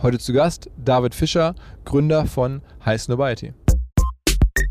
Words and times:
Heute 0.00 0.20
zu 0.20 0.32
Gast 0.32 0.70
David 0.76 1.12
Fischer, 1.12 1.56
Gründer 1.84 2.26
von 2.26 2.62
High 2.84 3.02
Snobiety. 3.02 3.52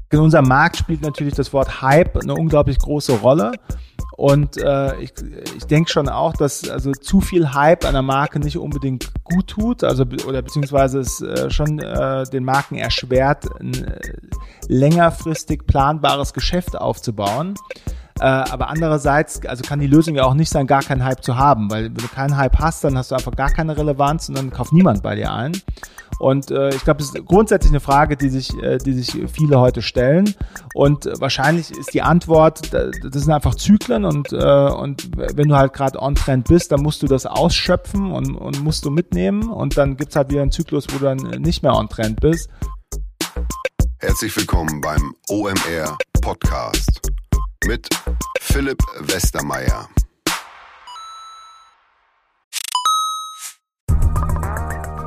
In 0.10 0.20
unserem 0.20 0.48
Markt 0.48 0.78
spielt 0.78 1.02
natürlich 1.02 1.34
das 1.34 1.52
Wort 1.52 1.82
Hype 1.82 2.16
eine 2.16 2.34
unglaublich 2.34 2.80
große 2.80 3.12
Rolle. 3.20 3.52
Und 4.16 4.56
äh, 4.56 4.96
ich, 5.02 5.12
ich 5.58 5.66
denke 5.66 5.92
schon 5.92 6.08
auch, 6.08 6.32
dass 6.32 6.70
also 6.70 6.94
zu 6.94 7.20
viel 7.20 7.54
Hype 7.54 7.84
einer 7.84 8.02
Marke 8.02 8.40
nicht 8.40 8.58
unbedingt 8.58 9.12
gut 9.26 9.48
tut, 9.48 9.84
also 9.84 10.06
oder 10.26 10.42
beziehungsweise 10.42 11.00
es 11.00 11.22
äh, 11.22 11.50
schon 11.50 11.80
äh, 11.80 12.24
den 12.24 12.46
Marken 12.46 12.76
erschwert, 12.76 13.48
ein 13.60 13.74
äh, 13.74 14.00
längerfristig 14.70 15.68
planbares 15.68 16.34
Geschäft 16.34 16.78
aufzubauen. 16.78 17.56
Äh, 18.20 18.24
aber 18.24 18.70
andererseits, 18.70 19.46
also 19.46 19.64
kann 19.64 19.80
die 19.80 19.88
Lösung 19.88 20.16
ja 20.16 20.24
auch 20.24 20.34
nicht 20.34 20.50
sein, 20.50 20.66
gar 20.66 20.82
keinen 20.82 21.04
Hype 21.04 21.24
zu 21.24 21.38
haben, 21.38 21.70
weil 21.70 21.86
wenn 21.86 21.94
du 21.94 22.08
keinen 22.08 22.36
Hype 22.36 22.58
hast, 22.58 22.84
dann 22.84 22.98
hast 22.98 23.12
du 23.12 23.16
einfach 23.16 23.36
gar 23.36 23.50
keine 23.50 23.78
Relevanz 23.78 24.30
und 24.30 24.38
dann 24.38 24.50
kauft 24.52 24.74
niemand 24.74 25.04
bei 25.04 25.16
dir 25.16 25.32
ein. 25.32 25.52
Und 26.20 26.50
äh, 26.50 26.70
ich 26.70 26.84
glaube, 26.84 27.00
das 27.00 27.14
ist 27.14 27.26
grundsätzlich 27.26 27.72
eine 27.72 27.80
Frage, 27.80 28.18
die 28.18 28.30
sich, 28.30 28.52
äh, 28.64 28.80
die 28.80 28.94
sich 28.94 29.30
viele 29.32 29.60
heute 29.60 29.84
stellen. 29.84 30.34
Und 30.74 31.06
äh, 31.06 31.14
wahrscheinlich 31.20 31.70
ist 31.72 31.94
die 31.94 32.02
Antwort, 32.02 32.74
das 32.74 33.24
sind 33.24 33.32
einfach 33.32 33.54
Zyklen 33.54 34.04
und, 34.04 34.32
äh, 34.34 34.70
und 34.70 35.12
wenn 35.16 35.50
du 35.50 35.56
halt 35.56 35.74
gerade 35.74 36.02
on-trend 36.02 36.48
bist, 36.48 36.72
dann 36.72 36.82
musst 36.82 37.04
du 37.04 37.08
das 37.08 37.28
ausschöpfen 37.28 38.12
und, 38.12 38.36
und 38.36 38.64
musst 38.64 38.84
du 38.86 38.90
mitnehmen. 38.90 39.50
Und 39.50 39.78
dann 39.78 39.96
gibt's 39.96 40.16
halt 40.16 40.32
wieder 40.32 40.42
einen 40.42 40.52
Zyklus, 40.52 40.88
wo 40.90 40.98
du 40.98 41.06
dann 41.06 41.18
nicht 41.42 41.62
mehr 41.62 41.76
on-trend 41.76 42.20
bist. 42.20 42.50
Herzlich 44.00 44.36
willkommen 44.36 44.82
beim 44.82 45.14
OMR 45.30 45.98
Podcast 46.22 47.02
mit 47.66 47.88
Philipp 48.40 48.82
Westermeier. 49.00 49.90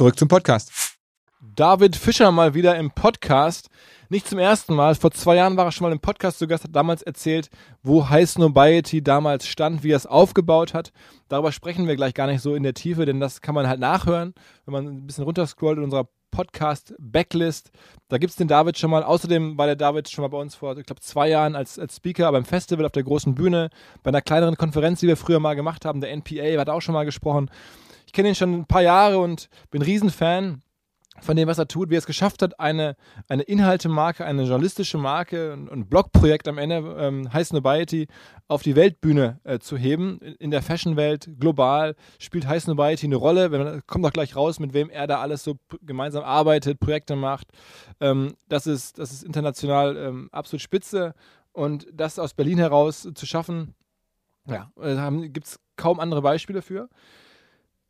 Zurück 0.00 0.18
zum 0.18 0.28
Podcast. 0.28 0.96
David 1.42 1.94
Fischer 1.94 2.32
mal 2.32 2.54
wieder 2.54 2.74
im 2.78 2.90
Podcast. 2.90 3.68
Nicht 4.08 4.26
zum 4.26 4.38
ersten 4.38 4.74
Mal. 4.74 4.94
Vor 4.94 5.10
zwei 5.10 5.36
Jahren 5.36 5.58
war 5.58 5.66
er 5.66 5.72
schon 5.72 5.84
mal 5.84 5.92
im 5.92 6.00
Podcast 6.00 6.38
zu 6.38 6.48
Gast, 6.48 6.64
hat 6.64 6.74
damals 6.74 7.02
erzählt, 7.02 7.50
wo 7.82 8.08
High 8.08 8.26
Snobiety 8.26 9.02
damals 9.02 9.46
stand, 9.46 9.82
wie 9.82 9.92
er 9.92 9.98
es 9.98 10.06
aufgebaut 10.06 10.72
hat. 10.72 10.90
Darüber 11.28 11.52
sprechen 11.52 11.86
wir 11.86 11.96
gleich 11.96 12.14
gar 12.14 12.28
nicht 12.28 12.40
so 12.40 12.54
in 12.54 12.62
der 12.62 12.72
Tiefe, 12.72 13.04
denn 13.04 13.20
das 13.20 13.42
kann 13.42 13.54
man 13.54 13.68
halt 13.68 13.78
nachhören, 13.78 14.32
wenn 14.64 14.72
man 14.72 14.86
ein 14.86 15.06
bisschen 15.06 15.24
runterscrollt 15.24 15.76
in 15.76 15.84
unserer 15.84 16.08
Podcast-Backlist. 16.30 17.70
Da 18.08 18.16
gibt 18.16 18.30
es 18.30 18.36
den 18.36 18.48
David 18.48 18.78
schon 18.78 18.90
mal. 18.90 19.02
Außerdem 19.02 19.58
war 19.58 19.66
der 19.66 19.76
David 19.76 20.08
schon 20.08 20.22
mal 20.22 20.28
bei 20.28 20.38
uns 20.38 20.54
vor, 20.54 20.78
ich 20.78 20.86
glaube, 20.86 21.02
zwei 21.02 21.28
Jahren 21.28 21.56
als, 21.56 21.78
als 21.78 21.96
Speaker 21.96 22.32
beim 22.32 22.46
Festival 22.46 22.86
auf 22.86 22.92
der 22.92 23.02
großen 23.02 23.34
Bühne, 23.34 23.68
bei 24.02 24.08
einer 24.08 24.22
kleineren 24.22 24.56
Konferenz, 24.56 25.00
die 25.00 25.08
wir 25.08 25.18
früher 25.18 25.40
mal 25.40 25.56
gemacht 25.56 25.84
haben, 25.84 26.00
der 26.00 26.10
NPA, 26.10 26.58
hat 26.58 26.70
auch 26.70 26.80
schon 26.80 26.94
mal 26.94 27.04
gesprochen. 27.04 27.50
Ich 28.10 28.12
kenne 28.12 28.30
ihn 28.30 28.34
schon 28.34 28.52
ein 28.52 28.66
paar 28.66 28.82
Jahre 28.82 29.20
und 29.20 29.48
bin 29.70 29.82
Riesenfan 29.82 30.62
von 31.20 31.36
dem, 31.36 31.46
was 31.46 31.58
er 31.58 31.68
tut, 31.68 31.90
wie 31.90 31.94
er 31.94 32.00
es 32.00 32.06
geschafft 32.06 32.42
hat, 32.42 32.58
eine, 32.58 32.96
eine 33.28 33.44
Inhaltemarke, 33.44 34.24
eine 34.24 34.42
journalistische 34.42 34.98
Marke 34.98 35.52
und 35.52 35.70
ein 35.70 35.86
Blogprojekt 35.86 36.48
am 36.48 36.58
Ende, 36.58 36.96
ähm, 36.98 37.32
High 37.32 37.46
Snobiety, 37.46 38.08
auf 38.48 38.64
die 38.64 38.74
Weltbühne 38.74 39.38
äh, 39.44 39.60
zu 39.60 39.76
heben. 39.76 40.18
In 40.40 40.50
der 40.50 40.60
Fashionwelt, 40.60 41.30
global, 41.38 41.94
spielt 42.18 42.48
High 42.48 42.64
Snobiety 42.64 43.06
eine 43.06 43.14
Rolle. 43.14 43.52
Wenn, 43.52 43.86
kommt 43.86 44.04
auch 44.04 44.12
gleich 44.12 44.34
raus, 44.34 44.58
mit 44.58 44.72
wem 44.72 44.90
er 44.90 45.06
da 45.06 45.20
alles 45.20 45.44
so 45.44 45.60
gemeinsam 45.80 46.24
arbeitet, 46.24 46.80
Projekte 46.80 47.14
macht. 47.14 47.46
Ähm, 48.00 48.34
das, 48.48 48.66
ist, 48.66 48.98
das 48.98 49.12
ist 49.12 49.22
international 49.22 49.96
ähm, 49.96 50.28
absolut 50.32 50.62
spitze. 50.62 51.14
Und 51.52 51.86
das 51.92 52.18
aus 52.18 52.34
Berlin 52.34 52.58
heraus 52.58 53.08
zu 53.14 53.24
schaffen, 53.24 53.76
ja, 54.48 54.72
äh, 54.80 55.28
gibt 55.28 55.46
es 55.46 55.60
kaum 55.76 56.00
andere 56.00 56.22
Beispiele 56.22 56.60
für. 56.60 56.88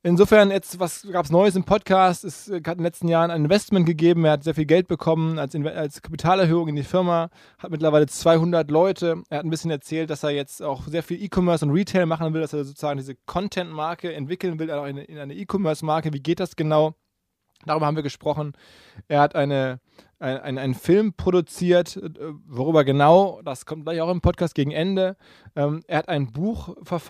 Insofern, 0.03 0.51
jetzt, 0.51 0.81
was 0.81 1.07
gab 1.13 1.27
es 1.27 1.31
Neues 1.31 1.57
im 1.57 1.65
Podcast? 1.65 2.25
Es 2.25 2.49
äh, 2.49 2.55
hat 2.55 2.69
in 2.69 2.79
den 2.79 2.85
letzten 2.85 3.09
Jahren 3.09 3.31
ein 3.31 3.45
Investment 3.45 3.85
gegeben. 3.85 4.25
Er 4.25 4.33
hat 4.33 4.45
sehr 4.45 4.55
viel 4.55 4.65
Geld 4.65 4.89
bekommen 4.89 5.39
als, 5.39 5.55
als 5.55 6.01
Kapitalerhöhung 6.01 6.69
in 6.69 6.77
die 6.77 6.85
Firma. 6.85 7.29
Hat 7.59 7.71
mittlerweile 7.71 8.07
200 8.07 8.71
Leute. 8.71 9.23
Er 9.29 9.39
hat 9.39 9.45
ein 9.45 9.51
bisschen 9.51 9.71
erzählt, 9.71 10.09
dass 10.09 10.23
er 10.23 10.31
jetzt 10.31 10.63
auch 10.63 10.87
sehr 10.87 11.03
viel 11.03 11.23
E-Commerce 11.23 11.67
und 11.67 11.73
Retail 11.73 12.07
machen 12.07 12.33
will, 12.33 12.41
dass 12.41 12.55
er 12.55 12.65
sozusagen 12.65 12.97
diese 12.97 13.15
Content-Marke 13.27 14.15
entwickeln 14.15 14.59
will, 14.59 14.71
auch 14.71 14.87
in, 14.87 14.97
in 14.97 15.19
eine 15.19 15.35
E-Commerce-Marke. 15.35 16.15
Wie 16.15 16.23
geht 16.23 16.41
das 16.41 16.57
genau? 16.57 16.95
Darüber 17.67 17.85
haben 17.85 17.97
wir 17.97 18.03
gesprochen. 18.03 18.55
Er 19.07 19.21
hat 19.21 19.35
eine 19.35 19.81
ein, 20.21 20.59
einen 20.59 20.75
Film 20.75 21.15
produziert, 21.15 21.97
äh, 21.97 22.11
worüber 22.47 22.85
genau, 22.85 23.41
das 23.43 23.65
kommt 23.65 23.85
gleich 23.85 24.01
auch 24.01 24.11
im 24.11 24.21
Podcast 24.21 24.55
gegen 24.55 24.71
Ende. 24.71 25.17
Ähm, 25.57 25.83
er 25.87 25.99
hat 25.99 26.09
ein 26.09 26.33
Buch 26.33 26.77
ver 26.83 27.01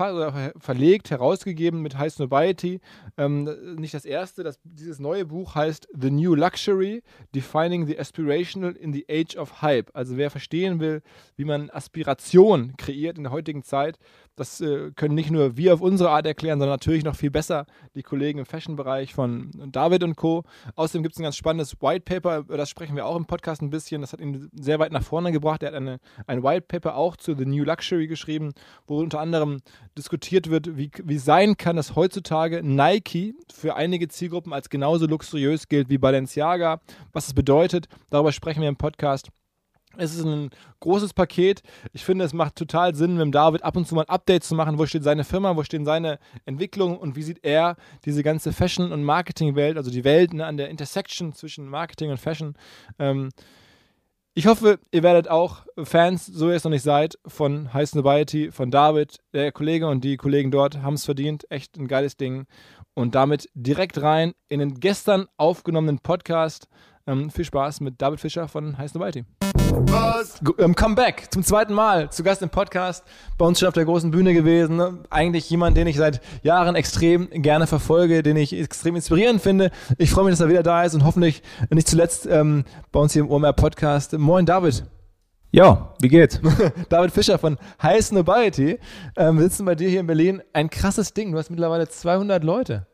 verlegt, 0.58 1.10
herausgegeben 1.10 1.82
mit 1.82 1.98
High 1.98 2.12
Snobiety. 2.12 2.80
Ähm, 3.18 3.76
nicht 3.76 3.94
das 3.94 4.04
erste, 4.04 4.44
das, 4.44 4.60
dieses 4.62 5.00
neue 5.00 5.24
Buch 5.26 5.54
heißt 5.54 5.88
The 5.92 6.10
New 6.10 6.34
Luxury, 6.34 7.02
Defining 7.34 7.86
the 7.86 7.98
Aspirational 7.98 8.72
in 8.76 8.92
the 8.92 9.04
Age 9.10 9.36
of 9.36 9.60
Hype. 9.60 9.90
Also 9.92 10.16
wer 10.16 10.30
verstehen 10.30 10.80
will, 10.80 11.02
wie 11.36 11.44
man 11.44 11.68
Aspiration 11.70 12.76
kreiert 12.76 13.18
in 13.18 13.24
der 13.24 13.32
heutigen 13.32 13.62
Zeit, 13.64 13.98
das 14.36 14.60
äh, 14.62 14.90
können 14.92 15.14
nicht 15.14 15.30
nur 15.30 15.58
wir 15.58 15.74
auf 15.74 15.82
unsere 15.82 16.10
Art 16.10 16.24
erklären, 16.24 16.58
sondern 16.58 16.74
natürlich 16.74 17.04
noch 17.04 17.14
viel 17.14 17.30
besser 17.30 17.66
die 17.94 18.02
Kollegen 18.02 18.38
im 18.38 18.46
Fashion-Bereich 18.46 19.12
von 19.12 19.50
David 19.70 20.02
und 20.02 20.16
Co. 20.16 20.44
Außerdem 20.76 21.02
gibt 21.02 21.14
es 21.14 21.20
ein 21.20 21.24
ganz 21.24 21.36
spannendes 21.36 21.82
White 21.82 22.04
Paper, 22.06 22.38
über 22.38 22.56
das 22.56 22.70
sprechen 22.70 22.96
wir 22.96 22.99
auch 23.04 23.16
im 23.16 23.26
Podcast 23.26 23.62
ein 23.62 23.70
bisschen. 23.70 24.00
Das 24.00 24.12
hat 24.12 24.20
ihn 24.20 24.50
sehr 24.52 24.78
weit 24.78 24.92
nach 24.92 25.02
vorne 25.02 25.32
gebracht. 25.32 25.62
Er 25.62 25.68
hat 25.68 25.74
eine, 25.74 25.98
ein 26.26 26.42
White 26.42 26.66
Paper 26.68 26.96
auch 26.96 27.16
zu 27.16 27.34
The 27.34 27.44
New 27.44 27.64
Luxury 27.64 28.06
geschrieben, 28.06 28.52
wo 28.86 28.98
unter 28.98 29.20
anderem 29.20 29.60
diskutiert 29.96 30.50
wird, 30.50 30.76
wie, 30.76 30.90
wie 31.02 31.18
sein 31.18 31.56
kann, 31.56 31.76
dass 31.76 31.96
heutzutage 31.96 32.62
Nike 32.62 33.34
für 33.52 33.74
einige 33.76 34.08
Zielgruppen 34.08 34.52
als 34.52 34.68
genauso 34.68 35.06
luxuriös 35.06 35.68
gilt 35.68 35.88
wie 35.88 35.98
Balenciaga. 35.98 36.80
Was 37.12 37.28
es 37.28 37.34
bedeutet, 37.34 37.86
darüber 38.10 38.32
sprechen 38.32 38.62
wir 38.62 38.68
im 38.68 38.76
Podcast. 38.76 39.30
Es 39.96 40.14
ist 40.14 40.24
ein 40.24 40.50
großes 40.80 41.14
Paket. 41.14 41.62
Ich 41.92 42.04
finde, 42.04 42.24
es 42.24 42.32
macht 42.32 42.56
total 42.56 42.94
Sinn, 42.94 43.16
mit 43.16 43.34
David 43.34 43.62
ab 43.64 43.76
und 43.76 43.86
zu 43.86 43.94
mal 43.94 44.04
Updates 44.06 44.48
zu 44.48 44.54
machen. 44.54 44.78
Wo 44.78 44.86
steht 44.86 45.02
seine 45.02 45.24
Firma, 45.24 45.56
wo 45.56 45.64
stehen 45.64 45.84
seine 45.84 46.18
Entwicklungen 46.44 46.96
und 46.96 47.16
wie 47.16 47.22
sieht 47.22 47.44
er 47.44 47.76
diese 48.04 48.22
ganze 48.22 48.52
Fashion- 48.52 48.92
und 48.92 49.02
Marketing-Welt, 49.02 49.76
also 49.76 49.90
die 49.90 50.04
Welt 50.04 50.32
ne, 50.32 50.46
an 50.46 50.56
der 50.56 50.68
Intersection 50.68 51.32
zwischen 51.32 51.66
Marketing 51.66 52.10
und 52.10 52.18
Fashion. 52.18 52.54
Ähm, 52.98 53.30
ich 54.32 54.46
hoffe, 54.46 54.78
ihr 54.92 55.02
werdet 55.02 55.28
auch 55.28 55.66
Fans, 55.82 56.24
so 56.24 56.48
ihr 56.48 56.54
es 56.54 56.62
noch 56.62 56.70
nicht 56.70 56.84
seid, 56.84 57.18
von 57.26 57.74
High 57.74 57.88
Snobiety, 57.88 58.52
von 58.52 58.70
David. 58.70 59.18
Der 59.32 59.50
Kollege 59.50 59.88
und 59.88 60.04
die 60.04 60.16
Kollegen 60.16 60.52
dort 60.52 60.82
haben 60.82 60.94
es 60.94 61.04
verdient. 61.04 61.50
Echt 61.50 61.76
ein 61.76 61.88
geiles 61.88 62.16
Ding. 62.16 62.46
und 62.94 63.14
damit 63.14 63.48
direkt 63.54 64.02
rein 64.02 64.34
in 64.48 64.60
den 64.60 64.80
gestern 64.80 65.26
aufgenommenen 65.36 65.98
Podcast. 66.00 66.68
Ähm, 67.06 67.30
viel 67.30 67.44
Spaß 67.44 67.80
mit 67.80 68.00
David 68.00 68.20
Fischer 68.20 68.46
von 68.48 68.78
Heiß 68.78 68.94
Novalty. 68.94 69.24
Was? 69.54 70.40
Ähm, 70.58 70.74
Comeback 70.74 71.28
zum 71.30 71.42
zweiten 71.42 71.74
Mal 71.74 72.10
zu 72.10 72.22
Gast 72.22 72.42
im 72.42 72.50
Podcast. 72.50 73.04
Bei 73.38 73.44
uns 73.44 73.58
schon 73.58 73.68
auf 73.68 73.74
der 73.74 73.84
großen 73.84 74.10
Bühne 74.10 74.34
gewesen. 74.34 74.76
Ne? 74.76 74.98
Eigentlich 75.10 75.48
jemand, 75.50 75.76
den 75.76 75.86
ich 75.86 75.96
seit 75.96 76.20
Jahren 76.42 76.76
extrem 76.76 77.28
gerne 77.30 77.66
verfolge, 77.66 78.22
den 78.22 78.36
ich 78.36 78.52
extrem 78.52 78.96
inspirierend 78.96 79.40
finde. 79.40 79.70
Ich 79.98 80.10
freue 80.10 80.24
mich, 80.24 80.32
dass 80.32 80.40
er 80.40 80.48
wieder 80.48 80.62
da 80.62 80.84
ist 80.84 80.94
und 80.94 81.04
hoffentlich 81.04 81.42
nicht 81.70 81.88
zuletzt 81.88 82.26
ähm, 82.26 82.64
bei 82.92 83.00
uns 83.00 83.12
hier 83.12 83.22
im 83.22 83.30
OMR 83.30 83.52
Podcast. 83.52 84.16
Moin, 84.18 84.46
David. 84.46 84.84
Ja, 85.52 85.94
wie 86.00 86.08
geht's? 86.08 86.40
David 86.88 87.10
Fischer 87.10 87.38
von 87.38 87.58
Heiß 87.82 88.12
Nobility. 88.12 88.78
Ähm, 89.16 89.36
wir 89.36 89.44
sitzen 89.44 89.64
bei 89.64 89.74
dir 89.74 89.88
hier 89.88 90.00
in 90.00 90.06
Berlin. 90.06 90.42
Ein 90.52 90.70
krasses 90.70 91.12
Ding. 91.12 91.32
Du 91.32 91.38
hast 91.38 91.50
mittlerweile 91.50 91.88
200 91.88 92.44
Leute. 92.44 92.86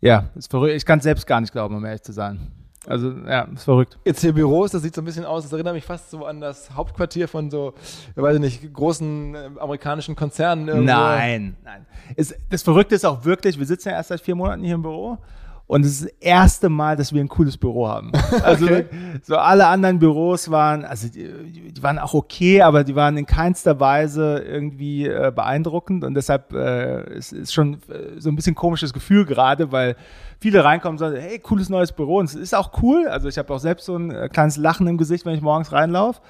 Ja, 0.00 0.30
ist 0.36 0.50
verrückt. 0.50 0.74
Ich 0.74 0.86
kann 0.86 0.98
es 0.98 1.04
selbst 1.04 1.26
gar 1.26 1.40
nicht 1.40 1.52
glauben, 1.52 1.74
um 1.74 1.84
ehrlich 1.84 2.02
zu 2.02 2.12
sein. 2.12 2.52
Also, 2.86 3.12
ja, 3.26 3.42
ist 3.42 3.64
verrückt. 3.64 3.98
Jetzt 4.04 4.20
hier 4.20 4.32
Büros, 4.32 4.72
das 4.72 4.82
sieht 4.82 4.94
so 4.94 5.00
ein 5.00 5.04
bisschen 5.04 5.24
aus, 5.24 5.44
das 5.44 5.52
erinnert 5.52 5.74
mich 5.74 5.84
fast 5.84 6.10
so 6.10 6.26
an 6.26 6.40
das 6.40 6.74
Hauptquartier 6.74 7.28
von 7.28 7.50
so, 7.50 7.74
ich 8.14 8.22
weiß 8.22 8.38
nicht, 8.38 8.72
großen 8.72 9.34
äh, 9.34 9.50
amerikanischen 9.58 10.16
Konzernen. 10.16 10.68
Irgendwo. 10.68 10.92
Nein, 10.92 11.56
nein. 11.64 11.86
Es, 12.16 12.34
das 12.50 12.62
Verrückte 12.62 12.94
ist 12.94 13.04
auch 13.06 13.24
wirklich, 13.24 13.58
wir 13.58 13.66
sitzen 13.66 13.88
ja 13.88 13.94
erst 13.94 14.10
seit 14.10 14.20
vier 14.20 14.34
Monaten 14.34 14.62
hier 14.62 14.74
im 14.74 14.82
Büro 14.82 15.18
und 15.66 15.84
es 15.84 15.92
ist 15.92 16.04
das 16.04 16.12
erste 16.20 16.68
Mal, 16.68 16.96
dass 16.96 17.14
wir 17.14 17.22
ein 17.22 17.28
cooles 17.28 17.56
Büro 17.56 17.88
haben. 17.88 18.12
Also 18.42 18.66
okay. 18.66 18.86
so 19.22 19.36
alle 19.36 19.66
anderen 19.66 19.98
Büros 19.98 20.50
waren, 20.50 20.84
also 20.84 21.08
die, 21.08 21.72
die, 21.72 21.82
waren 21.82 21.98
auch 21.98 22.12
okay, 22.12 22.60
aber 22.60 22.84
die 22.84 22.94
waren 22.94 23.16
in 23.16 23.24
keinster 23.26 23.80
Weise 23.80 24.38
irgendwie 24.38 25.06
äh, 25.06 25.32
beeindruckend. 25.34 26.04
Und 26.04 26.14
deshalb 26.14 26.52
äh, 26.52 27.00
es 27.14 27.32
ist 27.32 27.54
schon 27.54 27.74
äh, 27.88 28.18
so 28.20 28.28
ein 28.28 28.36
bisschen 28.36 28.54
komisches 28.54 28.92
Gefühl 28.92 29.24
gerade, 29.24 29.72
weil 29.72 29.96
viele 30.40 30.62
reinkommen 30.64 30.94
und 30.94 30.98
sagen, 30.98 31.16
hey, 31.16 31.38
cooles 31.38 31.70
neues 31.70 31.92
Büro. 31.92 32.18
Und 32.18 32.26
es 32.26 32.34
ist 32.34 32.54
auch 32.54 32.82
cool. 32.82 33.06
Also 33.08 33.28
ich 33.28 33.38
habe 33.38 33.52
auch 33.54 33.60
selbst 33.60 33.86
so 33.86 33.96
ein 33.96 34.10
äh, 34.10 34.28
kleines 34.28 34.56
Lachen 34.56 34.86
im 34.86 34.98
Gesicht, 34.98 35.24
wenn 35.24 35.34
ich 35.34 35.42
morgens 35.42 35.72
reinlaufe. 35.72 36.20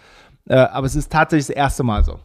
Äh, 0.47 0.57
aber 0.57 0.87
es 0.87 0.95
ist 0.95 1.11
tatsächlich 1.11 1.49
das 1.49 1.57
erste 1.57 1.83
Mal 1.83 2.05
so. 2.05 2.21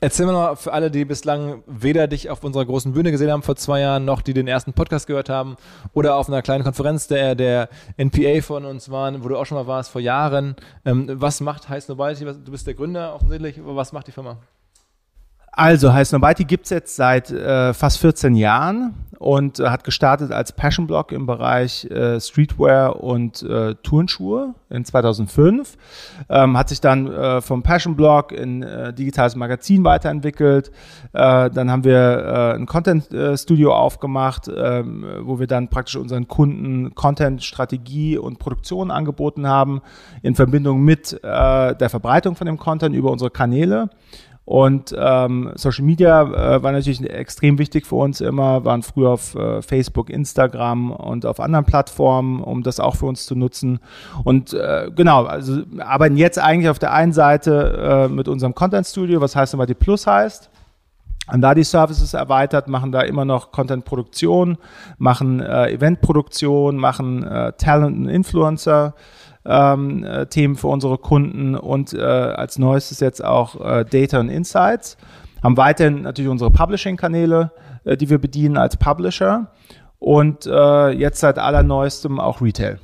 Erzähl 0.00 0.26
mir 0.26 0.32
noch 0.32 0.56
für 0.56 0.72
alle, 0.72 0.92
die 0.92 1.04
bislang 1.04 1.64
weder 1.66 2.06
dich 2.06 2.30
auf 2.30 2.44
unserer 2.44 2.64
großen 2.64 2.92
Bühne 2.92 3.10
gesehen 3.10 3.32
haben 3.32 3.42
vor 3.42 3.56
zwei 3.56 3.80
Jahren, 3.80 4.04
noch 4.04 4.22
die 4.22 4.32
den 4.32 4.46
ersten 4.46 4.72
Podcast 4.72 5.08
gehört 5.08 5.28
haben 5.28 5.56
oder 5.92 6.14
auf 6.14 6.28
einer 6.28 6.40
kleinen 6.40 6.62
Konferenz 6.62 7.08
der, 7.08 7.34
der 7.34 7.68
NPA 7.96 8.40
von 8.40 8.64
uns 8.64 8.90
waren, 8.90 9.24
wo 9.24 9.28
du 9.28 9.36
auch 9.36 9.44
schon 9.44 9.58
mal 9.58 9.66
warst 9.66 9.90
vor 9.90 10.00
Jahren. 10.00 10.54
Ähm, 10.84 11.08
was 11.14 11.40
macht 11.40 11.68
Heiß 11.68 11.88
Nobility? 11.88 12.24
Du 12.24 12.52
bist 12.52 12.68
der 12.68 12.74
Gründer 12.74 13.12
offensichtlich. 13.12 13.56
Was 13.60 13.92
macht 13.92 14.06
die 14.06 14.12
Firma? 14.12 14.38
Also, 15.52 15.92
Heiß 15.92 16.12
Nobility 16.12 16.44
gibt's 16.44 16.70
jetzt 16.70 16.96
seit 16.96 17.30
äh, 17.30 17.74
fast 17.74 17.98
14 17.98 18.34
Jahren 18.36 18.94
und 19.18 19.58
äh, 19.58 19.68
hat 19.68 19.84
gestartet 19.84 20.32
als 20.32 20.52
Passion 20.52 20.86
Blog 20.86 21.12
im 21.12 21.26
Bereich 21.26 21.84
äh, 21.86 22.20
Streetwear 22.20 23.02
und 23.02 23.42
äh, 23.42 23.74
Turnschuhe 23.82 24.54
in 24.70 24.84
2005. 24.84 25.76
Ähm, 26.28 26.56
hat 26.56 26.68
sich 26.68 26.80
dann 26.80 27.12
äh, 27.12 27.40
vom 27.40 27.62
Passion 27.62 27.96
Blog 27.96 28.32
in 28.32 28.62
äh, 28.62 28.92
digitales 28.92 29.34
Magazin 29.34 29.84
weiterentwickelt. 29.84 30.70
Dann 31.12 31.70
haben 31.70 31.84
wir 31.84 32.54
ein 32.54 32.66
Content 32.66 33.08
Studio 33.38 33.74
aufgemacht, 33.74 34.46
äh, 34.46 34.84
wo 35.22 35.40
wir 35.40 35.46
dann 35.46 35.68
praktisch 35.68 35.96
unseren 35.96 36.28
Kunden 36.28 36.94
Content 36.94 37.42
Strategie 37.42 38.18
und 38.18 38.38
Produktion 38.38 38.90
angeboten 38.90 39.46
haben 39.46 39.80
in 40.22 40.34
Verbindung 40.34 40.82
mit 40.82 41.18
der 41.22 41.88
Verbreitung 41.88 42.36
von 42.36 42.46
dem 42.46 42.58
Content 42.58 42.94
über 42.94 43.10
unsere 43.10 43.30
Kanäle. 43.30 43.90
Und 44.48 44.96
ähm, 44.98 45.52
Social 45.56 45.84
Media 45.84 46.22
äh, 46.22 46.62
war 46.62 46.72
natürlich 46.72 47.02
extrem 47.02 47.58
wichtig 47.58 47.86
für 47.86 47.96
uns 47.96 48.22
immer, 48.22 48.64
waren 48.64 48.82
früher 48.82 49.10
auf 49.10 49.34
äh, 49.34 49.60
Facebook, 49.60 50.08
Instagram 50.08 50.90
und 50.90 51.26
auf 51.26 51.38
anderen 51.38 51.66
Plattformen, 51.66 52.42
um 52.42 52.62
das 52.62 52.80
auch 52.80 52.96
für 52.96 53.04
uns 53.04 53.26
zu 53.26 53.36
nutzen. 53.36 53.78
Und 54.24 54.54
äh, 54.54 54.90
genau, 54.96 55.24
also 55.26 55.64
arbeiten 55.80 56.16
jetzt 56.16 56.38
eigentlich 56.38 56.70
auf 56.70 56.78
der 56.78 56.94
einen 56.94 57.12
Seite 57.12 58.06
äh, 58.08 58.08
mit 58.08 58.26
unserem 58.26 58.54
Content 58.54 58.86
Studio, 58.86 59.20
was 59.20 59.36
heißt 59.36 59.52
immer 59.52 59.66
die 59.66 59.74
Plus 59.74 60.06
heißt. 60.06 60.48
Haben 61.28 61.42
da 61.42 61.54
die 61.54 61.62
Services 61.62 62.14
erweitert, 62.14 62.68
machen 62.68 62.90
da 62.90 63.02
immer 63.02 63.26
noch 63.26 63.52
Content-Produktion, 63.52 64.56
machen 64.96 65.40
äh, 65.40 65.74
Event-Produktion, 65.74 66.78
machen 66.78 67.22
äh, 67.22 67.52
Talent 67.58 67.98
und 67.98 68.08
Influencer 68.08 68.94
ähm, 69.48 70.04
äh, 70.04 70.26
Themen 70.26 70.56
für 70.56 70.68
unsere 70.68 70.98
Kunden 70.98 71.56
und 71.56 71.94
äh, 71.94 72.00
als 72.00 72.58
neuestes 72.58 73.00
jetzt 73.00 73.24
auch 73.24 73.60
äh, 73.60 73.84
Data 73.84 74.20
und 74.20 74.28
Insights. 74.28 74.96
Haben 75.42 75.56
weiterhin 75.56 76.02
natürlich 76.02 76.30
unsere 76.30 76.50
Publishing-Kanäle, 76.50 77.50
äh, 77.84 77.96
die 77.96 78.10
wir 78.10 78.18
bedienen 78.18 78.56
als 78.56 78.76
Publisher 78.76 79.50
und 79.98 80.46
äh, 80.46 80.90
jetzt 80.90 81.20
seit 81.20 81.38
allerneuestem 81.38 82.20
auch 82.20 82.40
Retail. 82.40 82.78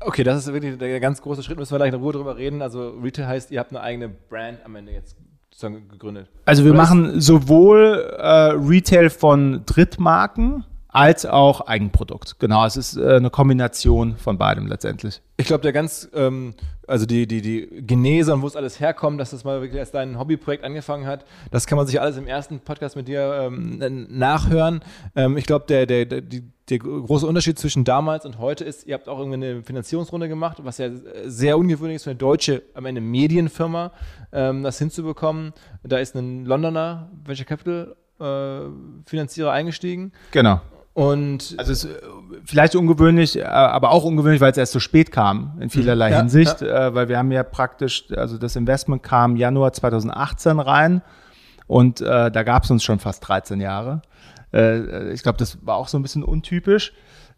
Okay, 0.00 0.24
das 0.24 0.38
ist 0.46 0.52
wirklich 0.52 0.78
der 0.78 1.00
ganz 1.00 1.22
große 1.22 1.42
Schritt, 1.42 1.58
müssen 1.58 1.72
wir 1.72 1.78
gleich 1.78 1.92
in 1.92 2.00
Ruhe 2.00 2.12
drüber 2.12 2.36
reden. 2.36 2.60
Also 2.60 2.90
Retail 3.02 3.26
heißt, 3.26 3.50
ihr 3.50 3.60
habt 3.60 3.70
eine 3.70 3.80
eigene 3.80 4.08
Brand 4.08 4.58
am 4.64 4.74
Ende 4.76 4.92
jetzt 4.92 5.16
sozusagen 5.50 5.88
gegründet. 5.88 6.28
Also 6.44 6.64
wir 6.64 6.72
Oder 6.72 6.80
machen 6.80 7.20
sowohl 7.20 8.14
äh, 8.18 8.26
Retail 8.26 9.10
von 9.10 9.62
Drittmarken, 9.64 10.64
als 10.92 11.24
auch 11.24 11.62
Eigenprodukt. 11.62 12.38
Genau, 12.38 12.64
es 12.66 12.76
ist 12.76 12.96
äh, 12.96 13.16
eine 13.16 13.30
Kombination 13.30 14.16
von 14.16 14.36
beidem 14.36 14.66
letztendlich. 14.66 15.22
Ich 15.38 15.46
glaube, 15.46 15.62
der 15.62 15.72
ganz, 15.72 16.08
ähm, 16.14 16.54
also 16.86 17.06
die, 17.06 17.26
die, 17.26 17.40
die 17.40 17.86
Genese 17.86 18.34
und 18.34 18.42
wo 18.42 18.46
es 18.46 18.56
alles 18.56 18.78
herkommt, 18.78 19.18
dass 19.18 19.30
das 19.30 19.42
mal 19.42 19.62
wirklich 19.62 19.80
als 19.80 19.90
dein 19.90 20.18
Hobbyprojekt 20.18 20.62
angefangen 20.64 21.06
hat, 21.06 21.24
das 21.50 21.66
kann 21.66 21.76
man 21.76 21.86
sich 21.86 21.98
alles 21.98 22.18
im 22.18 22.26
ersten 22.26 22.60
Podcast 22.60 22.94
mit 22.94 23.08
dir 23.08 23.50
ähm, 23.50 24.06
nachhören. 24.10 24.80
Ähm, 25.16 25.38
ich 25.38 25.46
glaube, 25.46 25.64
der, 25.66 25.86
der, 25.86 26.04
der, 26.04 26.20
die, 26.20 26.44
der 26.68 26.78
große 26.78 27.26
Unterschied 27.26 27.58
zwischen 27.58 27.84
damals 27.84 28.26
und 28.26 28.38
heute 28.38 28.64
ist, 28.64 28.86
ihr 28.86 28.94
habt 28.94 29.08
auch 29.08 29.18
irgendwie 29.18 29.46
eine 29.46 29.62
Finanzierungsrunde 29.62 30.28
gemacht, 30.28 30.58
was 30.62 30.76
ja 30.76 30.90
sehr 31.24 31.56
ungewöhnlich 31.56 31.96
ist 31.96 32.04
für 32.04 32.10
eine 32.10 32.18
deutsche, 32.18 32.62
am 32.74 32.84
Ende 32.84 33.00
Medienfirma, 33.00 33.92
ähm, 34.30 34.62
das 34.62 34.78
hinzubekommen. 34.78 35.54
Da 35.82 35.96
ist 35.98 36.14
ein 36.14 36.44
Londoner 36.44 37.10
Venture 37.24 37.46
Capital 37.46 37.96
äh, 38.20 38.68
Finanzierer 39.06 39.52
eingestiegen. 39.52 40.12
Genau. 40.30 40.60
Und 40.94 41.54
also 41.56 41.72
es 41.72 41.84
ist 41.84 41.90
äh, 41.90 42.02
vielleicht 42.44 42.76
ungewöhnlich, 42.76 43.38
äh, 43.38 43.44
aber 43.44 43.90
auch 43.90 44.04
ungewöhnlich, 44.04 44.40
weil 44.40 44.52
es 44.52 44.58
erst 44.58 44.72
so 44.72 44.80
spät 44.80 45.10
kam 45.10 45.56
in 45.60 45.70
vielerlei 45.70 46.10
ja, 46.10 46.18
Hinsicht, 46.18 46.60
ja. 46.60 46.88
Äh, 46.88 46.94
weil 46.94 47.08
wir 47.08 47.16
haben 47.18 47.32
ja 47.32 47.42
praktisch, 47.42 48.04
also 48.14 48.36
das 48.36 48.56
Investment 48.56 49.02
kam 49.02 49.36
Januar 49.36 49.72
2018 49.72 50.60
rein 50.60 51.02
und 51.66 52.02
äh, 52.02 52.30
da 52.30 52.42
gab 52.42 52.64
es 52.64 52.70
uns 52.70 52.84
schon 52.84 52.98
fast 52.98 53.26
13 53.26 53.60
Jahre. 53.60 54.02
Äh, 54.52 55.12
ich 55.12 55.22
glaube, 55.22 55.38
das 55.38 55.64
war 55.64 55.76
auch 55.76 55.88
so 55.88 55.98
ein 55.98 56.02
bisschen 56.02 56.24
untypisch. 56.24 56.92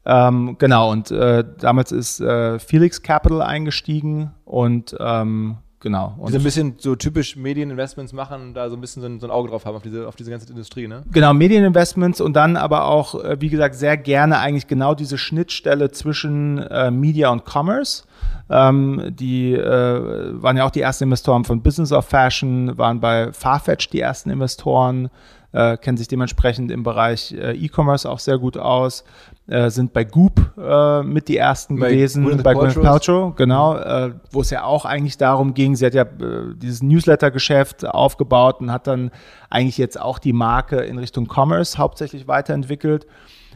Ähm, 0.04 0.56
genau, 0.58 0.90
und 0.90 1.12
äh, 1.12 1.44
damals 1.58 1.90
ist 1.90 2.22
Felix 2.58 3.00
Capital 3.02 3.40
eingestiegen 3.40 4.32
und 4.44 4.94
ähm, 5.00 5.58
Genau. 5.84 6.14
Und 6.16 6.28
die 6.28 6.32
so 6.32 6.38
ein 6.38 6.44
bisschen 6.44 6.74
so 6.78 6.96
typisch 6.96 7.36
Medieninvestments 7.36 8.14
machen 8.14 8.40
und 8.40 8.54
da 8.54 8.70
so 8.70 8.74
ein 8.74 8.80
bisschen 8.80 9.02
so 9.02 9.06
ein, 9.06 9.20
so 9.20 9.26
ein, 9.26 9.30
Auge 9.30 9.50
drauf 9.50 9.66
haben 9.66 9.76
auf 9.76 9.82
diese, 9.82 10.08
auf 10.08 10.16
diese 10.16 10.30
ganze 10.30 10.48
Industrie, 10.48 10.88
ne? 10.88 11.02
Genau, 11.12 11.34
Medieninvestments 11.34 12.22
und 12.22 12.32
dann 12.32 12.56
aber 12.56 12.86
auch, 12.86 13.22
äh, 13.22 13.38
wie 13.42 13.50
gesagt, 13.50 13.74
sehr 13.74 13.98
gerne 13.98 14.38
eigentlich 14.38 14.66
genau 14.66 14.94
diese 14.94 15.18
Schnittstelle 15.18 15.90
zwischen 15.90 16.56
äh, 16.56 16.90
Media 16.90 17.28
und 17.28 17.44
Commerce. 17.44 18.04
Ähm, 18.48 19.10
die 19.10 19.52
äh, 19.52 20.42
waren 20.42 20.56
ja 20.56 20.64
auch 20.64 20.70
die 20.70 20.80
ersten 20.80 21.04
Investoren 21.04 21.44
von 21.44 21.60
Business 21.60 21.92
of 21.92 22.06
Fashion, 22.06 22.78
waren 22.78 23.00
bei 23.00 23.30
Farfetch 23.34 23.90
die 23.90 24.00
ersten 24.00 24.30
Investoren, 24.30 25.10
äh, 25.54 25.76
kennen 25.76 25.96
sich 25.96 26.08
dementsprechend 26.08 26.70
im 26.72 26.82
Bereich 26.82 27.32
äh, 27.32 27.52
E-Commerce 27.52 28.10
auch 28.10 28.18
sehr 28.18 28.38
gut 28.38 28.58
aus, 28.58 29.04
äh, 29.46 29.70
sind 29.70 29.92
bei 29.92 30.02
Goop 30.02 30.40
äh, 30.58 31.02
mit 31.04 31.28
die 31.28 31.36
ersten 31.36 31.78
bei 31.78 31.90
gewesen, 31.90 32.24
Gwyneth 32.24 32.42
bei 32.42 32.54
Gwyneth 32.54 32.82
Paltrow, 32.82 33.36
genau, 33.36 33.76
äh, 33.76 34.12
wo 34.32 34.40
es 34.40 34.50
ja 34.50 34.64
auch 34.64 34.84
eigentlich 34.84 35.16
darum 35.16 35.54
ging, 35.54 35.76
sie 35.76 35.86
hat 35.86 35.94
ja 35.94 36.02
äh, 36.02 36.54
dieses 36.56 36.82
Newsletter-Geschäft 36.82 37.86
aufgebaut 37.86 38.60
und 38.60 38.72
hat 38.72 38.88
dann 38.88 39.12
eigentlich 39.48 39.78
jetzt 39.78 40.00
auch 40.00 40.18
die 40.18 40.32
Marke 40.32 40.80
in 40.80 40.98
Richtung 40.98 41.28
Commerce 41.32 41.78
hauptsächlich 41.78 42.26
weiterentwickelt. 42.26 43.06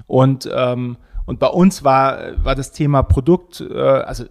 Und 0.07 0.49
ähm, 0.55 0.97
und 1.27 1.41
bei 1.41 1.49
uns 1.49 1.85
war, 1.85 2.43
war 2.43 2.55
das 2.55 2.73
Thema 2.73 3.03
Produkt, 3.03 3.61
also 3.61 4.25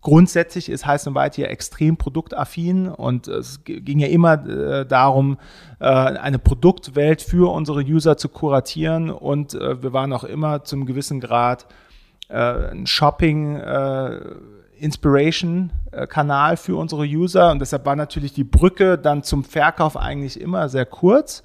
grundsätzlich 0.00 0.68
ist 0.68 0.86
Heiß 0.86 1.06
und 1.06 1.14
Weit 1.14 1.34
hier 1.34 1.50
extrem 1.50 1.96
produktaffin 1.96 2.88
und 2.88 3.28
es 3.28 3.64
ging 3.64 3.98
ja 3.98 4.08
immer 4.08 4.46
äh, 4.46 4.86
darum, 4.86 5.38
äh, 5.78 5.84
eine 5.84 6.38
Produktwelt 6.38 7.22
für 7.22 7.52
unsere 7.52 7.80
User 7.80 8.16
zu 8.16 8.28
kuratieren 8.28 9.10
und 9.10 9.54
äh, 9.54 9.82
wir 9.82 9.92
waren 9.92 10.12
auch 10.12 10.24
immer 10.24 10.64
zum 10.64 10.86
gewissen 10.86 11.20
Grad 11.20 11.66
äh, 12.28 12.36
ein 12.36 12.86
Shopping 12.86 13.56
äh, 13.56 14.20
Inspiration 14.78 15.70
äh, 15.92 16.56
für 16.56 16.76
unsere 16.76 17.02
User 17.02 17.50
und 17.50 17.58
deshalb 17.58 17.84
war 17.84 17.96
natürlich 17.96 18.32
die 18.32 18.44
Brücke 18.44 18.96
dann 18.96 19.22
zum 19.22 19.44
Verkauf 19.44 19.96
eigentlich 19.96 20.40
immer 20.40 20.68
sehr 20.68 20.86
kurz. 20.86 21.42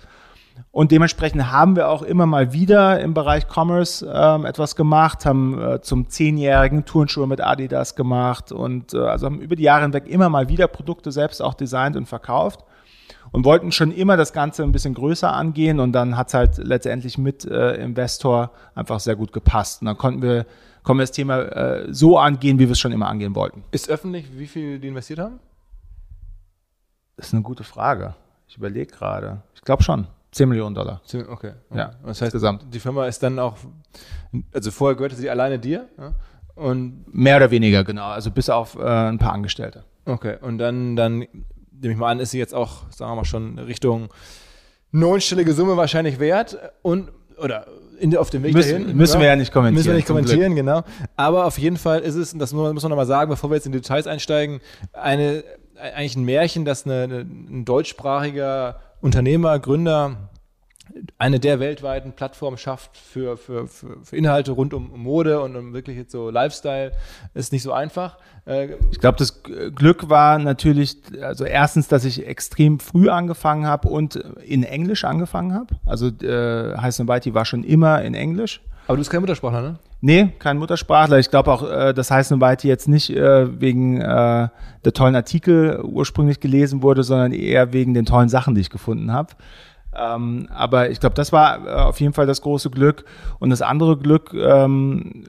Und 0.72 0.92
dementsprechend 0.92 1.52
haben 1.52 1.76
wir 1.76 1.90
auch 1.90 2.02
immer 2.02 2.26
mal 2.26 2.52
wieder 2.54 3.00
im 3.00 3.14
Bereich 3.14 3.46
Commerce 3.48 4.06
ähm, 4.14 4.46
etwas 4.46 4.76
gemacht, 4.76 5.26
haben 5.26 5.62
äh, 5.62 5.82
zum 5.82 6.10
zehnjährigen 6.10 6.86
Turnschuhe 6.86 7.28
mit 7.28 7.42
Adidas 7.42 7.96
gemacht 7.96 8.52
und 8.52 8.94
äh, 8.94 8.98
also 8.98 9.28
haben 9.28 9.40
über 9.40 9.56
die 9.56 9.64
Jahre 9.64 9.84
hinweg 9.84 10.08
immer 10.08 10.30
mal 10.30 10.50
wieder 10.50 10.68
Produkte 10.68 11.12
selbst 11.12 11.42
auch 11.42 11.54
designt 11.54 11.96
und 11.96 12.08
verkauft. 12.08 12.66
und 13.32 13.46
wollten 13.46 13.72
schon 13.72 13.92
immer 13.92 14.18
das 14.18 14.34
Ganze 14.34 14.64
ein 14.64 14.72
bisschen 14.72 14.94
größer 14.94 15.32
angehen 15.32 15.80
und 15.80 15.92
dann 15.92 16.18
hat 16.18 16.28
es 16.30 16.34
halt 16.34 16.58
letztendlich 16.58 17.18
mit 17.18 17.46
äh, 17.46 17.76
Investor 17.76 18.52
einfach 18.76 19.00
sehr 19.00 19.16
gut 19.16 19.34
gepasst. 19.34 19.82
Und 19.82 19.88
dann 19.88 19.98
konnten 19.98 20.22
wir, 20.22 20.46
konnten 20.84 21.00
wir 21.00 21.04
das 21.04 21.12
Thema 21.12 21.40
äh, 21.40 21.94
so 21.94 22.18
angehen, 22.18 22.60
wie 22.60 22.66
wir 22.66 22.72
es 22.72 22.80
schon 22.80 22.92
immer 22.92 23.08
angehen 23.08 23.36
wollten. 23.36 23.64
Ist 23.72 23.90
öffentlich, 23.90 24.38
wie 24.38 24.48
viel 24.48 24.80
die 24.80 24.88
investiert 24.88 25.20
haben? 25.20 25.40
Das 27.18 27.28
ist 27.28 27.34
eine 27.34 27.44
gute 27.44 27.64
Frage. 27.64 28.16
Ich 28.48 28.58
überlege 28.58 28.92
gerade. 28.92 29.42
Ich 29.54 29.62
glaube 29.62 29.84
schon. 29.84 30.08
10 30.36 30.50
Millionen 30.50 30.76
Dollar. 30.76 31.02
Okay. 31.30 31.54
Ja, 31.74 31.92
das 32.02 32.22
heißt, 32.22 32.34
insgesamt. 32.34 32.66
die 32.74 32.80
Firma 32.80 33.08
ist 33.08 33.24
dann 33.24 33.40
auch, 33.40 33.56
also 34.54 34.70
vorher 34.70 34.98
gehörte 34.98 35.16
sie 35.16 35.30
alleine 35.30 35.60
dir? 35.60 35.88
Ja? 35.98 36.14
Und 36.56 37.06
Mehr 37.14 37.38
oder 37.38 37.52
weniger, 37.52 37.86
genau. 37.86 38.08
Also 38.08 38.32
bis 38.32 38.50
auf 38.50 38.76
äh, 38.76 38.84
ein 38.84 39.18
paar 39.18 39.32
Angestellte. 39.32 39.86
Okay. 40.04 40.36
Und 40.42 40.58
dann, 40.58 40.98
dann 40.98 41.20
nehme 41.20 41.94
ich 41.94 41.98
mal 41.98 42.12
an, 42.12 42.20
ist 42.20 42.32
sie 42.32 42.38
jetzt 42.38 42.54
auch, 42.54 42.92
sagen 42.92 43.12
wir 43.12 43.16
mal 43.16 43.26
schon, 43.26 43.60
Richtung 43.60 44.10
neunstellige 44.92 45.54
Summe 45.54 45.78
wahrscheinlich 45.78 46.20
wert 46.20 46.58
und, 46.82 47.14
oder 47.38 47.68
in, 47.98 48.18
auf 48.18 48.30
dem 48.30 48.44
Weg 48.44 48.54
müssen, 48.54 48.84
dahin. 48.84 48.98
Müssen 48.98 49.14
ja, 49.16 49.20
wir 49.22 49.28
ja 49.28 49.36
nicht 49.38 49.54
kommentieren. 49.54 49.76
Müssen 49.76 49.88
wir 49.88 49.96
nicht 49.96 50.08
kommentieren, 50.08 50.56
genau. 50.56 50.84
Aber 51.16 51.46
auf 51.46 51.58
jeden 51.58 51.78
Fall 51.78 52.02
ist 52.02 52.16
es, 52.16 52.34
und 52.34 52.40
das 52.40 52.52
muss 52.52 52.84
man 52.84 52.90
nochmal 52.90 53.06
sagen, 53.06 53.30
bevor 53.30 53.50
wir 53.50 53.56
jetzt 53.56 53.68
in 53.68 53.72
die 53.72 53.80
Details 53.80 54.06
einsteigen, 54.06 54.60
eine, 54.92 55.46
eigentlich 55.80 56.18
ein 56.18 56.26
Märchen, 56.26 56.66
dass 56.66 56.86
eine, 56.86 57.04
eine, 57.04 57.20
ein 57.20 57.64
deutschsprachiger 57.64 58.82
Unternehmer, 59.02 59.60
Gründer 59.60 60.30
eine 61.18 61.40
der 61.40 61.60
weltweiten 61.60 62.14
Plattformen 62.14 62.58
schafft 62.58 62.98
für, 62.98 63.38
für, 63.38 63.68
für, 63.68 63.98
für 64.04 64.16
Inhalte 64.16 64.52
rund 64.52 64.74
um 64.74 64.92
Mode 65.02 65.42
und 65.42 65.56
um 65.56 65.74
wirklich 65.74 65.98
jetzt 65.98 66.12
so 66.12 66.30
Lifestyle, 66.30 66.92
ist 67.34 67.52
nicht 67.52 67.64
so 67.64 67.74
einfach. 67.74 68.18
Äh, 68.46 68.76
ich 68.92 69.00
glaube, 69.00 69.18
das 69.18 69.42
Glück 69.44 70.10
war 70.10 70.38
natürlich, 70.38 70.98
also 71.22 71.46
erstens, 71.46 71.88
dass 71.88 72.06
ich 72.06 72.28
extrem 72.28 72.80
früh 72.80 73.10
angefangen 73.10 73.66
habe 73.66 73.90
und 73.90 74.16
in 74.16 74.64
Englisch 74.64 75.04
angefangen 75.04 75.54
habe. 75.54 75.76
Also 75.86 76.08
äh, 76.08 76.78
Heiß 76.78 77.00
Nobody 77.00 77.34
war 77.34 77.46
schon 77.46 77.64
immer 77.64 78.02
in 78.04 78.14
Englisch. 78.14 78.62
Aber 78.88 78.98
du 78.98 79.02
bist 79.02 79.10
kein 79.10 79.22
Muttersprachler, 79.22 79.62
ne? 79.62 79.76
Nee, 80.02 80.34
kein 80.38 80.58
Muttersprachler. 80.58 81.18
Ich 81.18 81.30
glaube 81.32 81.52
auch, 81.52 81.70
äh, 81.70 81.94
das 81.94 82.12
heißt 82.12 82.32
Nobody 82.32 82.68
jetzt 82.68 82.88
nicht 82.88 83.10
äh, 83.10 83.60
wegen 83.60 84.00
äh, 84.00 84.50
der 84.84 84.94
tollen 84.94 85.16
Artikel 85.16 85.82
ursprünglich 85.84 86.40
gelesen 86.40 86.84
wurde, 86.84 87.04
sondern 87.04 87.32
eher 87.32 87.74
wegen 87.74 87.94
den 87.94 88.06
tollen 88.06 88.30
Sachen, 88.30 88.54
die 88.54 88.62
ich 88.62 88.70
gefunden 88.70 89.12
habe. 89.12 89.34
Ähm, 89.96 90.48
aber 90.54 90.90
ich 90.90 91.00
glaube, 91.00 91.16
das 91.16 91.32
war 91.32 91.66
äh, 91.66 91.70
auf 91.72 92.00
jeden 92.00 92.14
Fall 92.14 92.28
das 92.28 92.42
große 92.42 92.70
Glück. 92.70 93.06
Und 93.40 93.50
das 93.50 93.62
andere 93.62 93.98
Glück 93.98 94.34
ähm, 94.34 95.24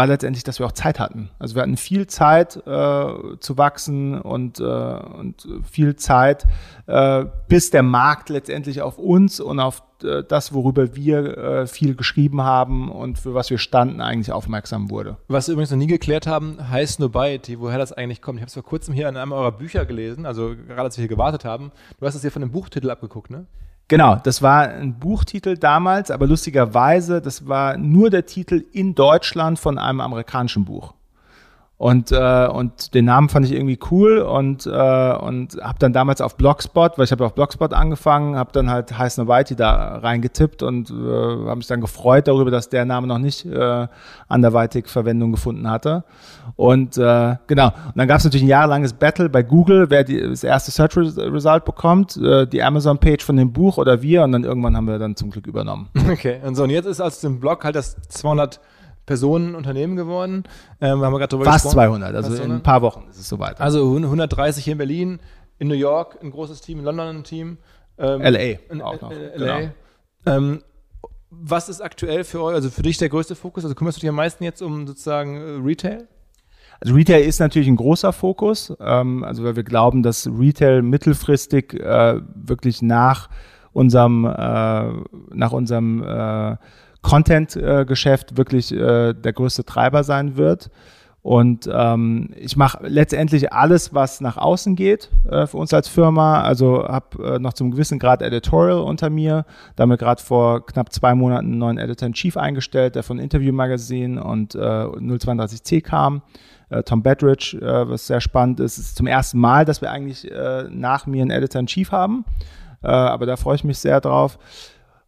war 0.00 0.06
letztendlich, 0.06 0.44
dass 0.44 0.58
wir 0.58 0.64
auch 0.64 0.72
Zeit 0.72 0.98
hatten. 0.98 1.28
Also 1.38 1.56
wir 1.56 1.60
hatten 1.60 1.76
viel 1.76 2.06
Zeit 2.06 2.56
äh, 2.56 3.38
zu 3.38 3.58
wachsen 3.58 4.18
und, 4.18 4.58
äh, 4.58 4.62
und 4.62 5.46
viel 5.70 5.94
Zeit, 5.96 6.46
äh, 6.86 7.26
bis 7.48 7.68
der 7.68 7.82
Markt 7.82 8.30
letztendlich 8.30 8.80
auf 8.80 8.96
uns 8.96 9.40
und 9.40 9.60
auf 9.60 9.82
äh, 10.02 10.22
das, 10.26 10.54
worüber 10.54 10.96
wir 10.96 11.36
äh, 11.36 11.66
viel 11.66 11.94
geschrieben 11.96 12.40
haben 12.40 12.90
und 12.90 13.18
für 13.18 13.34
was 13.34 13.50
wir 13.50 13.58
standen, 13.58 14.00
eigentlich 14.00 14.32
aufmerksam 14.32 14.88
wurde. 14.88 15.18
Was 15.28 15.48
wir 15.48 15.52
übrigens 15.52 15.70
noch 15.70 15.76
nie 15.76 15.86
geklärt 15.86 16.26
haben, 16.26 16.56
heißt 16.70 16.98
Nobiety, 16.98 17.60
woher 17.60 17.76
das 17.76 17.92
eigentlich 17.92 18.22
kommt. 18.22 18.38
Ich 18.38 18.42
habe 18.42 18.48
es 18.48 18.54
vor 18.54 18.62
kurzem 18.62 18.94
hier 18.94 19.06
in 19.06 19.18
einem 19.18 19.32
eurer 19.32 19.52
Bücher 19.52 19.84
gelesen, 19.84 20.24
also 20.24 20.54
gerade 20.66 20.84
als 20.84 20.96
wir 20.96 21.02
hier 21.02 21.08
gewartet 21.08 21.44
haben. 21.44 21.72
Du 21.98 22.06
hast 22.06 22.14
es 22.14 22.22
hier 22.22 22.32
von 22.32 22.40
dem 22.40 22.52
Buchtitel 22.52 22.88
abgeguckt, 22.88 23.30
ne? 23.30 23.44
Genau, 23.90 24.14
das 24.22 24.40
war 24.40 24.68
ein 24.68 25.00
Buchtitel 25.00 25.56
damals, 25.56 26.12
aber 26.12 26.28
lustigerweise, 26.28 27.20
das 27.20 27.48
war 27.48 27.76
nur 27.76 28.08
der 28.08 28.24
Titel 28.24 28.64
in 28.70 28.94
Deutschland 28.94 29.58
von 29.58 29.78
einem 29.78 30.00
amerikanischen 30.00 30.64
Buch. 30.64 30.94
Und, 31.80 32.12
äh, 32.12 32.46
und 32.46 32.92
den 32.92 33.06
Namen 33.06 33.30
fand 33.30 33.46
ich 33.46 33.52
irgendwie 33.52 33.78
cool 33.90 34.18
und, 34.18 34.66
äh, 34.66 34.70
und 34.70 35.56
habe 35.62 35.78
dann 35.78 35.94
damals 35.94 36.20
auf 36.20 36.36
Blogspot, 36.36 36.98
weil 36.98 37.06
ich 37.06 37.10
habe 37.10 37.24
auf 37.24 37.32
Blogspot 37.32 37.72
angefangen, 37.72 38.36
habe 38.36 38.52
dann 38.52 38.68
halt 38.68 38.98
Heiß 38.98 39.16
Whitey 39.16 39.56
da 39.56 39.96
reingetippt 39.96 40.62
und 40.62 40.90
äh, 40.90 40.92
habe 40.92 41.56
mich 41.56 41.68
dann 41.68 41.80
gefreut 41.80 42.28
darüber, 42.28 42.50
dass 42.50 42.68
der 42.68 42.84
Name 42.84 43.06
noch 43.06 43.16
nicht 43.16 43.46
äh, 43.46 43.88
anderweitig 44.28 44.88
Verwendung 44.88 45.32
gefunden 45.32 45.70
hatte. 45.70 46.04
Und 46.54 46.98
äh, 46.98 47.36
genau, 47.46 47.68
und 47.68 47.96
dann 47.96 48.06
gab 48.06 48.18
es 48.18 48.24
natürlich 48.24 48.44
ein 48.44 48.48
jahrelanges 48.48 48.92
Battle 48.92 49.30
bei 49.30 49.42
Google, 49.42 49.88
wer 49.88 50.04
die, 50.04 50.20
das 50.20 50.44
erste 50.44 50.70
Search 50.70 50.98
Result 50.98 51.64
bekommt, 51.64 52.14
äh, 52.18 52.46
die 52.46 52.62
Amazon-Page 52.62 53.24
von 53.24 53.36
dem 53.36 53.54
Buch 53.54 53.78
oder 53.78 54.02
wir 54.02 54.22
und 54.24 54.32
dann 54.32 54.44
irgendwann 54.44 54.76
haben 54.76 54.86
wir 54.86 54.98
dann 54.98 55.16
zum 55.16 55.30
Glück 55.30 55.46
übernommen. 55.46 55.88
Okay, 56.10 56.40
und 56.44 56.56
so, 56.56 56.64
und 56.64 56.70
jetzt 56.70 56.84
ist 56.84 57.00
aus 57.00 57.20
dem 57.20 57.40
Blog 57.40 57.64
halt 57.64 57.76
das 57.76 57.96
200 58.10 58.60
Personen 59.10 59.56
Unternehmen 59.56 59.96
geworden. 59.96 60.44
Ähm, 60.80 61.00
haben 61.00 61.12
wir 61.12 61.18
gerade 61.18 61.36
Fast 61.42 61.64
gesprochen. 61.64 62.00
200, 62.00 62.14
also 62.14 62.30
Fast 62.30 62.44
in 62.44 62.52
ein 62.52 62.62
paar 62.62 62.80
Wochen 62.80 63.08
ist 63.10 63.18
es 63.18 63.28
soweit. 63.28 63.60
Also 63.60 63.96
130 63.96 64.62
hier 64.62 64.72
in 64.72 64.78
Berlin, 64.78 65.18
in 65.58 65.66
New 65.66 65.74
York 65.74 66.18
ein 66.22 66.30
großes 66.30 66.60
Team, 66.60 66.78
in 66.78 66.84
London 66.84 67.08
ein 67.08 67.24
Team. 67.24 67.58
Ähm, 67.98 68.22
LA 68.22 68.84
auch 68.84 69.00
noch. 69.00 69.10
LA. 69.10 69.58
Genau. 69.58 69.72
Ähm, 70.26 70.62
was 71.28 71.68
ist 71.68 71.80
aktuell 71.80 72.22
für 72.22 72.40
euch, 72.40 72.54
also 72.54 72.70
für 72.70 72.82
dich 72.82 72.98
der 72.98 73.08
größte 73.08 73.34
Fokus? 73.34 73.64
Also 73.64 73.74
kümmerst 73.74 73.98
du 73.98 74.00
dich 74.00 74.08
am 74.08 74.14
meisten 74.14 74.44
jetzt 74.44 74.62
um 74.62 74.86
sozusagen 74.86 75.36
äh, 75.36 75.60
Retail? 75.60 76.06
Also 76.78 76.94
Retail 76.94 77.24
ist 77.24 77.40
natürlich 77.40 77.66
ein 77.66 77.74
großer 77.74 78.12
Fokus, 78.12 78.72
ähm, 78.78 79.24
also 79.24 79.42
weil 79.42 79.56
wir 79.56 79.64
glauben, 79.64 80.04
dass 80.04 80.28
Retail 80.28 80.82
mittelfristig 80.82 81.74
äh, 81.74 82.20
wirklich 82.36 82.80
nach 82.80 83.28
unserem 83.72 84.24
äh, 84.24 84.92
nach 85.34 85.50
unserem 85.50 86.00
äh, 86.04 86.56
Content-Geschäft 87.02 88.36
wirklich 88.36 88.72
äh, 88.72 89.14
der 89.14 89.32
größte 89.32 89.64
Treiber 89.64 90.04
sein 90.04 90.36
wird. 90.36 90.70
Und 91.22 91.68
ähm, 91.70 92.30
ich 92.36 92.56
mache 92.56 92.86
letztendlich 92.86 93.52
alles, 93.52 93.92
was 93.92 94.22
nach 94.22 94.38
außen 94.38 94.74
geht 94.74 95.10
äh, 95.30 95.46
für 95.46 95.58
uns 95.58 95.74
als 95.74 95.86
Firma. 95.86 96.40
Also 96.40 96.88
habe 96.88 97.34
äh, 97.34 97.38
noch 97.38 97.52
zum 97.52 97.70
gewissen 97.70 97.98
Grad 97.98 98.22
Editorial 98.22 98.78
unter 98.78 99.10
mir. 99.10 99.44
Damit 99.76 100.00
gerade 100.00 100.22
vor 100.22 100.64
knapp 100.64 100.92
zwei 100.92 101.14
Monaten 101.14 101.48
einen 101.48 101.58
neuen 101.58 101.78
Editor 101.78 102.06
in 102.06 102.14
Chief 102.14 102.38
eingestellt, 102.38 102.94
der 102.94 103.02
von 103.02 103.18
Interview 103.18 103.52
Magazine 103.52 104.22
und 104.22 104.54
äh, 104.54 104.58
032C 104.58 105.82
kam. 105.82 106.22
Äh, 106.70 106.84
Tom 106.84 107.02
Bedridge, 107.02 107.58
äh, 107.60 107.86
was 107.86 108.06
sehr 108.06 108.22
spannend 108.22 108.60
ist. 108.60 108.78
Es 108.78 108.86
ist 108.86 108.96
zum 108.96 109.06
ersten 109.06 109.38
Mal, 109.38 109.66
dass 109.66 109.82
wir 109.82 109.90
eigentlich 109.90 110.30
äh, 110.30 110.68
nach 110.70 111.06
mir 111.06 111.20
einen 111.20 111.32
Editor 111.32 111.60
in 111.60 111.66
Chief 111.66 111.92
haben. 111.92 112.24
Äh, 112.82 112.86
aber 112.86 113.26
da 113.26 113.36
freue 113.36 113.56
ich 113.56 113.64
mich 113.64 113.78
sehr 113.78 114.00
drauf. 114.00 114.38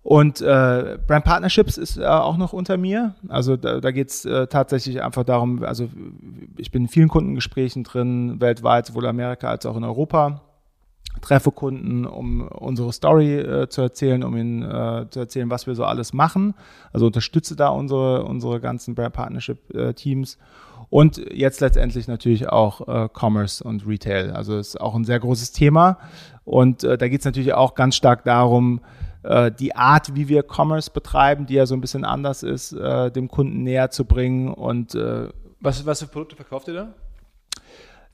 Und 0.02 0.40
äh, 0.40 0.98
Brand 1.06 1.24
Partnerships 1.24 1.78
ist 1.78 1.96
äh, 1.96 2.04
auch 2.04 2.36
noch 2.36 2.52
unter 2.52 2.76
mir. 2.76 3.14
Also 3.28 3.56
da, 3.56 3.80
da 3.80 3.92
geht 3.92 4.10
es 4.10 4.24
äh, 4.24 4.48
tatsächlich 4.48 5.00
einfach 5.00 5.22
darum, 5.22 5.62
also 5.62 5.88
ich 6.56 6.72
bin 6.72 6.82
in 6.82 6.88
vielen 6.88 7.08
Kundengesprächen 7.08 7.84
drin, 7.84 8.40
weltweit, 8.40 8.86
sowohl 8.86 9.06
Amerika 9.06 9.48
als 9.48 9.64
auch 9.64 9.76
in 9.76 9.84
Europa. 9.84 10.42
Treffe 11.20 11.52
Kunden, 11.52 12.04
um 12.06 12.48
unsere 12.48 12.92
Story 12.92 13.38
äh, 13.38 13.68
zu 13.68 13.82
erzählen, 13.82 14.24
um 14.24 14.36
ihnen 14.36 14.62
äh, 14.62 15.06
zu 15.10 15.20
erzählen, 15.20 15.50
was 15.50 15.66
wir 15.66 15.74
so 15.74 15.84
alles 15.84 16.12
machen. 16.12 16.54
Also 16.92 17.06
unterstütze 17.06 17.54
da 17.54 17.68
unsere, 17.68 18.24
unsere 18.24 18.60
ganzen 18.60 18.94
Brand 18.94 19.12
Partnership 19.12 19.72
äh, 19.74 19.92
Teams. 19.92 20.38
Und 20.90 21.18
jetzt 21.32 21.60
letztendlich 21.60 22.08
natürlich 22.08 22.48
auch 22.48 22.88
äh, 22.88 23.08
Commerce 23.16 23.62
und 23.62 23.86
Retail. 23.86 24.32
Also 24.32 24.58
ist 24.58 24.80
auch 24.80 24.94
ein 24.94 25.04
sehr 25.04 25.20
großes 25.20 25.52
Thema. 25.52 25.98
Und 26.44 26.82
da 26.82 26.96
geht 26.96 27.20
es 27.20 27.24
natürlich 27.24 27.54
auch 27.54 27.76
ganz 27.76 27.94
stark 27.94 28.24
darum, 28.24 28.80
die 29.52 29.76
Art, 29.76 30.14
wie 30.14 30.28
wir 30.28 30.44
Commerce 30.44 30.90
betreiben, 30.90 31.46
die 31.46 31.54
ja 31.54 31.66
so 31.66 31.74
ein 31.74 31.80
bisschen 31.80 32.04
anders 32.04 32.42
ist, 32.42 32.72
äh, 32.72 33.10
dem 33.10 33.28
Kunden 33.28 33.62
näher 33.62 33.90
zu 33.90 34.04
bringen. 34.04 34.52
Und 34.52 34.94
äh, 34.94 35.28
was, 35.60 35.86
was 35.86 36.00
für 36.00 36.08
Produkte 36.08 36.36
verkauft 36.36 36.68
ihr 36.68 36.74
da? 36.74 36.94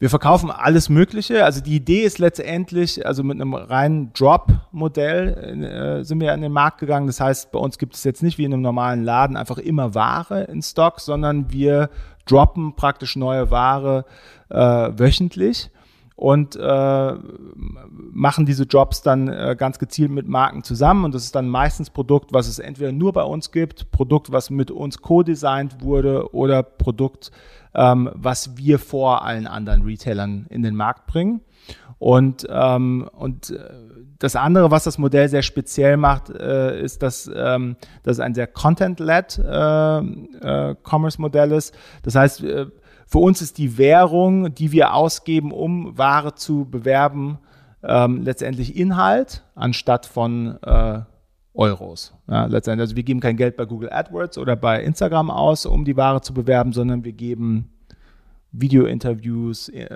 Wir 0.00 0.10
verkaufen 0.10 0.52
alles 0.52 0.88
Mögliche. 0.88 1.44
Also 1.44 1.60
die 1.60 1.74
Idee 1.74 2.02
ist 2.02 2.18
letztendlich, 2.18 3.04
also 3.04 3.24
mit 3.24 3.40
einem 3.40 3.54
reinen 3.54 4.12
Drop-Modell 4.12 5.98
äh, 6.00 6.04
sind 6.04 6.20
wir 6.20 6.32
an 6.32 6.40
den 6.40 6.52
Markt 6.52 6.78
gegangen. 6.78 7.08
Das 7.08 7.20
heißt, 7.20 7.50
bei 7.50 7.58
uns 7.58 7.78
gibt 7.78 7.94
es 7.94 8.04
jetzt 8.04 8.22
nicht 8.22 8.38
wie 8.38 8.44
in 8.44 8.52
einem 8.52 8.62
normalen 8.62 9.02
Laden 9.02 9.36
einfach 9.36 9.58
immer 9.58 9.94
Ware 9.96 10.44
in 10.44 10.62
Stock, 10.62 11.00
sondern 11.00 11.50
wir 11.50 11.90
droppen 12.26 12.76
praktisch 12.76 13.16
neue 13.16 13.50
Ware 13.50 14.04
äh, 14.50 14.56
wöchentlich 14.56 15.70
und 16.18 16.56
äh, 16.56 17.12
machen 17.54 18.44
diese 18.44 18.64
Jobs 18.64 19.02
dann 19.02 19.28
äh, 19.28 19.54
ganz 19.56 19.78
gezielt 19.78 20.10
mit 20.10 20.26
Marken 20.26 20.64
zusammen. 20.64 21.04
Und 21.04 21.14
das 21.14 21.22
ist 21.22 21.36
dann 21.36 21.48
meistens 21.48 21.90
Produkt, 21.90 22.32
was 22.32 22.48
es 22.48 22.58
entweder 22.58 22.90
nur 22.90 23.12
bei 23.12 23.22
uns 23.22 23.52
gibt, 23.52 23.92
Produkt, 23.92 24.32
was 24.32 24.50
mit 24.50 24.72
uns 24.72 24.98
co-designt 24.98 25.80
wurde 25.80 26.34
oder 26.34 26.64
Produkt, 26.64 27.30
ähm, 27.72 28.10
was 28.14 28.56
wir 28.56 28.80
vor 28.80 29.24
allen 29.24 29.46
anderen 29.46 29.82
Retailern 29.82 30.46
in 30.50 30.64
den 30.64 30.74
Markt 30.74 31.06
bringen. 31.06 31.40
Und, 32.00 32.48
ähm, 32.50 33.08
und 33.12 33.50
äh, 33.50 33.58
das 34.18 34.34
andere, 34.34 34.72
was 34.72 34.82
das 34.82 34.98
Modell 34.98 35.28
sehr 35.28 35.42
speziell 35.42 35.96
macht, 35.96 36.30
äh, 36.30 36.82
ist, 36.82 37.04
dass 37.04 37.30
ähm, 37.32 37.76
das 38.02 38.18
ein 38.18 38.34
sehr 38.34 38.48
content-led 38.48 39.38
äh, 39.38 39.98
äh, 39.98 40.74
Commerce-Modell 40.82 41.52
ist. 41.52 41.76
Das 42.02 42.16
heißt, 42.16 42.42
äh, 42.42 42.66
für 43.08 43.18
uns 43.18 43.40
ist 43.40 43.56
die 43.56 43.78
Währung, 43.78 44.54
die 44.54 44.70
wir 44.70 44.92
ausgeben, 44.92 45.50
um 45.50 45.96
Ware 45.96 46.34
zu 46.34 46.66
bewerben, 46.70 47.38
ähm, 47.82 48.22
letztendlich 48.22 48.76
Inhalt 48.76 49.44
anstatt 49.54 50.04
von 50.04 50.58
äh, 50.62 51.00
Euros. 51.54 52.12
Ja, 52.28 52.44
letztendlich, 52.44 52.82
also 52.82 52.96
wir 52.96 53.04
geben 53.04 53.20
kein 53.20 53.38
Geld 53.38 53.56
bei 53.56 53.64
Google 53.64 53.90
AdWords 53.90 54.36
oder 54.36 54.56
bei 54.56 54.82
Instagram 54.82 55.30
aus, 55.30 55.64
um 55.64 55.86
die 55.86 55.96
Ware 55.96 56.20
zu 56.20 56.34
bewerben, 56.34 56.74
sondern 56.74 57.02
wir 57.02 57.14
geben 57.14 57.70
Video-Interviews, 58.52 59.70
äh, 59.70 59.88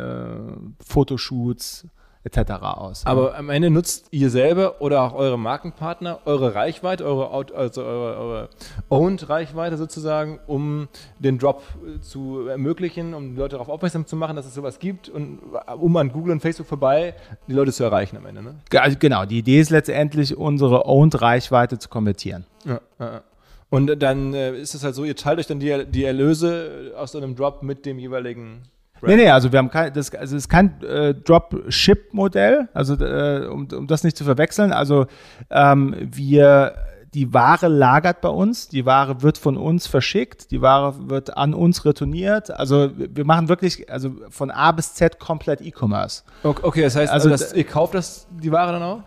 Fotoshoots, 0.81 1.87
etc. 2.25 2.53
aus. 2.63 3.05
Aber 3.05 3.37
am 3.37 3.51
Ende 3.51 3.71
nutzt 3.71 4.07
ihr 4.11 4.31
selber 4.31 4.81
oder 4.81 5.03
auch 5.03 5.15
eure 5.15 5.39
Markenpartner 5.39 6.21
eure 6.25 6.55
Reichweite, 6.55 7.05
eure, 7.05 7.31
also 7.55 7.83
eure, 7.83 8.17
eure 8.17 8.49
Owned-Reichweite 8.91 9.77
sozusagen, 9.77 10.39
um 10.47 10.89
den 11.19 11.39
Drop 11.39 11.63
äh, 11.85 12.01
zu 12.01 12.47
ermöglichen, 12.47 13.15
um 13.15 13.35
die 13.35 13.37
Leute 13.37 13.57
darauf 13.57 13.69
aufmerksam 13.69 14.07
zu 14.07 14.17
machen, 14.17 14.37
dass 14.37 14.47
es 14.47 14.55
sowas 14.55 14.79
gibt 14.79 15.09
und 15.09 15.41
äh, 15.67 15.73
um 15.73 15.97
an 15.97 16.13
Google 16.13 16.33
und 16.33 16.41
Facebook 16.41 16.67
vorbei 16.67 17.15
die 17.49 17.53
Leute 17.55 17.73
zu 17.73 17.83
erreichen 17.83 18.17
am 18.17 18.27
Ende. 18.27 18.43
Ne? 18.43 18.55
Also 18.77 18.97
genau, 18.99 19.25
die 19.25 19.39
Idee 19.39 19.61
ist 19.61 19.71
letztendlich, 19.71 20.37
unsere 20.37 20.87
Owned-Reichweite 20.87 21.79
zu 21.79 21.89
konvertieren. 21.89 22.45
Ja, 22.65 22.81
ja, 23.01 23.13
ja. 23.13 23.23
Und 23.69 24.03
dann 24.03 24.35
äh, 24.35 24.55
ist 24.59 24.75
es 24.75 24.85
halt 24.85 24.95
so, 24.95 25.03
ihr 25.03 25.17
teilt 25.17 25.39
euch 25.39 25.47
dann 25.47 25.59
die, 25.59 25.87
die 25.87 26.05
Erlöse 26.05 26.93
aus 26.95 27.13
so 27.13 27.19
einem 27.19 27.35
Drop 27.35 27.63
mit 27.63 27.87
dem 27.87 27.99
jeweiligen 27.99 28.65
Nee, 29.09 29.17
nee, 29.17 29.31
also 29.31 29.53
wir 29.53 29.59
haben 29.59 29.71
kein, 29.71 29.93
das, 29.93 30.15
also 30.15 30.37
es 30.37 30.45
ist 30.45 30.49
kein 30.49 30.81
äh, 30.83 31.15
Drop-Ship-Modell, 31.15 32.69
also 32.73 32.95
äh, 32.95 33.47
um, 33.47 33.69
um 33.73 33.87
das 33.87 34.05
nicht 34.05 34.17
zu 34.17 34.25
verwechseln. 34.25 34.73
Also 34.73 35.07
ähm, 35.51 35.95
wir, 36.01 36.75
die 37.15 37.35
Ware 37.35 37.69
lagert 37.69 38.21
bei 38.21 38.29
uns, 38.29 38.69
die 38.69 38.87
Ware 38.87 39.23
wird 39.23 39.39
von 39.39 39.57
uns 39.57 39.87
verschickt, 39.87 40.51
die 40.51 40.63
Ware 40.63 41.11
wird 41.11 41.37
an 41.37 41.53
uns 41.53 41.85
retourniert. 41.85 42.51
Also 42.51 42.91
wir 42.97 43.25
machen 43.25 43.49
wirklich, 43.49 43.91
also 43.91 44.13
von 44.31 44.51
A 44.51 44.73
bis 44.73 44.95
Z 44.95 45.19
komplett 45.19 45.61
E-Commerce. 45.61 46.23
Okay, 46.43 46.61
okay, 46.63 46.83
das 46.83 46.97
heißt, 46.97 47.13
Also 47.13 47.31
also, 47.31 47.45
das, 47.45 47.55
ihr 47.55 47.65
kauft 47.65 47.95
das, 47.95 48.27
die 48.31 48.53
Ware 48.53 48.73
dann 48.73 48.83
auch? 48.83 49.03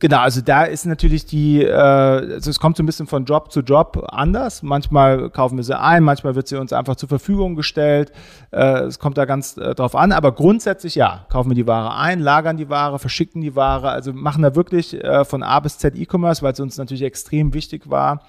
Genau, 0.00 0.20
also 0.20 0.40
da 0.40 0.64
ist 0.64 0.86
natürlich 0.86 1.26
die, 1.26 1.62
äh, 1.62 1.70
also 1.74 2.48
es 2.48 2.58
kommt 2.58 2.78
so 2.78 2.82
ein 2.82 2.86
bisschen 2.86 3.06
von 3.06 3.26
Job 3.26 3.52
zu 3.52 3.60
Job 3.60 4.02
anders. 4.08 4.62
Manchmal 4.62 5.28
kaufen 5.28 5.58
wir 5.58 5.62
sie 5.62 5.78
ein, 5.78 6.02
manchmal 6.02 6.34
wird 6.34 6.48
sie 6.48 6.56
uns 6.56 6.72
einfach 6.72 6.96
zur 6.96 7.10
Verfügung 7.10 7.54
gestellt. 7.54 8.10
Äh, 8.50 8.84
es 8.84 8.98
kommt 8.98 9.18
da 9.18 9.26
ganz 9.26 9.58
äh, 9.58 9.74
drauf 9.74 9.94
an, 9.94 10.12
aber 10.12 10.32
grundsätzlich 10.32 10.94
ja, 10.94 11.26
kaufen 11.28 11.50
wir 11.50 11.54
die 11.54 11.66
Ware 11.66 11.94
ein, 11.96 12.18
lagern 12.20 12.56
die 12.56 12.70
Ware, 12.70 12.98
verschicken 12.98 13.42
die 13.42 13.54
Ware, 13.56 13.90
also 13.90 14.14
machen 14.14 14.42
da 14.42 14.54
wirklich 14.56 14.94
äh, 14.94 15.26
von 15.26 15.42
A 15.42 15.60
bis 15.60 15.76
Z 15.76 15.94
E-Commerce, 15.94 16.40
weil 16.40 16.54
es 16.54 16.60
uns 16.60 16.78
natürlich 16.78 17.02
extrem 17.02 17.52
wichtig 17.52 17.90
war, 17.90 18.22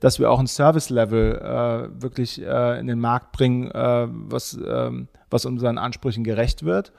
dass 0.00 0.18
wir 0.18 0.30
auch 0.30 0.40
ein 0.40 0.46
Service-Level 0.46 1.34
äh, 1.34 2.02
wirklich 2.02 2.40
äh, 2.42 2.80
in 2.80 2.86
den 2.86 3.00
Markt 3.00 3.32
bringen, 3.32 3.70
äh, 3.70 4.06
was, 4.08 4.58
ähm, 4.66 5.08
was 5.28 5.44
unseren 5.44 5.76
Ansprüchen 5.76 6.24
gerecht 6.24 6.64
wird. 6.64 6.92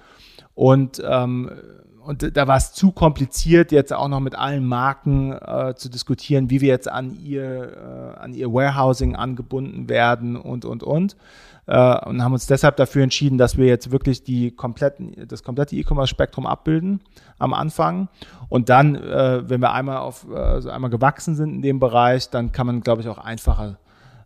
Und 0.53 1.01
ähm, 1.03 1.49
und 2.03 2.35
da 2.35 2.47
war 2.47 2.57
es 2.57 2.73
zu 2.73 2.91
kompliziert, 2.91 3.71
jetzt 3.71 3.93
auch 3.93 4.07
noch 4.07 4.19
mit 4.19 4.35
allen 4.35 4.65
Marken 4.65 5.33
äh, 5.33 5.73
zu 5.75 5.89
diskutieren, 5.89 6.49
wie 6.49 6.61
wir 6.61 6.69
jetzt 6.69 6.89
an 6.89 7.17
ihr, 7.23 8.15
äh, 8.17 8.19
an 8.19 8.33
ihr 8.33 8.51
Warehousing 8.51 9.15
angebunden 9.15 9.89
werden 9.89 10.35
und, 10.35 10.65
und, 10.65 10.83
und. 10.83 11.15
Äh, 11.67 12.05
und 12.07 12.23
haben 12.23 12.33
uns 12.33 12.47
deshalb 12.47 12.77
dafür 12.77 13.03
entschieden, 13.03 13.37
dass 13.37 13.57
wir 13.57 13.67
jetzt 13.67 13.91
wirklich 13.91 14.23
die 14.23 14.49
kompletten, 14.49 15.27
das 15.27 15.43
komplette 15.43 15.75
E-Commerce-Spektrum 15.75 16.47
abbilden 16.47 17.01
am 17.37 17.53
Anfang. 17.53 18.09
Und 18.49 18.69
dann, 18.69 18.95
äh, 18.95 19.47
wenn 19.47 19.61
wir 19.61 19.73
einmal 19.73 19.97
auf, 19.97 20.27
also 20.31 20.71
einmal 20.71 20.89
gewachsen 20.89 21.35
sind 21.35 21.53
in 21.53 21.61
dem 21.61 21.79
Bereich, 21.79 22.29
dann 22.29 22.51
kann 22.51 22.65
man, 22.65 22.81
glaube 22.81 23.01
ich, 23.01 23.07
auch 23.07 23.19
einfacher 23.19 23.77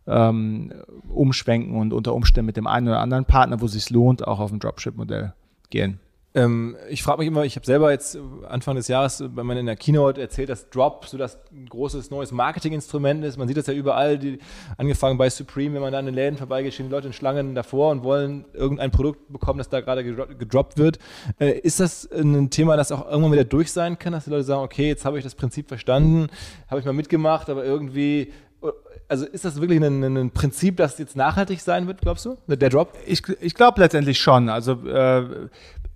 ähm, 0.06 0.72
umschwenken 1.08 1.76
und 1.76 1.92
unter 1.92 2.14
Umständen 2.14 2.46
mit 2.46 2.56
dem 2.56 2.66
einen 2.66 2.88
oder 2.88 3.00
anderen 3.00 3.26
Partner, 3.26 3.60
wo 3.60 3.66
es 3.66 3.72
sich 3.72 3.90
lohnt, 3.90 4.26
auch 4.26 4.40
auf 4.40 4.52
ein 4.52 4.58
Dropship-Modell 4.58 5.34
gehen. 5.70 6.00
Ähm, 6.36 6.76
ich 6.88 7.04
frage 7.04 7.18
mich 7.18 7.28
immer, 7.28 7.44
ich 7.44 7.54
habe 7.54 7.64
selber 7.64 7.92
jetzt 7.92 8.18
Anfang 8.48 8.74
des 8.74 8.88
Jahres 8.88 9.22
bei 9.28 9.44
meiner 9.44 9.60
in 9.60 9.66
der 9.66 9.76
Keynote 9.76 10.20
erzählt, 10.20 10.48
dass 10.48 10.68
Drop 10.68 11.06
so 11.06 11.16
das 11.16 11.38
großes 11.68 12.10
neues 12.10 12.32
Marketinginstrument 12.32 13.24
ist. 13.24 13.36
Man 13.38 13.46
sieht 13.46 13.56
das 13.56 13.68
ja 13.68 13.74
überall, 13.74 14.18
die, 14.18 14.38
angefangen 14.76 15.16
bei 15.16 15.30
Supreme, 15.30 15.76
wenn 15.76 15.82
man 15.82 15.92
da 15.92 16.00
in 16.00 16.06
den 16.06 16.14
Läden 16.14 16.36
vorbeigeht, 16.36 16.74
stehen 16.74 16.86
die 16.86 16.92
Leute 16.92 17.06
in 17.06 17.12
Schlangen 17.12 17.54
davor 17.54 17.92
und 17.92 18.02
wollen 18.02 18.46
irgendein 18.52 18.90
Produkt 18.90 19.32
bekommen, 19.32 19.58
das 19.58 19.68
da 19.68 19.80
gerade 19.80 20.02
gedro 20.02 20.26
gedroppt 20.26 20.76
wird. 20.76 20.98
Äh, 21.38 21.58
ist 21.60 21.78
das 21.78 22.10
ein 22.10 22.50
Thema, 22.50 22.76
das 22.76 22.90
auch 22.90 23.08
irgendwann 23.08 23.32
wieder 23.32 23.44
durch 23.44 23.70
sein 23.70 23.96
kann, 23.98 24.12
dass 24.12 24.24
die 24.24 24.30
Leute 24.30 24.44
sagen, 24.44 24.62
okay, 24.62 24.88
jetzt 24.88 25.04
habe 25.04 25.18
ich 25.18 25.24
das 25.24 25.36
Prinzip 25.36 25.68
verstanden, 25.68 26.28
habe 26.68 26.80
ich 26.80 26.86
mal 26.86 26.92
mitgemacht, 26.92 27.48
aber 27.48 27.64
irgendwie 27.64 28.32
also 29.06 29.26
ist 29.26 29.44
das 29.44 29.60
wirklich 29.60 29.82
ein, 29.82 30.02
ein, 30.02 30.30
Prinzip, 30.30 30.78
das 30.78 30.98
jetzt 30.98 31.14
nachhaltig 31.14 31.60
sein 31.60 31.86
wird, 31.86 32.00
glaubst 32.00 32.24
du? 32.24 32.38
Der 32.46 32.70
Drop? 32.70 32.94
Ich, 33.06 33.22
ich 33.40 33.54
glaube 33.54 33.80
letztendlich 33.80 34.18
schon. 34.18 34.48
Also 34.48 34.72
äh, 34.86 35.48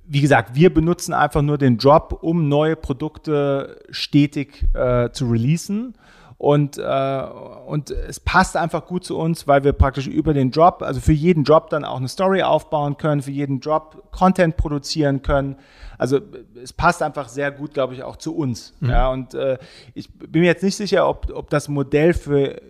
wie 0.09 0.23
gesagt, 0.23 0.55
wir 0.55 0.73
benutzen 0.73 1.13
einfach 1.13 1.43
nur 1.43 1.59
den 1.59 1.77
Drop, 1.77 2.23
um 2.23 2.49
neue 2.49 2.77
Produkte 2.77 3.79
stetig 3.91 4.67
äh, 4.75 5.11
zu 5.11 5.31
releasen. 5.31 5.95
Und, 6.39 6.79
äh, 6.79 7.23
und 7.67 7.91
es 7.91 8.21
passt 8.21 8.57
einfach 8.57 8.87
gut 8.87 9.05
zu 9.05 9.19
uns, 9.19 9.49
weil 9.49 9.65
wir 9.65 9.73
praktisch 9.73 10.07
über 10.07 10.33
den 10.33 10.53
Drop, 10.53 10.83
also 10.83 11.01
für 11.01 11.13
jeden 11.13 11.43
Drop 11.43 11.69
dann 11.69 11.85
auch 11.85 11.97
eine 11.97 12.07
Story 12.07 12.43
aufbauen 12.43 12.97
können, 12.97 13.23
für 13.23 13.33
jeden 13.33 13.61
Drop 13.61 14.13
Content 14.13 14.57
produzieren 14.57 15.23
können. 15.23 15.57
Also 15.99 16.21
es 16.63 16.73
passt 16.73 17.03
einfach 17.03 17.29
sehr 17.29 17.51
gut, 17.51 17.75
glaube 17.75 17.95
ich, 17.95 18.05
auch 18.05 18.17
zu 18.17 18.37
uns. 18.37 18.73
Mhm. 18.79 18.89
Ja, 18.89 19.11
und 19.11 19.35
äh, 19.35 19.59
ich 19.95 20.13
bin 20.13 20.43
mir 20.43 20.47
jetzt 20.47 20.63
nicht 20.63 20.77
sicher, 20.77 21.09
ob, 21.09 21.29
ob 21.35 21.51
das 21.51 21.69
Modell 21.69 22.15
für 22.15 22.63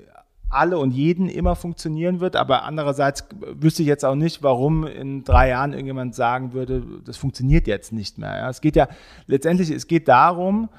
alle 0.50 0.78
und 0.78 0.92
jeden 0.92 1.28
immer 1.28 1.56
funktionieren 1.56 2.20
wird, 2.20 2.36
aber 2.36 2.64
andererseits 2.64 3.26
wüsste 3.38 3.82
ich 3.82 3.88
jetzt 3.88 4.04
auch 4.04 4.14
nicht, 4.14 4.42
warum 4.42 4.86
in 4.86 5.24
drei 5.24 5.50
Jahren 5.50 5.72
irgendjemand 5.72 6.14
sagen 6.14 6.52
würde, 6.52 6.82
das 7.04 7.16
funktioniert 7.16 7.66
jetzt 7.66 7.92
nicht 7.92 8.18
mehr. 8.18 8.36
Ja, 8.36 8.48
es 8.48 8.60
geht 8.60 8.76
ja 8.76 8.88
letztendlich, 9.26 9.70
es 9.70 9.86
geht 9.86 10.08
darum, 10.08 10.70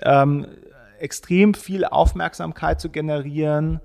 ähm, 0.00 0.46
extrem 0.98 1.54
viel 1.54 1.84
Aufmerksamkeit 1.84 2.80
zu 2.80 2.88
generieren 2.88 3.80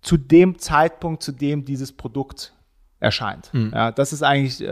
zu 0.00 0.16
dem 0.16 0.58
Zeitpunkt, 0.58 1.22
zu 1.22 1.32
dem 1.32 1.64
dieses 1.64 1.92
Produkt 1.92 2.54
erscheint. 2.98 3.52
Mhm. 3.52 3.70
Ja, 3.74 3.90
das 3.90 4.12
ist 4.12 4.22
eigentlich 4.22 4.60
äh, 4.60 4.66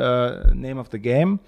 Name 0.55 0.81
of 0.81 0.89
the 0.91 0.99
Game. 0.99 1.41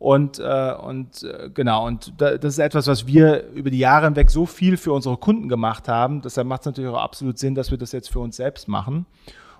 Und, 0.00 0.38
äh, 0.38 0.72
und 0.82 1.24
äh, 1.24 1.50
genau, 1.52 1.86
und 1.86 2.14
da, 2.16 2.38
das 2.38 2.54
ist 2.54 2.58
etwas, 2.58 2.86
was 2.86 3.06
wir 3.06 3.50
über 3.50 3.68
die 3.68 3.78
Jahre 3.78 4.06
hinweg 4.06 4.30
so 4.30 4.46
viel 4.46 4.78
für 4.78 4.94
unsere 4.94 5.18
Kunden 5.18 5.46
gemacht 5.46 5.88
haben. 5.88 6.22
Deshalb 6.22 6.46
macht 6.46 6.60
es 6.60 6.66
natürlich 6.66 6.90
auch 6.90 7.02
absolut 7.02 7.38
Sinn, 7.38 7.54
dass 7.54 7.70
wir 7.70 7.76
das 7.76 7.92
jetzt 7.92 8.10
für 8.10 8.18
uns 8.18 8.36
selbst 8.36 8.66
machen. 8.66 9.04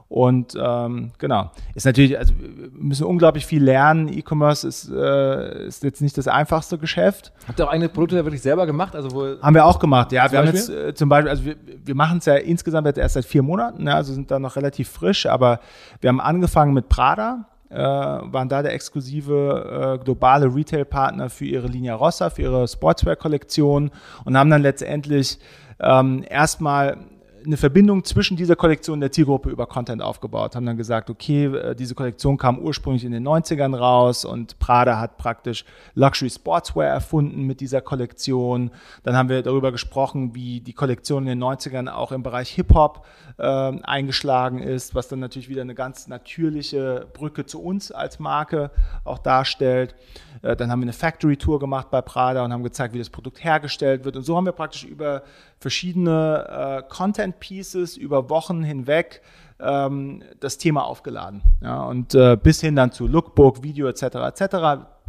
Und 0.08 0.56
ähm, 0.58 1.12
genau, 1.18 1.50
ist 1.74 1.84
natürlich, 1.84 2.18
also 2.18 2.32
wir 2.36 2.70
müssen 2.72 3.04
unglaublich 3.04 3.44
viel 3.44 3.62
lernen. 3.62 4.08
E-Commerce 4.08 4.66
ist, 4.66 4.90
äh, 4.90 5.66
ist 5.66 5.84
jetzt 5.84 6.00
nicht 6.00 6.16
das 6.16 6.26
einfachste 6.26 6.78
Geschäft. 6.78 7.32
Habt 7.46 7.60
ihr 7.60 7.66
auch 7.66 7.70
eigene 7.70 7.90
Produkte 7.90 8.16
wirklich 8.24 8.40
selber 8.40 8.64
gemacht? 8.64 8.96
Also 8.96 9.12
wo 9.12 9.42
haben 9.42 9.54
wir 9.54 9.66
auch 9.66 9.78
gemacht, 9.78 10.10
ja. 10.10 10.32
Wir 10.32 10.38
haben 10.38 10.46
jetzt 10.46 10.70
äh, 10.70 10.94
zum 10.94 11.10
Beispiel, 11.10 11.28
also 11.28 11.44
wir, 11.44 11.56
wir 11.84 11.94
machen 11.94 12.16
es 12.16 12.24
ja 12.24 12.36
insgesamt 12.36 12.86
jetzt 12.86 12.96
erst 12.96 13.12
seit 13.12 13.26
vier 13.26 13.42
Monaten, 13.42 13.84
ne, 13.84 13.94
also 13.94 14.14
sind 14.14 14.30
da 14.30 14.38
noch 14.38 14.56
relativ 14.56 14.88
frisch, 14.88 15.26
aber 15.26 15.60
wir 16.00 16.08
haben 16.08 16.20
angefangen 16.20 16.72
mit 16.72 16.88
Prada, 16.88 17.44
waren 17.78 18.48
da 18.48 18.62
der 18.62 18.72
exklusive 18.72 19.98
äh, 20.00 20.04
globale 20.04 20.52
Retail-Partner 20.54 21.30
für 21.30 21.44
ihre 21.44 21.68
Linia 21.68 21.94
Rossa, 21.94 22.30
für 22.30 22.42
ihre 22.42 22.66
Sportswear-Kollektion 22.66 23.90
und 24.24 24.36
haben 24.36 24.50
dann 24.50 24.62
letztendlich 24.62 25.38
ähm, 25.80 26.24
erstmal 26.28 26.98
eine 27.44 27.56
Verbindung 27.56 28.04
zwischen 28.04 28.36
dieser 28.36 28.56
Kollektion 28.56 28.94
und 28.94 29.00
der 29.00 29.12
Zielgruppe 29.12 29.50
über 29.50 29.66
Content 29.66 30.02
aufgebaut, 30.02 30.56
haben 30.56 30.66
dann 30.66 30.76
gesagt, 30.76 31.10
okay, 31.10 31.46
äh, 31.46 31.74
diese 31.74 31.94
Kollektion 31.94 32.36
kam 32.36 32.58
ursprünglich 32.58 33.04
in 33.04 33.12
den 33.12 33.26
90ern 33.26 33.76
raus 33.76 34.24
und 34.24 34.58
Prada 34.58 34.98
hat 34.98 35.16
praktisch 35.16 35.64
Luxury 35.94 36.30
Sportswear 36.30 36.88
erfunden 36.88 37.44
mit 37.44 37.60
dieser 37.60 37.80
Kollektion. 37.80 38.70
Dann 39.02 39.16
haben 39.16 39.28
wir 39.28 39.42
darüber 39.42 39.72
gesprochen, 39.72 40.34
wie 40.34 40.60
die 40.60 40.72
Kollektion 40.72 41.26
in 41.26 41.38
den 41.38 41.42
90ern 41.42 41.88
auch 41.88 42.12
im 42.12 42.22
Bereich 42.22 42.50
Hip-Hop 42.50 43.06
äh, 43.40 43.80
eingeschlagen 43.82 44.58
ist, 44.58 44.94
was 44.94 45.08
dann 45.08 45.18
natürlich 45.20 45.48
wieder 45.48 45.62
eine 45.62 45.74
ganz 45.74 46.08
natürliche 46.08 47.06
Brücke 47.12 47.46
zu 47.46 47.62
uns 47.62 47.90
als 47.90 48.18
Marke 48.18 48.70
auch 49.04 49.18
darstellt. 49.18 49.94
Äh, 50.42 50.56
dann 50.56 50.70
haben 50.70 50.80
wir 50.80 50.84
eine 50.84 50.92
Factory 50.92 51.36
Tour 51.36 51.58
gemacht 51.58 51.90
bei 51.90 52.02
Prada 52.02 52.44
und 52.44 52.52
haben 52.52 52.62
gezeigt, 52.62 52.94
wie 52.94 52.98
das 52.98 53.10
Produkt 53.10 53.42
hergestellt 53.42 54.04
wird. 54.04 54.16
Und 54.16 54.22
so 54.22 54.36
haben 54.36 54.44
wir 54.44 54.52
praktisch 54.52 54.84
über 54.84 55.22
verschiedene 55.58 56.82
äh, 56.86 56.92
Content 56.92 57.40
Pieces 57.40 57.96
über 57.96 58.30
Wochen 58.30 58.62
hinweg 58.62 59.22
ähm, 59.58 60.22
das 60.40 60.58
Thema 60.58 60.84
aufgeladen. 60.84 61.42
Ja, 61.62 61.82
und 61.84 62.14
äh, 62.14 62.36
bis 62.36 62.60
hin 62.60 62.76
dann 62.76 62.92
zu 62.92 63.06
Lookbook, 63.06 63.62
Video 63.62 63.88
etc. 63.88 64.02
etc. 64.02 64.42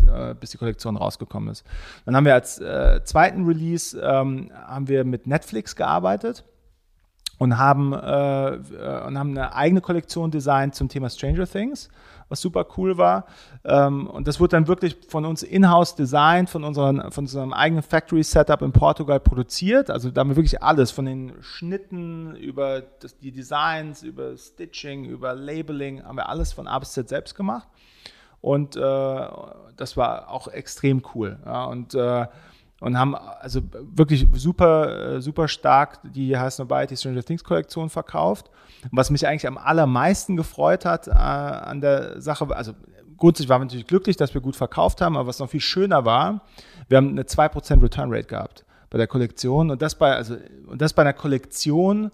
Äh, 0.08 0.36
bis 0.40 0.52
die 0.52 0.58
Kollektion 0.58 0.98
rausgekommen 0.98 1.50
ist. 1.50 1.66
Dann 2.06 2.16
haben 2.16 2.26
wir 2.26 2.34
als 2.34 2.60
äh, 2.60 3.02
zweiten 3.04 3.46
Release 3.46 4.00
ähm, 4.00 4.52
haben 4.54 4.88
wir 4.88 5.04
mit 5.04 5.28
Netflix 5.28 5.76
gearbeitet 5.76 6.44
und 7.42 7.58
haben, 7.58 7.92
äh, 7.92 8.60
und 9.08 9.18
haben 9.18 9.32
eine 9.32 9.56
eigene 9.56 9.82
Kollektion 9.82 10.30
designt 10.30 10.76
zum 10.76 10.90
Thema 10.90 11.10
Stranger 11.10 11.48
Things 11.48 11.90
was 12.30 12.40
super 12.40 12.66
cool 12.78 12.98
war. 12.98 13.26
Ähm, 13.66 14.08
und 14.08 14.26
das 14.26 14.40
wurde 14.40 14.52
dann 14.52 14.68
wirklich 14.70 14.96
von 15.10 15.26
uns 15.26 15.44
in-house 15.44 15.96
designt, 15.96 16.50
von, 16.50 16.64
unseren, 16.64 17.12
von 17.12 17.26
unserem 17.26 17.52
eigenen 17.52 17.84
Factory-Setup 17.84 18.62
in 18.62 18.72
Portugal 18.72 19.20
produziert. 19.20 19.90
Also 19.90 20.12
da 20.12 20.22
haben 20.22 20.30
wir 20.30 20.38
wirklich 20.38 20.64
alles, 20.64 20.92
von 20.92 21.06
den 21.06 21.34
Schnitten 21.42 22.34
über 22.38 22.84
das, 23.02 23.18
die 23.18 23.34
Designs, 23.34 24.02
über 24.02 24.38
Stitching, 24.38 25.04
über 25.04 25.36
Labeling, 25.36 26.04
haben 26.06 26.16
wir 26.16 26.30
alles 26.30 26.54
von 26.54 26.68
A 26.68 26.80
bis 26.80 26.94
Z 26.94 27.10
selbst 27.10 27.36
gemacht. 27.36 27.68
Und 28.40 28.78
äh, 28.78 28.80
das 28.80 29.98
war 29.98 30.30
auch 30.30 30.48
extrem 30.48 31.04
cool. 31.14 31.38
Ja, 31.46 31.66
und 31.66 31.96
äh, 31.96 32.28
und 32.82 32.98
haben 32.98 33.16
also 33.16 33.62
wirklich 33.96 34.28
super, 34.34 35.22
super 35.22 35.48
stark 35.48 36.00
die 36.04 36.30
die 36.30 36.98
Stranger 36.98 37.24
Things 37.24 37.44
Kollektion 37.44 37.90
verkauft. 37.90 38.50
Und 38.84 38.98
was 38.98 39.12
mich 39.12 39.26
eigentlich 39.28 39.48
am 39.48 39.58
allermeisten 39.58 40.36
gefreut 40.36 40.84
hat 40.84 41.08
äh, 41.08 41.12
an 41.12 41.80
der 41.80 42.20
Sache, 42.20 42.54
also 42.54 42.74
grundsätzlich 43.18 43.50
waren 43.50 43.62
wir 43.62 43.66
natürlich 43.66 43.88
glücklich, 43.88 44.18
dass 44.18 44.34
wir 44.34 44.42
gut 44.42 44.56
verkauft 44.56 45.00
haben, 45.00 45.16
aber 45.16 45.28
was 45.28 45.38
noch 45.38 45.50
viel 45.50 45.62
schöner 45.62 46.06
war, 46.06 46.42
wir 46.90 46.98
haben 46.98 47.10
eine 47.10 47.22
2% 47.22 47.84
Return 47.84 48.12
Rate 48.12 48.28
gehabt 48.28 48.66
bei 48.90 48.98
der 48.98 49.08
Kollektion 49.08 49.70
und 49.70 49.82
das 49.82 49.94
bei, 49.94 50.16
also, 50.16 50.38
und 50.66 50.82
das 50.82 50.94
bei 50.94 51.04
einer 51.04 51.14
Kollektion, 51.14 52.12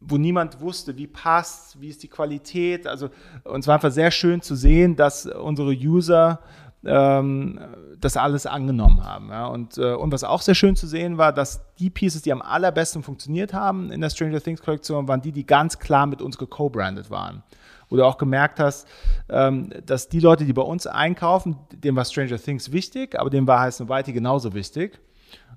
wo 0.00 0.16
niemand 0.16 0.60
wusste, 0.60 0.96
wie 0.96 1.08
passt, 1.08 1.80
wie 1.80 1.88
ist 1.88 2.02
die 2.04 2.08
Qualität. 2.08 2.86
Also, 2.86 3.10
und 3.44 3.60
es 3.60 3.66
war 3.66 3.74
einfach 3.74 3.90
sehr 3.90 4.10
schön 4.12 4.40
zu 4.42 4.54
sehen, 4.54 4.94
dass 4.94 5.26
unsere 5.26 5.72
User 5.72 6.38
ähm, 6.84 7.60
das 8.00 8.16
alles 8.16 8.46
angenommen 8.46 9.04
haben. 9.04 9.28
Ja. 9.30 9.46
Und, 9.46 9.78
äh, 9.78 9.94
und 9.94 10.12
was 10.12 10.24
auch 10.24 10.42
sehr 10.42 10.54
schön 10.54 10.76
zu 10.76 10.86
sehen 10.86 11.18
war, 11.18 11.32
dass 11.32 11.60
die 11.78 11.90
Pieces, 11.90 12.22
die 12.22 12.32
am 12.32 12.42
allerbesten 12.42 13.02
funktioniert 13.02 13.54
haben 13.54 13.90
in 13.90 14.00
der 14.00 14.10
Stranger 14.10 14.40
Things 14.40 14.62
Kollektion, 14.62 15.08
waren 15.08 15.22
die, 15.22 15.32
die 15.32 15.46
ganz 15.46 15.78
klar 15.78 16.06
mit 16.06 16.20
uns 16.20 16.38
geco-branded 16.38 17.10
waren. 17.10 17.42
Wo 17.88 17.96
du 17.96 18.04
auch 18.04 18.18
gemerkt 18.18 18.58
hast, 18.58 18.88
ähm, 19.28 19.70
dass 19.86 20.08
die 20.08 20.20
Leute, 20.20 20.44
die 20.44 20.52
bei 20.52 20.62
uns 20.62 20.86
einkaufen, 20.86 21.56
denen 21.72 21.96
war 21.96 22.04
Stranger 22.04 22.38
Things 22.38 22.72
wichtig, 22.72 23.18
aber 23.18 23.30
dem 23.30 23.46
war 23.46 23.60
Heiß 23.60 23.80
und 23.80 23.88
Weite 23.88 24.12
genauso 24.12 24.54
wichtig. 24.54 24.98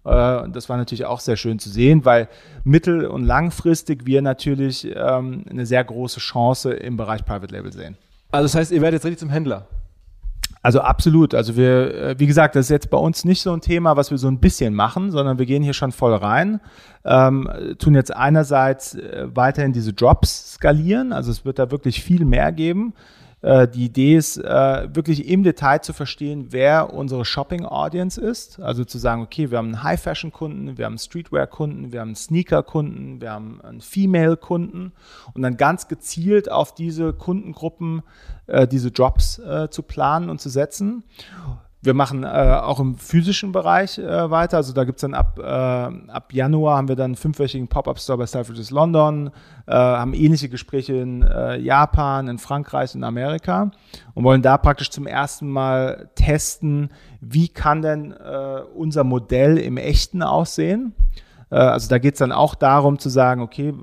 Äh, 0.03 0.41
und 0.41 0.55
das 0.55 0.69
war 0.69 0.77
natürlich 0.77 1.05
auch 1.05 1.19
sehr 1.19 1.37
schön 1.37 1.59
zu 1.59 1.69
sehen, 1.69 2.05
weil 2.05 2.27
mittel- 2.63 3.07
und 3.07 3.23
langfristig 3.23 4.05
wir 4.05 4.21
natürlich 4.21 4.85
ähm, 4.95 5.45
eine 5.49 5.65
sehr 5.65 5.83
große 5.83 6.19
Chance 6.19 6.73
im 6.73 6.97
Bereich 6.97 7.25
Private 7.25 7.53
Label 7.53 7.71
sehen. 7.71 7.97
Also 8.31 8.45
das 8.45 8.55
heißt, 8.55 8.71
ihr 8.71 8.81
werdet 8.81 8.99
jetzt 8.99 9.05
richtig 9.05 9.19
zum 9.19 9.29
Händler. 9.29 9.67
Also 10.65 10.81
absolut. 10.81 11.35
Also 11.35 11.55
wir, 11.55 11.93
äh, 11.93 12.15
wie 12.17 12.25
gesagt, 12.25 12.55
das 12.55 12.65
ist 12.65 12.69
jetzt 12.71 12.89
bei 12.89 12.97
uns 12.97 13.23
nicht 13.23 13.43
so 13.43 13.53
ein 13.53 13.61
Thema, 13.61 13.97
was 13.97 14.09
wir 14.09 14.17
so 14.17 14.27
ein 14.27 14.39
bisschen 14.39 14.73
machen, 14.73 15.11
sondern 15.11 15.37
wir 15.37 15.45
gehen 15.45 15.61
hier 15.61 15.73
schon 15.73 15.91
voll 15.91 16.15
rein. 16.15 16.59
Ähm, 17.03 17.47
tun 17.77 17.93
jetzt 17.93 18.11
einerseits 18.11 18.95
äh, 18.95 19.27
weiterhin 19.31 19.73
diese 19.73 19.93
Drops 19.93 20.53
skalieren. 20.53 21.13
Also 21.13 21.29
es 21.29 21.45
wird 21.45 21.59
da 21.59 21.69
wirklich 21.69 22.01
viel 22.01 22.25
mehr 22.25 22.51
geben. 22.51 22.95
Äh, 23.41 23.67
die 23.67 23.85
Idee 23.85 24.15
ist, 24.15 24.37
äh, 24.37 24.95
wirklich 24.95 25.27
im 25.27 25.43
Detail 25.43 25.79
zu 25.79 25.93
verstehen, 25.93 26.47
wer 26.49 26.93
unsere 26.93 27.25
Shopping-Audience 27.25 28.19
ist. 28.19 28.59
Also 28.59 28.83
zu 28.85 28.97
sagen, 28.97 29.21
okay, 29.21 29.51
wir 29.51 29.59
haben 29.59 29.67
einen 29.67 29.83
High-Fashion-Kunden, 29.83 30.77
wir 30.77 30.85
haben 30.85 30.93
einen 30.93 30.99
Streetwear-Kunden, 30.99 31.91
wir 31.91 32.01
haben 32.01 32.09
einen 32.09 32.15
Sneaker-Kunden, 32.15 33.21
wir 33.21 33.31
haben 33.31 33.61
einen 33.61 33.81
Female-Kunden 33.81 34.93
und 35.33 35.41
dann 35.41 35.57
ganz 35.57 35.87
gezielt 35.87 36.51
auf 36.51 36.73
diese 36.73 37.13
Kundengruppen 37.13 38.01
äh, 38.47 38.67
diese 38.67 38.91
Drops 38.91 39.41
zu 39.69 39.83
planen 39.83 40.29
und 40.29 40.39
zu 40.41 40.49
setzen. 40.49 41.03
Wir 41.85 41.93
machen 41.93 42.23
äh, 42.23 42.27
auch 42.27 42.79
im 42.79 42.95
physischen 42.97 43.51
Bereich 43.51 43.99
äh, 43.99 44.31
weiter. 44.31 44.57
Also 44.57 44.73
da 44.73 44.83
gibt 44.85 44.97
es 44.97 45.01
dann 45.01 45.13
ab, 45.13 45.39
äh, 45.39 45.43
ab 45.43 46.33
Januar 46.33 46.77
haben 46.77 46.87
wir 46.87 46.95
dann 46.95 47.05
einen 47.05 47.15
fünfwöchigen 47.15 47.67
Pop-Up-Store 47.67 48.17
bei 48.17 48.25
Selfridges 48.25 48.71
London, 48.71 49.29
äh, 49.67 49.73
haben 49.73 50.13
ähnliche 50.13 50.49
Gespräche 50.49 50.95
in 50.95 51.21
äh, 51.21 51.57
Japan, 51.57 52.27
in 52.27 52.39
Frankreich, 52.39 52.95
in 52.95 53.03
Amerika 53.03 53.71
und 54.15 54.23
wollen 54.23 54.41
da 54.41 54.57
praktisch 54.57 54.89
zum 54.89 55.05
ersten 55.05 55.47
Mal 55.47 56.09
testen, 56.15 56.89
wie 57.21 57.49
kann 57.49 57.83
denn 57.83 58.11
äh, 58.11 58.61
unser 58.73 59.03
Modell 59.03 59.57
im 59.57 59.77
Echten 59.77 60.23
aussehen. 60.23 60.93
Äh, 61.55 61.59
also 61.59 61.87
da 61.87 61.99
geht 61.99 62.15
es 62.15 62.19
dann 62.19 62.33
auch 62.33 62.53
darum 62.53 62.99
zu 62.99 63.07
sagen, 63.07 63.41
okay, 63.41 63.69
äh, 63.69 63.73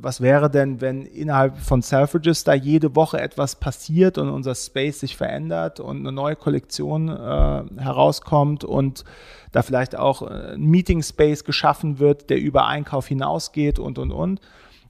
was 0.00 0.22
wäre 0.22 0.48
denn, 0.50 0.80
wenn 0.80 1.04
innerhalb 1.04 1.58
von 1.58 1.82
Selfridges 1.82 2.42
da 2.42 2.54
jede 2.54 2.96
Woche 2.96 3.20
etwas 3.20 3.56
passiert 3.56 4.16
und 4.16 4.30
unser 4.30 4.54
Space 4.54 5.00
sich 5.00 5.16
verändert 5.16 5.78
und 5.78 5.98
eine 5.98 6.10
neue 6.10 6.36
Kollektion 6.36 7.08
äh, 7.08 7.64
herauskommt 7.82 8.64
und 8.64 9.04
da 9.52 9.62
vielleicht 9.62 9.94
auch 9.96 10.22
ein 10.22 10.62
Meeting 10.62 11.02
Space 11.02 11.44
geschaffen 11.44 11.98
wird, 11.98 12.30
der 12.30 12.38
über 12.40 12.66
Einkauf 12.66 13.06
hinausgeht 13.06 13.78
und, 13.78 13.98
und, 13.98 14.10
und. 14.10 14.40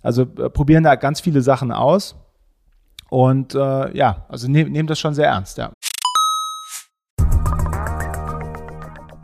Also 0.03 0.23
äh, 0.23 0.49
probieren 0.49 0.85
da 0.85 0.95
ganz 0.95 1.21
viele 1.21 1.43
Sachen 1.43 1.73
aus. 1.73 2.15
Und 3.11 3.55
äh, 3.55 3.97
ja, 3.97 4.27
also 4.29 4.49
nehmen 4.49 4.71
nehm 4.71 4.87
das 4.87 5.01
schon 5.01 5.15
sehr 5.15 5.27
ernst, 5.27 5.59
ja. 5.59 5.73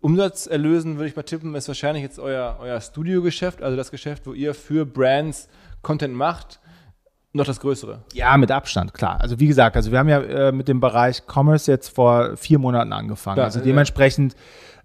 Umsatzerlösen 0.00 0.96
würde 0.96 1.08
ich 1.08 1.16
mal 1.16 1.22
tippen, 1.22 1.54
ist 1.54 1.68
wahrscheinlich 1.68 2.02
jetzt 2.02 2.18
euer, 2.18 2.56
euer 2.60 2.80
Studiogeschäft, 2.80 3.62
also 3.62 3.76
das 3.76 3.90
Geschäft, 3.90 4.26
wo 4.26 4.32
ihr 4.32 4.54
für 4.54 4.86
Brands 4.86 5.48
Content 5.82 6.14
macht, 6.14 6.58
noch 7.32 7.44
das 7.44 7.60
Größere. 7.60 8.02
Ja, 8.12 8.36
mit 8.36 8.50
Abstand, 8.50 8.94
klar. 8.94 9.20
Also 9.20 9.38
wie 9.38 9.46
gesagt, 9.46 9.76
also 9.76 9.92
wir 9.92 9.98
haben 9.98 10.08
ja 10.08 10.20
äh, 10.20 10.52
mit 10.52 10.68
dem 10.68 10.80
Bereich 10.80 11.22
Commerce 11.26 11.70
jetzt 11.70 11.94
vor 11.94 12.36
vier 12.36 12.58
Monaten 12.58 12.92
angefangen. 12.92 13.38
Ja, 13.38 13.44
also 13.44 13.60
dementsprechend 13.60 14.34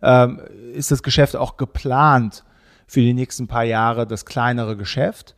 ähm, 0.01 0.41
ist 0.73 0.91
das 0.91 1.01
Geschäft 1.01 1.36
auch 1.36 1.58
geplant 1.58 2.43
für 2.86 2.99
die 2.99 3.13
nächsten 3.13 3.47
paar 3.47 3.63
Jahre 3.63 4.06
das 4.06 4.25
kleinere 4.25 4.78
Geschäft 4.78 5.36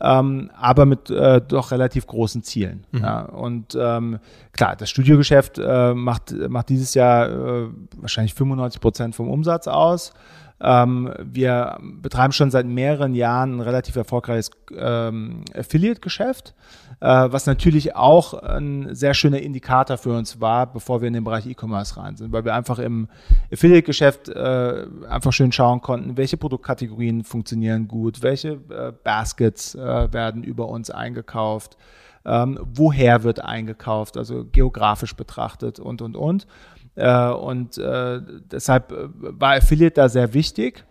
ähm, 0.00 0.50
aber 0.56 0.86
mit 0.86 1.10
äh, 1.10 1.40
doch 1.40 1.70
relativ 1.70 2.06
großen 2.06 2.42
Zielen. 2.42 2.86
Mhm. 2.92 3.00
Ja. 3.00 3.20
Und 3.22 3.76
ähm, 3.78 4.18
klar, 4.52 4.76
das 4.76 4.90
Studiogeschäft 4.90 5.58
äh, 5.58 5.94
macht, 5.94 6.32
macht 6.32 6.68
dieses 6.68 6.94
Jahr 6.94 7.28
äh, 7.28 7.68
wahrscheinlich 7.96 8.34
95 8.34 8.80
Prozent 8.80 9.14
vom 9.14 9.28
Umsatz 9.28 9.68
aus. 9.68 10.12
Ähm, 10.62 11.12
wir 11.18 11.78
betreiben 11.80 12.32
schon 12.32 12.50
seit 12.50 12.66
mehreren 12.66 13.14
Jahren 13.14 13.56
ein 13.56 13.60
relativ 13.60 13.96
erfolgreiches 13.96 14.50
ähm, 14.76 15.42
Affiliate-Geschäft, 15.54 16.54
äh, 17.00 17.06
was 17.06 17.46
natürlich 17.46 17.96
auch 17.96 18.34
ein 18.34 18.94
sehr 18.94 19.14
schöner 19.14 19.40
Indikator 19.40 19.96
für 19.96 20.16
uns 20.16 20.40
war, 20.40 20.70
bevor 20.70 21.00
wir 21.00 21.08
in 21.08 21.14
den 21.14 21.24
Bereich 21.24 21.46
E-Commerce 21.46 21.96
rein 21.96 22.16
sind, 22.16 22.32
weil 22.32 22.44
wir 22.44 22.54
einfach 22.54 22.78
im 22.78 23.08
Affiliate-Geschäft 23.50 24.28
äh, 24.28 24.86
einfach 25.08 25.32
schön 25.32 25.50
schauen 25.50 25.80
konnten, 25.80 26.18
welche 26.18 26.36
Produktkategorien 26.36 27.24
funktionieren 27.24 27.88
gut, 27.88 28.22
welche 28.22 28.60
äh, 28.68 28.92
Baskets 29.02 29.74
äh, 29.74 30.12
werden 30.12 30.44
über 30.44 30.68
uns 30.68 30.90
eingekauft, 30.90 31.78
ähm, 32.26 32.58
woher 32.62 33.22
wird 33.22 33.42
eingekauft, 33.42 34.18
also 34.18 34.44
geografisch 34.44 35.16
betrachtet 35.16 35.78
und, 35.78 36.02
und, 36.02 36.16
und. 36.16 36.46
Äh, 37.00 37.32
und 37.32 37.78
äh, 37.78 38.20
deshalb 38.50 38.92
äh, 38.92 39.08
war 39.10 39.54
Affiliate 39.54 39.94
da 39.94 40.08
sehr 40.08 40.34
wichtig. 40.34 40.84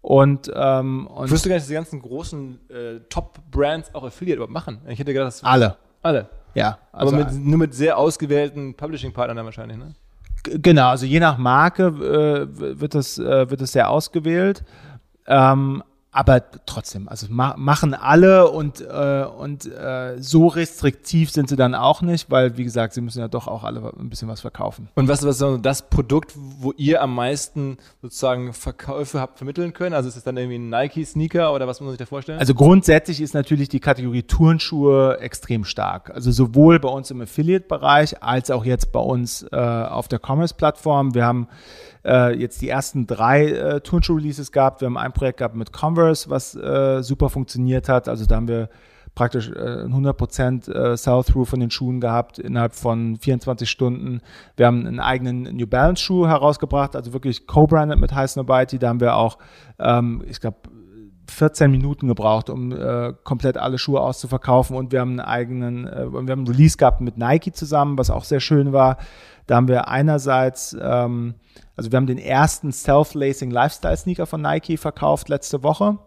Und, 0.00 0.50
ähm, 0.54 1.06
und 1.06 1.26
ich 1.26 1.30
wusste 1.30 1.48
gar 1.48 1.54
nicht, 1.54 1.62
dass 1.62 1.68
die 1.68 1.74
ganzen 1.74 2.02
großen 2.02 2.58
äh, 2.68 3.00
Top-Brands 3.08 3.94
auch 3.94 4.02
Affiliate 4.04 4.36
überhaupt 4.36 4.52
machen. 4.52 4.80
Ich 4.88 4.98
hätte 4.98 5.12
gedacht, 5.12 5.28
das 5.28 5.44
alle. 5.44 5.76
Alle. 6.02 6.28
Ja. 6.54 6.78
Also 6.90 7.14
Aber 7.14 7.24
mit, 7.24 7.32
nur 7.34 7.58
mit 7.58 7.74
sehr 7.74 7.96
ausgewählten 7.96 8.74
Publishing-Partnern 8.74 9.36
dann 9.36 9.46
wahrscheinlich, 9.46 9.78
ne? 9.78 9.94
Genau, 10.42 10.88
also 10.88 11.06
je 11.06 11.20
nach 11.20 11.38
Marke 11.38 11.84
äh, 11.84 12.80
wird, 12.80 12.96
das, 12.96 13.16
äh, 13.16 13.48
wird 13.48 13.60
das 13.60 13.70
sehr 13.70 13.88
ausgewählt. 13.88 14.64
Ähm, 15.28 15.84
aber 16.14 16.42
trotzdem, 16.66 17.08
also 17.08 17.26
ma 17.30 17.54
machen 17.56 17.94
alle 17.94 18.50
und, 18.50 18.82
äh, 18.82 19.24
und 19.24 19.64
äh, 19.64 20.20
so 20.20 20.46
restriktiv 20.46 21.30
sind 21.30 21.48
sie 21.48 21.56
dann 21.56 21.74
auch 21.74 22.02
nicht, 22.02 22.30
weil 22.30 22.58
wie 22.58 22.64
gesagt, 22.64 22.92
sie 22.92 23.00
müssen 23.00 23.20
ja 23.20 23.28
doch 23.28 23.48
auch 23.48 23.64
alle 23.64 23.80
ein 23.98 24.10
bisschen 24.10 24.28
was 24.28 24.42
verkaufen. 24.42 24.88
Und 24.94 25.08
was, 25.08 25.24
was 25.24 25.40
ist 25.40 25.62
das 25.62 25.88
Produkt, 25.88 26.34
wo 26.36 26.72
ihr 26.76 27.00
am 27.00 27.14
meisten 27.14 27.78
sozusagen 28.02 28.52
Verkäufe 28.52 29.20
habt 29.20 29.38
vermitteln 29.38 29.72
können? 29.72 29.94
Also 29.94 30.10
ist 30.10 30.16
es 30.16 30.22
dann 30.22 30.36
irgendwie 30.36 30.58
ein 30.58 30.68
Nike-Sneaker 30.68 31.54
oder 31.54 31.66
was 31.66 31.80
muss 31.80 31.86
man 31.86 31.92
sich 31.92 31.98
da 31.98 32.06
vorstellen? 32.06 32.38
Also 32.38 32.54
grundsätzlich 32.54 33.22
ist 33.22 33.32
natürlich 33.32 33.70
die 33.70 33.80
Kategorie 33.80 34.22
Turnschuhe 34.22 35.18
extrem 35.18 35.64
stark. 35.64 36.10
Also 36.10 36.30
sowohl 36.30 36.78
bei 36.78 36.90
uns 36.90 37.10
im 37.10 37.22
Affiliate-Bereich 37.22 38.22
als 38.22 38.50
auch 38.50 38.66
jetzt 38.66 38.92
bei 38.92 39.00
uns 39.00 39.46
äh, 39.50 39.56
auf 39.56 40.08
der 40.08 40.20
Commerce-Plattform. 40.22 41.14
Wir 41.14 41.24
haben 41.24 41.48
äh, 42.04 42.34
jetzt 42.38 42.62
die 42.62 42.68
ersten 42.68 43.06
drei 43.06 43.46
äh, 43.46 43.80
Turnschuh-Releases 43.80 44.52
gehabt. 44.52 44.80
Wir 44.80 44.86
haben 44.86 44.96
ein 44.96 45.12
Projekt 45.12 45.38
gehabt 45.38 45.56
mit 45.56 45.72
Converse, 45.72 46.30
was 46.30 46.54
äh, 46.54 47.02
super 47.02 47.28
funktioniert 47.28 47.88
hat. 47.88 48.08
Also 48.08 48.26
da 48.26 48.36
haben 48.36 48.48
wir 48.48 48.68
praktisch 49.14 49.50
äh, 49.50 49.84
100% 49.84 50.70
äh, 50.72 50.96
Sell-Through 50.96 51.44
von 51.44 51.60
den 51.60 51.70
Schuhen 51.70 52.00
gehabt 52.00 52.38
innerhalb 52.38 52.74
von 52.74 53.16
24 53.16 53.68
Stunden. 53.68 54.20
Wir 54.56 54.66
haben 54.66 54.86
einen 54.86 55.00
eigenen 55.00 55.42
New 55.54 55.66
Balance 55.66 56.02
Schuh 56.02 56.26
herausgebracht, 56.26 56.96
also 56.96 57.12
wirklich 57.12 57.46
co-branded 57.46 57.98
mit 57.98 58.14
High 58.14 58.30
Snobiety. 58.30 58.78
Da 58.78 58.88
haben 58.88 59.00
wir 59.00 59.16
auch, 59.16 59.38
ähm, 59.78 60.24
ich 60.26 60.40
glaube, 60.40 60.56
14 61.32 61.70
Minuten 61.70 62.08
gebraucht, 62.08 62.50
um 62.50 62.72
äh, 62.72 63.12
komplett 63.24 63.56
alle 63.56 63.78
Schuhe 63.78 64.00
auszuverkaufen. 64.00 64.76
Und 64.76 64.92
wir 64.92 65.00
haben 65.00 65.10
einen 65.10 65.20
eigenen, 65.20 65.86
äh, 65.86 66.10
wir 66.10 66.18
haben 66.18 66.30
einen 66.30 66.48
Release 66.48 66.76
gehabt 66.76 67.00
mit 67.00 67.18
Nike 67.18 67.52
zusammen, 67.52 67.98
was 67.98 68.10
auch 68.10 68.24
sehr 68.24 68.40
schön 68.40 68.72
war. 68.72 68.98
Da 69.46 69.56
haben 69.56 69.68
wir 69.68 69.88
einerseits, 69.88 70.76
ähm, 70.80 71.34
also 71.76 71.90
wir 71.90 71.96
haben 71.96 72.06
den 72.06 72.18
ersten 72.18 72.72
Self-Lacing 72.72 73.50
Lifestyle 73.50 73.96
Sneaker 73.96 74.26
von 74.26 74.40
Nike 74.40 74.76
verkauft 74.76 75.28
letzte 75.28 75.62
Woche. 75.62 75.98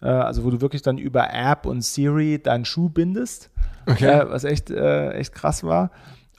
Äh, 0.00 0.08
also 0.08 0.44
wo 0.44 0.50
du 0.50 0.60
wirklich 0.60 0.82
dann 0.82 0.98
über 0.98 1.32
App 1.32 1.66
und 1.66 1.82
Siri 1.82 2.40
deinen 2.42 2.64
Schuh 2.64 2.88
bindest, 2.88 3.50
okay. 3.86 4.20
äh, 4.20 4.30
was 4.30 4.44
echt, 4.44 4.70
äh, 4.70 5.12
echt 5.12 5.32
krass 5.32 5.64
war. 5.64 5.90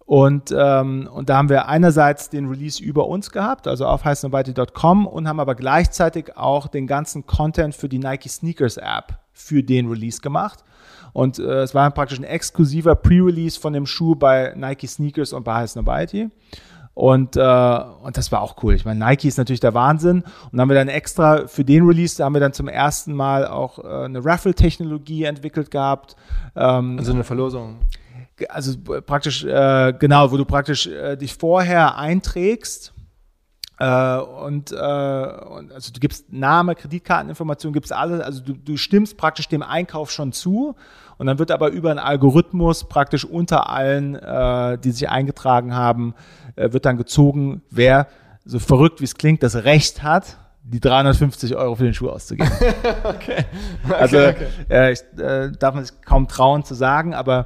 Und, 0.07 0.55
ähm, 0.57 1.09
und 1.13 1.27
da 1.27 1.35
haben 1.35 1.49
wir 1.49 1.67
einerseits 1.67 2.29
den 2.29 2.47
Release 2.47 2.81
über 2.81 3.07
uns 3.09 3.29
gehabt, 3.29 3.67
also 3.67 3.85
auf 3.85 4.05
heißenobite.com 4.05 5.05
und 5.05 5.27
haben 5.27 5.41
aber 5.41 5.53
gleichzeitig 5.53 6.37
auch 6.37 6.67
den 6.67 6.87
ganzen 6.87 7.27
Content 7.27 7.75
für 7.75 7.89
die 7.89 7.99
Nike 7.99 8.29
Sneakers 8.29 8.77
App 8.77 9.19
für 9.33 9.63
den 9.63 9.89
Release 9.89 10.21
gemacht. 10.21 10.63
Und 11.11 11.39
äh, 11.39 11.61
es 11.61 11.75
war 11.75 11.91
praktisch 11.91 12.19
ein 12.19 12.23
exklusiver 12.23 12.95
Pre-Release 12.95 13.59
von 13.59 13.73
dem 13.73 13.85
Schuh 13.85 14.15
bei 14.15 14.53
Nike 14.55 14.87
Sneakers 14.87 15.33
und 15.33 15.43
bei 15.43 15.55
Heißen 15.55 15.83
Nobody. 15.83 16.29
Und, 16.93 17.35
äh, 17.35 17.79
und 18.01 18.15
das 18.15 18.31
war 18.31 18.41
auch 18.41 18.63
cool. 18.63 18.75
Ich 18.75 18.85
meine, 18.85 19.05
Nike 19.05 19.27
ist 19.27 19.37
natürlich 19.37 19.59
der 19.59 19.73
Wahnsinn. 19.73 20.21
Und 20.21 20.53
dann 20.53 20.61
haben 20.61 20.69
wir 20.69 20.75
dann 20.75 20.87
extra 20.87 21.47
für 21.47 21.65
den 21.65 21.85
Release, 21.85 22.15
da 22.17 22.23
haben 22.23 22.33
wir 22.33 22.39
dann 22.39 22.53
zum 22.53 22.69
ersten 22.69 23.13
Mal 23.13 23.45
auch 23.45 23.83
äh, 23.83 24.05
eine 24.05 24.23
Raffle-Technologie 24.23 25.25
entwickelt 25.25 25.69
gehabt. 25.69 26.15
Ähm, 26.55 26.95
also 26.97 27.11
eine 27.11 27.25
Verlosung 27.25 27.79
also 28.49 28.77
praktisch, 29.05 29.43
äh, 29.43 29.93
genau, 29.97 30.31
wo 30.31 30.37
du 30.37 30.45
praktisch 30.45 30.87
äh, 30.87 31.15
dich 31.15 31.35
vorher 31.35 31.97
einträgst 31.97 32.93
äh, 33.79 34.17
und, 34.17 34.71
äh, 34.71 34.75
und 34.75 35.71
also 35.71 35.91
du 35.93 35.99
gibst 35.99 36.31
Name, 36.33 36.75
Kreditkarteninformationen, 36.75 37.73
gibst 37.73 37.93
alles, 37.93 38.21
also 38.21 38.41
du, 38.41 38.53
du 38.53 38.77
stimmst 38.77 39.17
praktisch 39.17 39.47
dem 39.47 39.61
Einkauf 39.61 40.11
schon 40.11 40.31
zu 40.31 40.75
und 41.17 41.27
dann 41.27 41.37
wird 41.37 41.51
aber 41.51 41.69
über 41.69 41.91
einen 41.91 41.99
Algorithmus 41.99 42.87
praktisch 42.87 43.23
unter 43.25 43.69
allen, 43.69 44.15
äh, 44.15 44.77
die 44.79 44.91
sich 44.91 45.09
eingetragen 45.09 45.75
haben, 45.75 46.15
äh, 46.55 46.73
wird 46.73 46.85
dann 46.85 46.97
gezogen, 46.97 47.61
wer 47.69 48.07
so 48.45 48.59
verrückt 48.59 48.99
wie 48.99 49.05
es 49.05 49.15
klingt, 49.15 49.43
das 49.43 49.55
Recht 49.55 50.01
hat, 50.01 50.37
die 50.63 50.79
350 50.79 51.55
Euro 51.55 51.75
für 51.75 51.83
den 51.83 51.93
Schuh 51.93 52.09
auszugeben. 52.09 52.51
okay. 53.03 53.45
okay. 53.85 53.93
Also 53.93 54.17
okay. 54.17 54.47
Äh, 54.69 54.93
ich 54.93 55.01
äh, 55.19 55.51
darf 55.51 55.75
man 55.75 55.85
sich 55.85 56.01
kaum 56.01 56.27
trauen 56.27 56.63
zu 56.63 56.73
sagen, 56.73 57.13
aber 57.13 57.45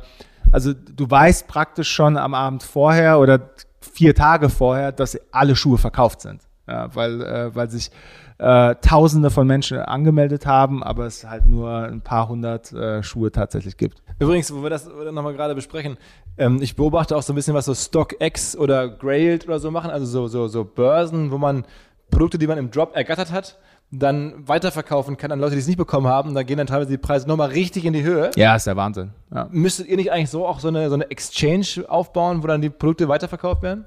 also 0.51 0.73
du 0.73 1.09
weißt 1.09 1.47
praktisch 1.47 1.91
schon 1.91 2.17
am 2.17 2.33
Abend 2.33 2.63
vorher 2.63 3.19
oder 3.19 3.51
vier 3.79 4.15
Tage 4.15 4.49
vorher, 4.49 4.91
dass 4.91 5.17
alle 5.31 5.55
Schuhe 5.55 5.77
verkauft 5.77 6.21
sind. 6.21 6.41
Ja, 6.67 6.93
weil, 6.95 7.21
äh, 7.21 7.55
weil 7.55 7.69
sich 7.69 7.91
äh, 8.37 8.75
Tausende 8.81 9.29
von 9.29 9.45
Menschen 9.45 9.79
angemeldet 9.79 10.45
haben, 10.45 10.83
aber 10.83 11.05
es 11.05 11.27
halt 11.27 11.45
nur 11.45 11.71
ein 11.75 12.01
paar 12.01 12.27
hundert 12.27 12.71
äh, 12.71 13.03
Schuhe 13.03 13.31
tatsächlich 13.31 13.77
gibt. 13.77 14.01
Übrigens, 14.19 14.53
wo 14.53 14.63
wir 14.63 14.69
das 14.69 14.87
nochmal 14.87 15.33
gerade 15.33 15.53
besprechen, 15.53 15.97
ähm, 16.37 16.59
ich 16.61 16.75
beobachte 16.75 17.15
auch 17.15 17.21
so 17.21 17.33
ein 17.33 17.35
bisschen, 17.35 17.53
was 17.53 17.65
so 17.65 17.75
StockX 17.75 18.55
oder 18.55 18.89
Grailed 18.89 19.45
oder 19.47 19.59
so 19.59 19.69
machen, 19.69 19.91
also 19.91 20.05
so, 20.05 20.27
so, 20.27 20.47
so 20.47 20.63
Börsen, 20.63 21.31
wo 21.31 21.37
man 21.37 21.65
Produkte, 22.09 22.37
die 22.37 22.47
man 22.47 22.57
im 22.57 22.71
Drop 22.71 22.95
ergattert 22.95 23.31
hat, 23.31 23.59
dann 23.91 24.47
weiterverkaufen 24.47 25.17
kann 25.17 25.31
an 25.33 25.39
Leute, 25.39 25.55
die 25.55 25.59
es 25.59 25.67
nicht 25.67 25.77
bekommen 25.77 26.07
haben. 26.07 26.33
Da 26.33 26.43
gehen 26.43 26.57
dann 26.57 26.67
teilweise 26.67 26.89
die 26.89 26.97
Preise 26.97 27.27
nochmal 27.27 27.49
richtig 27.49 27.83
in 27.83 27.91
die 27.91 28.03
Höhe. 28.03 28.31
Ja, 28.35 28.55
ist 28.55 28.65
der 28.65 28.77
Wahnsinn. 28.77 29.11
Ja. 29.33 29.47
Müsstet 29.51 29.87
ihr 29.87 29.97
nicht 29.97 30.11
eigentlich 30.11 30.29
so 30.29 30.47
auch 30.47 30.59
so 30.59 30.69
eine, 30.69 30.87
so 30.87 30.95
eine 30.95 31.11
Exchange 31.11 31.85
aufbauen, 31.89 32.41
wo 32.41 32.47
dann 32.47 32.61
die 32.61 32.69
Produkte 32.69 33.09
weiterverkauft 33.09 33.61
werden? 33.63 33.85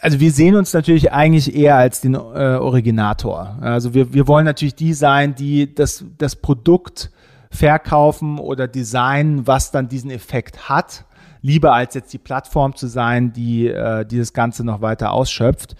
Also 0.00 0.20
wir 0.20 0.30
sehen 0.30 0.54
uns 0.54 0.72
natürlich 0.72 1.12
eigentlich 1.12 1.54
eher 1.54 1.76
als 1.76 2.00
den 2.00 2.14
äh, 2.14 2.18
Originator. 2.18 3.58
Also 3.60 3.92
wir, 3.92 4.14
wir 4.14 4.28
wollen 4.28 4.46
natürlich 4.46 4.76
die 4.76 4.94
sein, 4.94 5.34
die 5.34 5.74
das, 5.74 6.04
das 6.16 6.36
Produkt 6.36 7.10
verkaufen 7.50 8.38
oder 8.38 8.66
designen, 8.66 9.46
was 9.46 9.72
dann 9.72 9.88
diesen 9.88 10.10
Effekt 10.10 10.68
hat 10.68 11.04
lieber 11.44 11.74
als 11.74 11.92
jetzt 11.92 12.10
die 12.10 12.18
Plattform 12.18 12.74
zu 12.74 12.86
sein, 12.86 13.34
die, 13.34 13.68
äh, 13.68 14.06
die 14.06 14.16
das 14.16 14.32
Ganze 14.32 14.64
noch 14.64 14.80
weiter 14.80 15.12
ausschöpft 15.12 15.76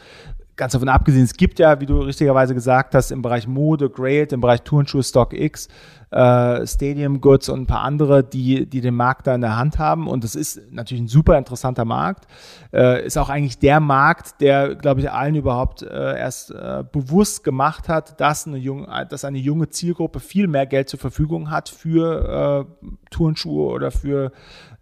ganz 0.57 0.73
davon 0.73 0.89
abgesehen, 0.89 1.25
es 1.25 1.35
gibt 1.35 1.59
ja, 1.59 1.81
wie 1.81 1.87
du 1.87 2.01
richtigerweise 2.01 2.55
gesagt 2.55 2.95
hast, 2.95 3.11
im 3.11 3.23
Bereich 3.23 3.47
Mode, 3.49 3.91
Grailed, 3.91 4.33
im 4.33 4.41
Bereich 4.41 4.63
Turnschuhe, 4.63 5.03
StockX, 5.03 5.69
äh, 6.11 6.67
Stadium 6.67 7.21
Goods 7.21 7.49
und 7.49 7.63
ein 7.63 7.67
paar 7.67 7.83
andere, 7.83 8.23
die, 8.23 8.67
die 8.67 8.81
den 8.81 8.95
Markt 8.95 9.27
da 9.27 9.35
in 9.35 9.41
der 9.41 9.57
Hand 9.57 9.79
haben. 9.79 10.07
Und 10.07 10.23
das 10.23 10.37
ist 10.37 10.61
natürlich 10.71 11.03
ein 11.03 11.09
super 11.09 11.37
interessanter 11.37 11.85
Markt. 11.85 12.27
Äh, 12.73 13.05
ist 13.05 13.19
auch 13.19 13.29
eigentlich 13.29 13.59
der 13.59 13.81
Markt, 13.81 14.41
der, 14.41 14.77
glaube 14.77 15.01
ich, 15.01 15.11
allen 15.11 15.35
überhaupt 15.35 15.83
äh, 15.83 16.19
erst 16.19 16.53
äh, 16.53 16.85
bewusst 16.91 17.43
gemacht 17.43 17.89
hat, 17.89 18.21
dass 18.21 18.47
eine, 18.47 18.59
junge, 18.59 19.07
dass 19.11 19.25
eine 19.25 19.39
junge 19.39 19.71
Zielgruppe 19.71 20.21
viel 20.21 20.47
mehr 20.47 20.67
Geld 20.67 20.89
zur 20.89 21.01
Verfügung 21.01 21.51
hat 21.51 21.69
für 21.69 22.69
äh, 22.81 22.89
Turnschuhe 23.11 23.73
oder 23.73 23.91
für, 23.91 24.31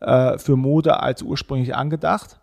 äh, 0.01 0.37
für 0.37 0.57
Mode 0.57 1.01
als 1.01 1.23
ursprünglich 1.23 1.75
angedacht. 1.75 2.41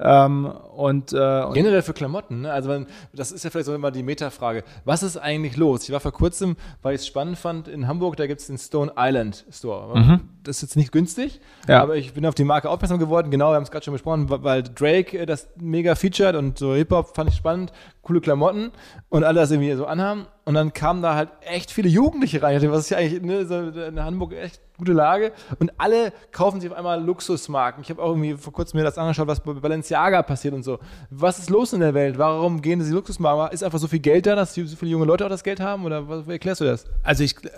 Ähm, 0.00 0.46
und, 0.46 1.12
äh, 1.12 1.42
und, 1.42 1.54
Generell 1.54 1.82
für 1.82 1.92
Klamotten, 1.92 2.42
ne? 2.42 2.52
also 2.52 2.68
man, 2.68 2.86
das 3.12 3.32
ist 3.32 3.44
ja 3.44 3.50
vielleicht 3.50 3.66
so 3.66 3.74
immer 3.74 3.90
die 3.90 4.02
Metafrage. 4.02 4.62
Was 4.84 5.02
ist 5.02 5.16
eigentlich 5.16 5.56
los? 5.56 5.84
Ich 5.84 5.92
war 5.92 6.00
vor 6.00 6.12
kurzem, 6.12 6.56
weil 6.82 6.94
ich 6.94 7.00
es 7.00 7.06
spannend 7.06 7.36
fand, 7.36 7.66
in 7.68 7.88
Hamburg, 7.88 8.16
da 8.16 8.26
gibt 8.26 8.40
es 8.40 8.46
den 8.46 8.58
Stone 8.58 8.92
Island 8.96 9.44
Store. 9.50 9.98
Mhm. 9.98 10.20
Das 10.48 10.56
ist 10.56 10.62
jetzt 10.62 10.76
nicht 10.76 10.92
günstig, 10.92 11.40
ja. 11.68 11.82
aber 11.82 11.96
ich 11.96 12.14
bin 12.14 12.24
auf 12.24 12.34
die 12.34 12.44
Marke 12.44 12.70
aufmerksam 12.70 12.98
geworden. 12.98 13.30
Genau, 13.30 13.50
wir 13.50 13.56
haben 13.56 13.64
es 13.64 13.70
gerade 13.70 13.84
schon 13.84 13.92
besprochen, 13.92 14.30
weil 14.30 14.62
Drake 14.62 15.18
äh, 15.18 15.26
das 15.26 15.48
mega 15.60 15.94
featured 15.94 16.36
und 16.36 16.58
so 16.58 16.74
Hip-Hop 16.74 17.14
fand 17.14 17.28
ich 17.28 17.36
spannend, 17.36 17.70
coole 18.00 18.22
Klamotten 18.22 18.72
und 19.10 19.24
alle 19.24 19.40
das 19.40 19.50
irgendwie 19.50 19.74
so 19.74 19.84
anhaben. 19.84 20.26
Und 20.46 20.54
dann 20.54 20.72
kamen 20.72 21.02
da 21.02 21.14
halt 21.14 21.28
echt 21.42 21.70
viele 21.70 21.90
Jugendliche 21.90 22.42
rein. 22.42 22.58
Was 22.70 22.80
ist 22.80 22.90
ja 22.90 22.96
eigentlich 22.96 23.20
ne, 23.20 23.44
so 23.44 23.58
in 23.58 24.02
Hamburg 24.02 24.32
echt 24.32 24.62
gute 24.78 24.92
Lage. 24.92 25.32
Und 25.58 25.72
alle 25.78 26.12
kaufen 26.32 26.60
sich 26.60 26.70
auf 26.70 26.76
einmal 26.76 27.04
Luxusmarken. 27.04 27.82
Ich 27.82 27.90
habe 27.90 28.00
auch 28.00 28.10
irgendwie 28.10 28.34
vor 28.34 28.52
kurzem 28.52 28.78
mir 28.78 28.84
das 28.84 28.96
angeschaut, 28.96 29.26
was 29.26 29.40
bei 29.40 29.52
Balenciaga 29.52 30.22
passiert 30.22 30.54
und 30.54 30.62
so. 30.62 30.78
Was 31.10 31.38
ist 31.38 31.50
los 31.50 31.72
in 31.72 31.80
der 31.80 31.92
Welt? 31.92 32.16
Warum 32.16 32.62
gehen 32.62 32.78
diese 32.78 32.94
Luxusmarken? 32.94 33.52
Ist 33.52 33.64
einfach 33.64 33.78
so 33.78 33.88
viel 33.88 33.98
Geld 33.98 34.26
da, 34.26 34.36
dass 34.36 34.54
so 34.54 34.64
viele 34.64 34.92
junge 34.92 35.04
Leute 35.04 35.26
auch 35.26 35.30
das 35.30 35.44
Geld 35.44 35.60
haben? 35.60 35.84
Oder 35.84 36.26
wie 36.26 36.32
erklärst 36.32 36.60
du 36.60 36.64
das? 36.64 36.86
Also 37.02 37.24
ich 37.24 37.36
äh, 37.44 37.48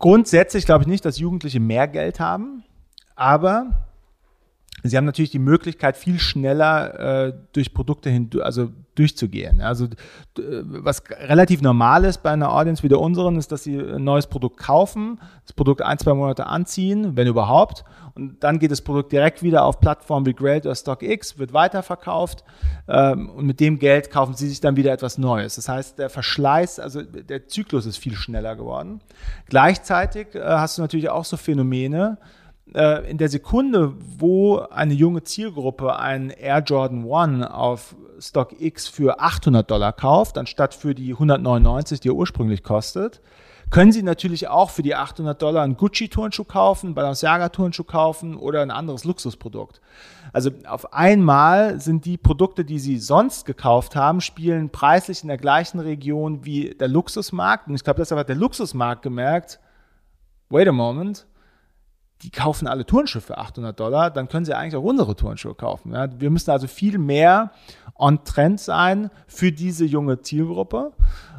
grundsätzlich 0.00 0.66
glaube 0.66 0.82
ich 0.82 0.88
nicht, 0.88 1.04
dass 1.04 1.20
Jugendliche 1.20 1.60
mehr 1.60 1.86
Geld 1.86 2.18
haben, 2.18 2.64
aber 3.14 3.86
Sie 4.82 4.96
haben 4.96 5.04
natürlich 5.04 5.30
die 5.30 5.38
Möglichkeit, 5.38 5.96
viel 5.96 6.18
schneller 6.18 7.26
äh, 7.26 7.32
durch 7.52 7.74
Produkte 7.74 8.08
hin, 8.08 8.30
also 8.40 8.70
durchzugehen. 9.00 9.60
Also 9.60 9.88
was 10.36 11.02
relativ 11.10 11.62
normal 11.62 12.04
ist 12.04 12.22
bei 12.22 12.30
einer 12.30 12.52
Audience 12.52 12.82
wie 12.82 12.88
der 12.88 13.00
unseren, 13.00 13.36
ist, 13.36 13.50
dass 13.50 13.64
sie 13.64 13.78
ein 13.78 14.04
neues 14.04 14.26
Produkt 14.26 14.58
kaufen, 14.58 15.18
das 15.42 15.54
Produkt 15.54 15.82
ein, 15.82 15.98
zwei 15.98 16.14
Monate 16.14 16.46
anziehen, 16.46 17.16
wenn 17.16 17.26
überhaupt, 17.26 17.84
und 18.14 18.42
dann 18.44 18.58
geht 18.58 18.70
das 18.70 18.82
Produkt 18.82 19.12
direkt 19.12 19.42
wieder 19.42 19.64
auf 19.64 19.80
Plattformen 19.80 20.26
wie 20.26 20.34
Great 20.34 20.66
oder 20.66 20.74
StockX, 20.74 21.38
wird 21.38 21.52
weiterverkauft 21.52 22.44
ähm, 22.88 23.30
und 23.30 23.46
mit 23.46 23.60
dem 23.60 23.78
Geld 23.78 24.10
kaufen 24.10 24.34
sie 24.34 24.48
sich 24.48 24.60
dann 24.60 24.76
wieder 24.76 24.92
etwas 24.92 25.16
Neues. 25.16 25.54
Das 25.54 25.68
heißt, 25.68 25.98
der 25.98 26.10
Verschleiß, 26.10 26.80
also 26.80 27.02
der 27.02 27.48
Zyklus 27.48 27.86
ist 27.86 27.96
viel 27.96 28.14
schneller 28.14 28.56
geworden. 28.56 29.00
Gleichzeitig 29.46 30.34
äh, 30.34 30.42
hast 30.42 30.76
du 30.76 30.82
natürlich 30.82 31.08
auch 31.08 31.24
so 31.24 31.36
Phänomene, 31.36 32.18
in 32.72 33.18
der 33.18 33.28
Sekunde, 33.28 33.94
wo 34.18 34.58
eine 34.58 34.94
junge 34.94 35.22
Zielgruppe 35.24 35.96
einen 35.96 36.30
Air 36.30 36.60
Jordan 36.60 37.10
1 37.10 37.46
auf 37.46 37.96
StockX 38.20 38.86
für 38.86 39.20
800 39.20 39.68
Dollar 39.70 39.92
kauft, 39.92 40.38
anstatt 40.38 40.74
für 40.74 40.94
die 40.94 41.12
199, 41.12 42.00
die 42.00 42.08
er 42.08 42.14
ursprünglich 42.14 42.62
kostet, 42.62 43.20
können 43.70 43.92
Sie 43.92 44.02
natürlich 44.02 44.48
auch 44.48 44.70
für 44.70 44.82
die 44.82 44.96
800 44.96 45.40
Dollar 45.40 45.62
einen 45.62 45.76
Gucci-Turnschuh 45.76 46.44
kaufen, 46.44 46.86
einen 46.86 46.94
Balenciaga-Turnschuh 46.96 47.84
kaufen 47.84 48.36
oder 48.36 48.62
ein 48.62 48.72
anderes 48.72 49.04
Luxusprodukt. 49.04 49.80
Also 50.32 50.50
auf 50.66 50.92
einmal 50.92 51.80
sind 51.80 52.04
die 52.04 52.16
Produkte, 52.16 52.64
die 52.64 52.80
Sie 52.80 52.98
sonst 52.98 53.46
gekauft 53.46 53.94
haben, 53.94 54.20
spielen 54.20 54.70
preislich 54.70 55.22
in 55.22 55.28
der 55.28 55.38
gleichen 55.38 55.78
Region 55.78 56.44
wie 56.44 56.74
der 56.74 56.88
Luxusmarkt. 56.88 57.68
Und 57.68 57.76
ich 57.76 57.84
glaube, 57.84 57.98
deshalb 57.98 58.18
hat 58.18 58.28
der 58.28 58.36
Luxusmarkt 58.36 59.02
gemerkt, 59.02 59.60
wait 60.48 60.66
a 60.66 60.72
moment, 60.72 61.26
die 62.22 62.30
kaufen 62.30 62.68
alle 62.68 62.84
Turnschuhe 62.84 63.22
für 63.22 63.38
800 63.38 63.78
Dollar, 63.78 64.10
dann 64.10 64.28
können 64.28 64.44
sie 64.44 64.54
eigentlich 64.54 64.76
auch 64.76 64.82
unsere 64.82 65.16
Turnschuhe 65.16 65.54
kaufen. 65.54 65.92
Ja? 65.92 66.08
Wir 66.20 66.30
müssen 66.30 66.50
also 66.50 66.66
viel 66.66 66.98
mehr 66.98 67.52
on 67.94 68.24
Trend 68.24 68.60
sein 68.60 69.10
für 69.26 69.52
diese 69.52 69.84
junge 69.84 70.20
Zielgruppe. 70.20 70.92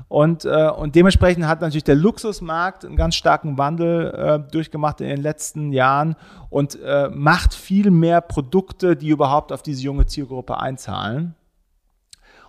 Und, 0.08 0.44
äh, 0.44 0.70
und 0.70 0.96
dementsprechend 0.96 1.48
hat 1.48 1.62
natürlich 1.62 1.86
der 1.86 1.96
Luxusmarkt 1.96 2.84
einen 2.84 2.98
ganz 2.98 3.16
starken 3.16 3.58
Wandel 3.58 4.12
äh, 4.14 4.52
durchgemacht 4.52 5.00
in 5.02 5.08
den 5.08 5.22
letzten 5.22 5.72
Jahren 5.72 6.16
und 6.50 6.78
äh, 6.84 7.10
macht 7.10 7.54
viel 7.54 7.92
mehr 7.92 8.20
Produkte, 8.20 8.98
die 8.98 9.10
überhaupt 9.10 9.54
auf 9.54 9.62
diese 9.62 9.82
junge 9.84 10.06
Zielgruppe 10.08 10.60
einzahlen. 10.60 11.36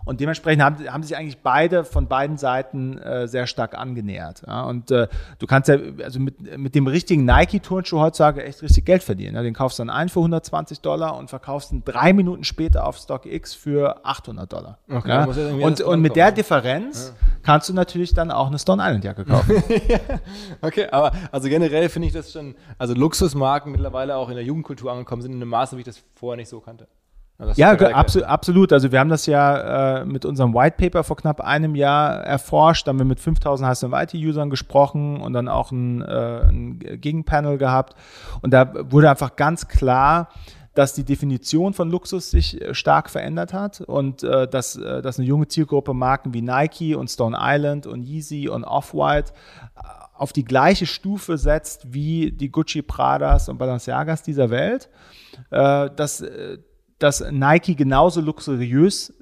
Und 0.05 0.21
dementsprechend 0.21 0.63
haben, 0.63 0.93
haben 0.93 1.03
sich 1.03 1.17
eigentlich 1.17 1.39
beide 1.39 1.85
von 1.85 2.09
beiden 2.09 2.37
Seiten 2.37 2.99
äh, 2.99 3.29
sehr 3.29 3.47
stark 3.47 3.79
angenähert. 3.79 4.43
Ja? 4.47 4.65
Und 4.65 4.91
äh, 4.91 5.09
du 5.39 5.47
kannst 5.47 5.69
ja 5.69 5.77
also 6.03 6.19
mit, 6.19 6.59
mit 6.59 6.75
dem 6.75 6.87
richtigen 6.87 7.25
Nike-Turnschuh 7.25 8.01
heutzutage 8.01 8.45
echt 8.45 8.63
richtig 8.63 8.85
Geld 8.85 9.03
verdienen. 9.03 9.37
Ja? 9.37 9.43
Den 9.43 9.55
kaufst 9.55 9.79
du 9.79 9.83
dann 9.83 9.91
ein 9.91 10.09
für 10.09 10.21
120 10.21 10.81
Dollar 10.81 11.17
und 11.17 11.31
verkaufst 11.31 11.73
ihn 11.73 11.83
drei 11.85 12.13
Minuten 12.13 12.45
später 12.45 12.87
auf 12.87 12.97
StockX 12.99 13.55
für 13.55 14.05
800 14.05 14.53
Dollar. 14.53 14.79
Okay, 14.89 15.09
ja? 15.09 15.25
Und, 15.25 15.81
und 15.81 16.01
mit 16.01 16.17
der 16.17 16.33
Differenz 16.33 17.15
kannst 17.43 17.69
du 17.69 17.73
natürlich 17.73 18.15
dann 18.15 18.31
auch 18.31 18.49
eine 18.49 18.59
Stone 18.59 18.83
Island 18.83 19.05
Jacke 19.05 19.25
kaufen. 19.25 19.63
okay, 20.61 20.89
aber 20.91 21.13
also 21.31 21.49
generell 21.49 21.89
finde 21.89 22.09
ich 22.09 22.15
das 22.15 22.33
schon, 22.33 22.55
also 22.79 22.95
Luxusmarken 22.95 23.73
mittlerweile 23.73 24.17
auch 24.17 24.29
in 24.29 24.35
der 24.35 24.45
Jugendkultur 24.45 24.91
angekommen 24.93 25.23
sind 25.23 25.33
in 25.33 25.41
einem 25.41 25.51
Maße, 25.51 25.77
wie 25.77 25.81
ich 25.81 25.87
das 25.87 26.03
vorher 26.15 26.37
nicht 26.37 26.49
so 26.49 26.61
kannte. 26.61 26.87
Ja, 27.57 27.73
abso 27.73 28.23
absolut. 28.23 28.73
Also 28.73 28.93
wir 28.93 29.01
haben 29.01 29.11
das 29.11 29.27
ja 29.27 30.01
äh, 30.01 30.05
mit 30.05 30.25
unserem 30.25 30.55
White 30.55 30.77
Paper 30.79 31.05
vor 31.05 31.17
knapp 31.17 31.41
einem 31.41 31.75
Jahr 31.75 32.21
erforscht. 32.25 32.87
Da 32.87 32.91
haben 32.91 32.99
wir 32.99 33.05
mit 33.05 33.21
5000 33.21 33.69
HSM-IT-Usern 33.69 34.51
gesprochen 34.51 35.21
und 35.21 35.33
dann 35.33 35.49
auch 35.49 35.71
ein, 35.73 36.03
äh, 36.03 36.41
ein 36.49 36.79
Gegenpanel 36.79 37.59
gehabt. 37.59 37.95
Und 38.41 38.53
da 38.53 38.73
wurde 38.91 39.11
einfach 39.11 39.37
ganz 39.37 39.69
klar, 39.69 40.29
dass 40.75 40.95
die 40.95 41.05
Definition 41.05 41.75
von 41.75 41.91
Luxus 41.91 42.31
sich 42.31 42.61
äh, 42.61 42.75
stark 42.75 43.11
verändert 43.11 43.53
hat 43.53 43.81
und 43.81 44.23
äh, 44.23 44.49
dass, 44.49 44.77
äh, 44.77 45.03
dass 45.03 45.19
eine 45.19 45.29
junge 45.29 45.49
Zielgruppe 45.49 45.93
Marken 45.95 46.33
wie 46.35 46.43
Nike 46.43 46.95
und 46.95 47.09
Stone 47.11 47.37
Island 47.39 47.87
und 47.87 48.03
Yeezy 48.03 48.49
und 48.49 48.65
Off-White 48.65 49.33
äh, 49.77 49.81
auf 50.15 50.33
die 50.33 50.45
gleiche 50.45 50.87
Stufe 50.87 51.37
setzt 51.37 51.93
wie 51.93 52.33
die 52.33 52.51
Gucci, 52.51 52.83
Pradas 52.83 53.49
und 53.49 53.59
Balenciagas 53.59 54.23
dieser 54.23 54.51
Welt. 54.51 54.89
Äh, 55.51 55.91
dass 55.95 56.25
dass 57.03 57.25
Nike 57.31 57.75
genauso 57.75 58.21
luxuriös 58.21 59.13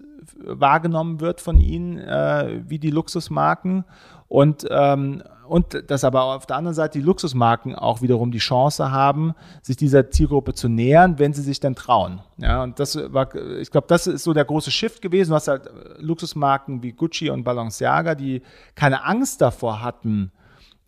wahrgenommen 0.42 1.20
wird 1.20 1.40
von 1.40 1.58
ihnen 1.58 1.98
äh, 1.98 2.62
wie 2.66 2.78
die 2.78 2.90
Luxusmarken 2.90 3.84
und 4.28 4.66
ähm, 4.70 5.22
und 5.50 5.90
dass 5.90 6.04
aber 6.04 6.22
auf 6.22 6.46
der 6.46 6.54
anderen 6.54 6.76
Seite 6.76 7.00
die 7.00 7.04
Luxusmarken 7.04 7.74
auch 7.74 8.02
wiederum 8.02 8.30
die 8.30 8.38
Chance 8.38 8.92
haben, 8.92 9.34
sich 9.62 9.76
dieser 9.76 10.08
Zielgruppe 10.08 10.54
zu 10.54 10.68
nähern, 10.68 11.18
wenn 11.18 11.32
sie 11.32 11.42
sich 11.42 11.58
dann 11.58 11.74
trauen. 11.74 12.20
Ja, 12.36 12.62
und 12.62 12.78
das 12.78 12.96
war, 13.12 13.34
ich 13.34 13.72
glaube, 13.72 13.88
das 13.88 14.06
ist 14.06 14.22
so 14.22 14.32
der 14.32 14.44
große 14.44 14.70
Shift 14.70 15.02
gewesen. 15.02 15.30
Du 15.30 15.34
hast 15.34 15.48
halt 15.48 15.68
Luxusmarken 15.98 16.84
wie 16.84 16.92
Gucci 16.92 17.30
und 17.30 17.42
Balenciaga, 17.42 18.14
die 18.14 18.42
keine 18.76 19.04
Angst 19.04 19.40
davor 19.40 19.82
hatten, 19.82 20.30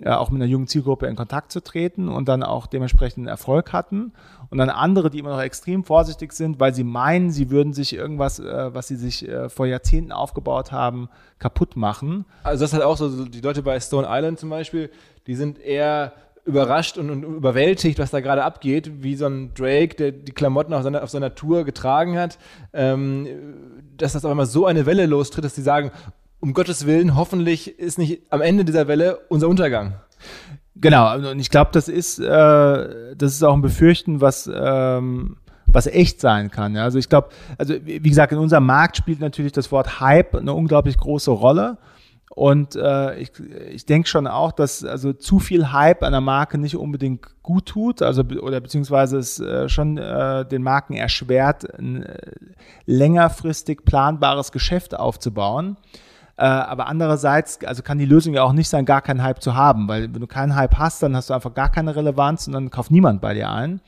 ja, 0.05 0.19
auch 0.19 0.31
mit 0.31 0.43
einer 0.43 0.51
jungen 0.51 0.67
Zielgruppe 0.67 1.07
in 1.07 1.17
Kontakt 1.17 1.53
zu 1.53 1.63
treten 1.63 2.09
und 2.09 2.29
dann 2.29 2.43
auch 2.43 2.67
dementsprechend 2.67 3.29
Erfolg 3.29 3.73
hatten. 3.73 4.13
Und 4.51 4.59
dann 4.59 4.69
andere, 4.69 5.11
die 5.11 5.19
immer 5.19 5.31
noch 5.31 5.41
extrem 5.41 5.85
vorsichtig 5.85 6.33
sind, 6.33 6.59
weil 6.61 6.75
sie 6.75 6.85
meinen, 6.85 7.31
sie 7.31 7.51
würden 7.51 7.73
sich 7.73 7.95
irgendwas, 7.95 8.39
äh, 8.39 8.75
was 8.75 8.89
sie 8.89 8.97
sich 8.97 9.29
äh, 9.29 9.49
vor 9.49 9.67
Jahrzehnten 9.67 10.13
aufgebaut 10.13 10.73
haben, 10.73 11.09
kaputt 11.39 11.77
machen. 11.77 12.25
Also 12.43 12.65
das 12.65 12.71
ist 12.71 12.75
halt 12.75 12.85
auch 12.85 12.97
so, 12.97 13.25
die 13.25 13.41
Leute 13.41 13.63
bei 13.63 13.79
Stone 13.79 14.07
Island 14.11 14.41
zum 14.41 14.51
Beispiel, 14.51 14.91
die 15.27 15.37
sind 15.37 15.59
eher 15.59 16.13
überrascht 16.45 16.99
und, 16.99 17.11
und 17.11 17.23
überwältigt, 17.23 17.99
was 18.01 18.11
da 18.11 18.21
gerade 18.21 18.43
abgeht, 18.43 19.03
wie 19.03 19.15
so 19.15 19.27
ein 19.27 19.55
Drake, 19.55 19.95
der 19.95 20.11
die 20.11 20.33
Klamotten 20.33 20.75
auf 20.75 20.83
seiner, 20.83 21.03
auf 21.03 21.11
seiner 21.11 21.35
Tour 21.37 21.65
getragen 21.65 22.19
hat, 22.19 22.39
ähm, 22.73 23.29
dass 23.97 24.15
das 24.15 24.25
auf 24.25 24.31
einmal 24.31 24.47
so 24.47 24.67
eine 24.67 24.85
Welle 24.85 25.07
lostritt, 25.07 25.45
dass 25.45 25.55
die 25.55 25.63
sagen, 25.63 25.93
um 26.43 26.55
Gottes 26.55 26.87
Willen, 26.87 27.15
hoffentlich 27.15 27.79
ist 27.79 27.99
nicht 27.99 28.23
am 28.31 28.41
Ende 28.41 28.65
dieser 28.65 28.89
Welle 28.89 29.21
unser 29.29 29.49
Untergang. 29.49 29.95
Genau, 30.75 31.15
und 31.15 31.39
ich 31.39 31.51
glaube, 31.51 31.71
das 31.73 31.89
ist, 31.89 32.19
äh, 32.19 33.15
das 33.17 33.33
ist 33.33 33.45
auch 33.45 33.55
ein 33.55 33.63
Befürchten, 33.63 34.21
was, 34.21 34.51
ähm, 34.53 35.37
was 35.67 35.87
echt 35.87 36.21
sein 36.21 36.51
kann. 36.51 36.75
Ja? 36.75 36.83
Also 36.83 36.99
ich 36.99 37.09
glaube, 37.09 37.29
also 37.59 37.75
wie 37.85 38.01
gesagt, 38.01 38.33
in 38.33 38.39
unserem 38.39 38.67
Markt 38.67 38.97
spielt 38.97 39.21
natürlich 39.21 39.53
das 39.53 39.71
Wort 39.71 40.01
Hype 40.01 40.35
eine 40.35 40.53
unglaublich 40.53 40.99
große 40.99 41.31
Rolle. 41.31 41.79
Und 42.35 42.75
äh, 42.75 43.19
ich, 43.19 43.31
ich 43.71 43.87
denke 43.87 44.09
schon 44.09 44.27
auch, 44.27 44.51
dass 44.51 44.85
also 44.85 45.13
zu 45.13 45.39
viel 45.39 45.71
Hype 45.71 46.03
einer 46.03 46.23
Marke 46.23 46.59
nicht 46.59 46.77
unbedingt 46.77 47.27
gut 47.43 47.67
tut, 47.67 48.03
also 48.03 48.23
oder 48.23 48.61
beziehungsweise 48.61 49.19
es 49.19 49.39
äh, 49.39 49.69
schon 49.69 49.99
äh, 49.99 50.45
den 50.47 50.63
Marken 50.63 50.95
erschwert, 50.95 51.79
ein 51.79 52.03
äh, 52.03 52.33
längerfristig 52.87 53.85
planbares 53.85 54.51
Geschäft 54.51 54.99
aufzubauen. 54.99 55.77
Äh, 56.37 56.45
aber 56.45 56.87
andererseits, 56.87 57.63
also 57.65 57.83
kann 57.83 57.99
die 57.99 58.07
Lösung 58.07 58.35
ja 58.35 58.43
auch 58.43 58.53
nicht 58.53 58.69
sein, 58.69 58.85
gar 58.85 59.03
keinen 59.03 59.23
Hype 59.23 59.43
zu 59.43 59.55
haben, 59.55 59.89
weil 59.89 60.13
wenn 60.15 60.21
du 60.21 60.27
keinen 60.27 60.55
Hype 60.55 60.77
hast, 60.79 61.03
dann 61.03 61.15
hast 61.15 61.31
du 61.31 61.35
einfach 61.35 61.55
gar 61.55 61.71
keine 61.71 61.95
Relevanz 61.95 62.47
und 62.47 62.55
dann 62.55 62.71
kauft 62.71 62.91
niemand 62.91 63.21
bei 63.21 63.35
dir 63.35 63.51
ein. 63.51 63.81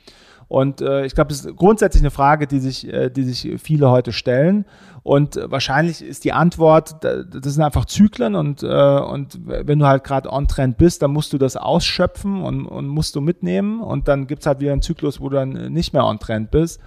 Und 0.48 0.82
äh, 0.82 1.06
ich 1.06 1.14
glaube, 1.14 1.28
das 1.28 1.44
ist 1.44 1.56
grundsätzlich 1.56 2.02
eine 2.02 2.10
Frage, 2.10 2.46
die 2.46 2.58
sich, 2.58 2.86
äh, 2.92 3.10
die 3.10 3.24
sich 3.24 3.60
viele 3.62 3.90
heute 3.90 4.12
stellen. 4.12 4.66
Und 5.02 5.36
äh, 5.36 5.50
wahrscheinlich 5.50 6.02
ist 6.02 6.24
die 6.24 6.32
Antwort, 6.32 7.02
das 7.02 7.54
sind 7.54 7.62
einfach 7.62 7.86
Zyklen 7.86 8.34
und, 8.34 8.62
äh, 8.62 8.66
und 8.66 9.40
wenn 9.46 9.78
du 9.78 9.86
halt 9.86 10.04
gerade 10.04 10.30
on-trend 10.30 10.76
bist, 10.76 11.02
dann 11.02 11.12
musst 11.12 11.32
du 11.32 11.38
das 11.38 11.56
ausschöpfen 11.56 12.42
und, 12.42 12.66
und 12.66 12.88
musst 12.88 13.16
du 13.16 13.20
mitnehmen. 13.20 13.80
Und 13.80 14.06
dann 14.06 14.26
gibt's 14.26 14.46
halt 14.46 14.60
wieder 14.60 14.72
einen 14.72 14.82
Zyklus, 14.82 15.20
wo 15.20 15.28
du 15.28 15.36
dann 15.36 15.72
nicht 15.72 15.92
mehr 15.92 16.04
on-trend 16.04 16.50
bist. 16.50 16.80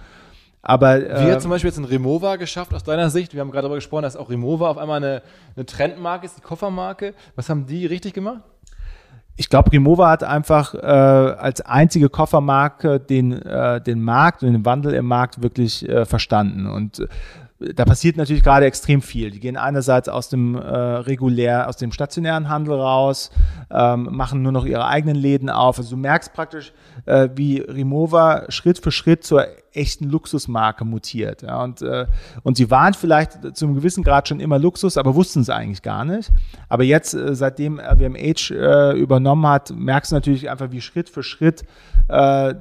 Aber, 0.62 0.96
äh, 0.96 1.26
Wie 1.26 1.32
hat 1.32 1.40
zum 1.40 1.50
Beispiel 1.50 1.70
jetzt 1.70 1.78
ein 1.78 1.84
Remova 1.84 2.36
geschafft 2.36 2.74
aus 2.74 2.84
deiner 2.84 3.10
Sicht? 3.10 3.32
Wir 3.34 3.40
haben 3.40 3.50
gerade 3.50 3.62
darüber 3.62 3.76
gesprochen, 3.76 4.02
dass 4.02 4.16
auch 4.16 4.30
Remova 4.30 4.68
auf 4.70 4.78
einmal 4.78 4.96
eine, 4.96 5.22
eine 5.56 5.66
Trendmarke 5.66 6.26
ist, 6.26 6.36
die 6.36 6.42
Koffermarke. 6.42 7.14
Was 7.36 7.48
haben 7.48 7.66
die 7.66 7.86
richtig 7.86 8.14
gemacht? 8.14 8.42
Ich 9.36 9.48
glaube, 9.48 9.70
Remova 9.70 10.10
hat 10.10 10.24
einfach 10.24 10.74
äh, 10.74 10.78
als 10.78 11.60
einzige 11.60 12.08
Koffermarke 12.08 12.98
den, 12.98 13.40
äh, 13.40 13.80
den 13.80 14.02
Markt 14.02 14.42
und 14.42 14.52
den 14.52 14.64
Wandel 14.64 14.94
im 14.94 15.06
Markt 15.06 15.42
wirklich 15.42 15.88
äh, 15.88 16.04
verstanden. 16.04 16.66
Und 16.66 17.06
da 17.60 17.84
passiert 17.84 18.16
natürlich 18.16 18.42
gerade 18.42 18.66
extrem 18.66 19.02
viel. 19.02 19.30
Die 19.30 19.40
gehen 19.40 19.56
einerseits 19.56 20.08
aus 20.08 20.28
dem 20.28 20.54
äh, 20.54 20.60
regulär, 20.60 21.68
aus 21.68 21.76
dem 21.76 21.90
stationären 21.90 22.48
Handel 22.48 22.74
raus, 22.74 23.30
ähm, 23.70 24.08
machen 24.12 24.42
nur 24.42 24.52
noch 24.52 24.64
ihre 24.64 24.86
eigenen 24.86 25.16
Läden 25.16 25.50
auf. 25.50 25.78
Also 25.78 25.90
du 25.90 25.96
merkst 25.96 26.32
praktisch, 26.32 26.72
äh, 27.06 27.28
wie 27.34 27.58
Remova 27.58 28.50
Schritt 28.50 28.78
für 28.78 28.90
Schritt 28.90 29.24
zur 29.24 29.46
echten 29.72 30.04
Luxusmarke 30.08 30.84
mutiert. 30.84 31.42
Ja, 31.42 31.62
und, 31.62 31.82
äh, 31.82 32.06
und 32.42 32.56
sie 32.56 32.70
waren 32.70 32.94
vielleicht 32.94 33.56
zu 33.56 33.66
einem 33.66 33.74
gewissen 33.74 34.02
Grad 34.02 34.28
schon 34.28 34.40
immer 34.40 34.58
Luxus, 34.58 34.96
aber 34.96 35.14
wussten 35.14 35.40
es 35.40 35.50
eigentlich 35.50 35.82
gar 35.82 36.04
nicht. 36.04 36.30
Aber 36.68 36.84
jetzt, 36.84 37.14
äh, 37.14 37.34
seitdem 37.34 37.78
LVMH 37.78 38.50
äh, 38.50 38.98
übernommen 38.98 39.46
hat, 39.46 39.72
merkst 39.74 40.12
du 40.12 40.16
natürlich 40.16 40.50
einfach, 40.50 40.70
wie 40.70 40.80
Schritt 40.80 41.08
für 41.08 41.22
Schritt 41.22 41.64
äh, 42.08 42.50
äh, 42.50 42.54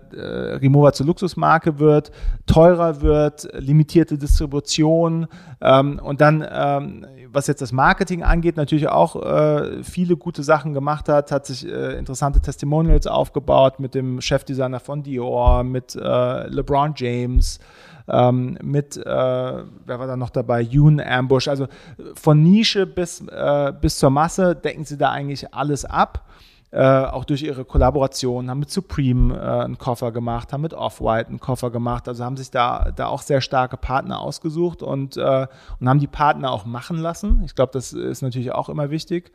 Remova 0.58 0.94
zur 0.94 1.06
Luxusmarke 1.06 1.80
wird, 1.80 2.12
teurer 2.46 3.02
wird, 3.02 3.48
limitierte 3.54 4.18
Distribution 4.18 5.28
ähm, 5.62 6.00
und 6.04 6.22
dann, 6.22 6.46
ähm, 6.50 7.06
was 7.38 7.46
jetzt 7.46 7.62
das 7.62 7.72
Marketing 7.72 8.24
angeht, 8.24 8.58
natürlich 8.58 8.90
auch 8.90 9.16
äh, 9.16 9.84
viele 9.84 10.18
gute 10.18 10.42
Sachen 10.42 10.74
gemacht 10.74 11.08
hat, 11.08 11.32
hat 11.32 11.46
sich 11.46 11.68
äh, 11.68 11.96
interessante 11.96 12.42
Testimonials 12.42 13.06
aufgebaut 13.06 13.80
mit 13.80 13.94
dem 13.94 14.22
Chefdesigner 14.22 14.80
von 14.80 15.04
Dior, 15.04 15.64
mit 15.64 15.96
äh, 15.96 16.48
LeBron 16.48 16.94
James, 16.96 17.60
ähm, 18.08 18.58
mit, 18.64 18.98
äh, 18.98 19.04
wer 19.06 20.00
war 20.00 20.08
da 20.08 20.18
noch 20.18 20.32
dabei, 20.32 20.62
Yoon 20.62 21.00
Ambush. 21.00 21.48
Also 21.48 21.68
von 22.16 22.42
Nische 22.42 22.88
bis, 22.88 23.22
äh, 23.22 23.72
bis 23.80 24.00
zur 24.00 24.10
Masse 24.10 24.56
decken 24.56 24.84
sie 24.84 24.98
da 24.98 25.12
eigentlich 25.12 25.54
alles 25.54 25.86
ab. 25.86 26.26
Äh, 26.70 26.84
auch 26.84 27.24
durch 27.24 27.44
ihre 27.44 27.64
Kollaboration, 27.64 28.50
haben 28.50 28.60
mit 28.60 28.70
Supreme 28.70 29.34
äh, 29.34 29.64
einen 29.64 29.78
Koffer 29.78 30.12
gemacht, 30.12 30.52
haben 30.52 30.62
mit 30.62 30.74
Off-White 30.74 31.30
einen 31.30 31.40
Koffer 31.40 31.72
gemacht, 31.72 32.10
also 32.10 32.26
haben 32.26 32.36
sich 32.36 32.52
da, 32.52 32.92
da 32.94 33.08
auch 33.08 33.22
sehr 33.22 33.40
starke 33.40 33.78
Partner 33.78 34.20
ausgesucht 34.20 34.84
und, 34.84 35.16
äh, 35.16 35.48
und 35.80 35.88
haben 35.88 36.00
die 36.00 36.08
Partner 36.08 36.52
auch 36.52 36.66
machen 36.66 36.98
lassen. 36.98 37.42
Ich 37.46 37.56
glaube, 37.56 37.72
das 37.72 37.94
ist 37.94 38.22
natürlich 38.22 38.52
auch 38.52 38.68
immer 38.68 38.90
wichtig. 38.90 39.32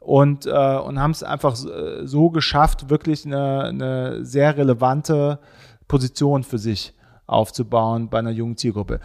Und, 0.00 0.46
äh, 0.46 0.50
und 0.50 0.98
haben 0.98 1.12
es 1.12 1.22
einfach 1.22 1.54
so 1.54 2.30
geschafft, 2.30 2.90
wirklich 2.90 3.24
eine, 3.24 3.62
eine 3.62 4.24
sehr 4.24 4.56
relevante 4.56 5.38
Position 5.86 6.42
für 6.42 6.58
sich 6.58 6.92
aufzubauen 7.26 8.10
bei 8.10 8.18
einer 8.18 8.30
jungen 8.30 8.56
Zielgruppe. 8.56 9.00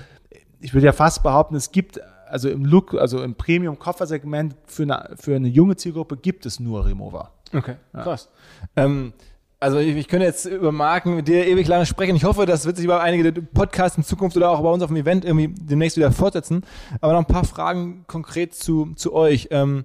Ich 0.59 0.73
würde 0.73 0.87
ja 0.87 0.91
fast 0.91 1.23
behaupten, 1.23 1.55
es 1.55 1.71
gibt 1.71 2.01
also 2.29 2.49
im 2.49 2.65
Look, 2.65 2.93
also 2.93 3.23
im 3.23 3.35
Premium-Koffersegment 3.35 4.55
für 4.65 4.83
eine, 4.83 5.15
für 5.15 5.35
eine 5.35 5.47
junge 5.47 5.75
Zielgruppe 5.75 6.17
gibt 6.17 6.45
es 6.45 6.59
nur 6.59 6.85
Remover. 6.85 7.31
Okay, 7.53 7.75
ja. 7.93 8.01
krass. 8.01 8.29
Ähm, 8.75 9.13
also 9.59 9.77
ich, 9.79 9.95
ich 9.95 10.07
könnte 10.07 10.25
jetzt 10.25 10.45
über 10.45 10.71
Marken 10.71 11.15
mit 11.17 11.27
dir 11.27 11.45
ewig 11.45 11.67
lange 11.67 11.85
sprechen. 11.85 12.15
Ich 12.15 12.23
hoffe, 12.23 12.45
das 12.45 12.65
wird 12.65 12.77
sich 12.77 12.85
über 12.85 13.01
einige 13.01 13.41
Podcasts 13.41 13.97
in 13.97 14.03
Zukunft 14.03 14.37
oder 14.37 14.51
auch 14.51 14.61
bei 14.61 14.69
uns 14.69 14.81
auf 14.81 14.89
dem 14.89 14.95
Event 14.95 15.25
irgendwie 15.25 15.49
demnächst 15.49 15.97
wieder 15.97 16.11
fortsetzen. 16.11 16.63
Aber 17.01 17.13
noch 17.13 17.19
ein 17.19 17.25
paar 17.25 17.43
Fragen 17.43 18.05
konkret 18.07 18.55
zu, 18.55 18.93
zu 18.95 19.13
euch. 19.13 19.49
Ähm, 19.51 19.83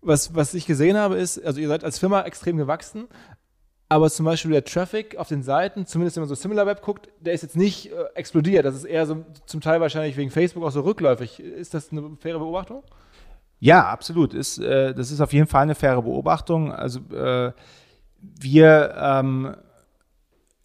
was, 0.00 0.36
was 0.36 0.54
ich 0.54 0.66
gesehen 0.66 0.96
habe, 0.96 1.16
ist, 1.16 1.44
also 1.44 1.60
ihr 1.60 1.66
seid 1.66 1.82
als 1.82 1.98
Firma 1.98 2.22
extrem 2.22 2.56
gewachsen, 2.56 3.08
aber 3.88 4.10
zum 4.10 4.26
Beispiel 4.26 4.52
der 4.52 4.64
Traffic 4.64 5.16
auf 5.16 5.28
den 5.28 5.42
Seiten, 5.42 5.86
zumindest 5.86 6.16
wenn 6.16 6.22
man 6.22 6.28
so 6.28 6.34
SimilarWeb 6.36 6.80
guckt, 6.82 7.08
der 7.20 7.34
ist 7.34 7.42
jetzt 7.42 7.56
nicht 7.56 7.92
äh, 7.92 8.04
explodiert. 8.14 8.64
Das 8.64 8.74
ist 8.74 8.84
eher 8.84 9.06
so 9.06 9.24
zum 9.46 9.60
Teil 9.60 9.80
wahrscheinlich 9.80 10.16
wegen 10.16 10.30
Facebook 10.30 10.64
auch 10.64 10.70
so 10.70 10.80
rückläufig. 10.80 11.40
Ist 11.40 11.74
das 11.74 11.90
eine 11.90 12.16
faire 12.20 12.38
Beobachtung? 12.38 12.82
Ja, 13.58 13.88
absolut. 13.88 14.34
Ist, 14.34 14.58
äh, 14.58 14.94
das 14.94 15.10
ist 15.10 15.20
auf 15.20 15.32
jeden 15.32 15.46
Fall 15.46 15.62
eine 15.62 15.74
faire 15.74 16.02
Beobachtung. 16.02 16.72
Also 16.72 17.00
äh, 17.14 17.52
wir, 18.20 18.94
ähm, 18.98 19.56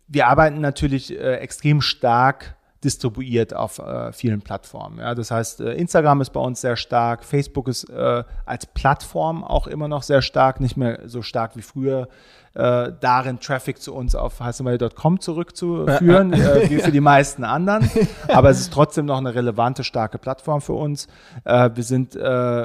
wir 0.08 0.28
arbeiten 0.28 0.62
natürlich 0.62 1.18
äh, 1.18 1.36
extrem 1.36 1.82
stark 1.82 2.58
distribuiert 2.84 3.56
auf 3.56 3.80
äh, 3.80 4.12
vielen 4.12 4.42
Plattformen. 4.42 5.00
Ja, 5.00 5.14
das 5.14 5.32
heißt, 5.32 5.62
äh, 5.62 5.74
Instagram 5.74 6.22
ist 6.22 6.32
bei 6.32 6.40
uns 6.40 6.62
sehr 6.62 6.76
stark, 6.76 7.24
Facebook 7.24 7.68
ist 7.68 7.90
äh, 7.90 8.24
als 8.46 8.66
Plattform 8.66 9.44
auch 9.44 9.68
immer 9.68 9.88
noch 9.88 10.04
sehr 10.04 10.22
stark, 10.22 10.60
nicht 10.60 10.78
mehr 10.78 11.00
so 11.06 11.22
stark 11.22 11.56
wie 11.56 11.62
früher 11.62 12.08
äh, 12.54 12.92
darin 13.00 13.40
Traffic 13.40 13.82
zu 13.82 13.96
uns 13.96 14.14
auf 14.14 14.42
heißemail.com 14.42 15.22
zurückzuführen, 15.22 16.34
äh, 16.34 16.70
wie 16.70 16.80
für 16.82 16.92
die 16.92 17.00
meisten 17.00 17.46
anderen. 17.46 17.90
Aber 18.28 18.50
es 18.50 18.60
ist 18.60 18.74
trotzdem 18.74 19.06
noch 19.06 19.20
eine 19.20 19.34
relevante, 19.34 19.86
starke 19.86 20.18
Plattform 20.18 20.60
für 20.60 20.74
uns. 20.74 21.08
Äh, 21.46 21.70
wir 21.74 21.84
sind 21.84 22.16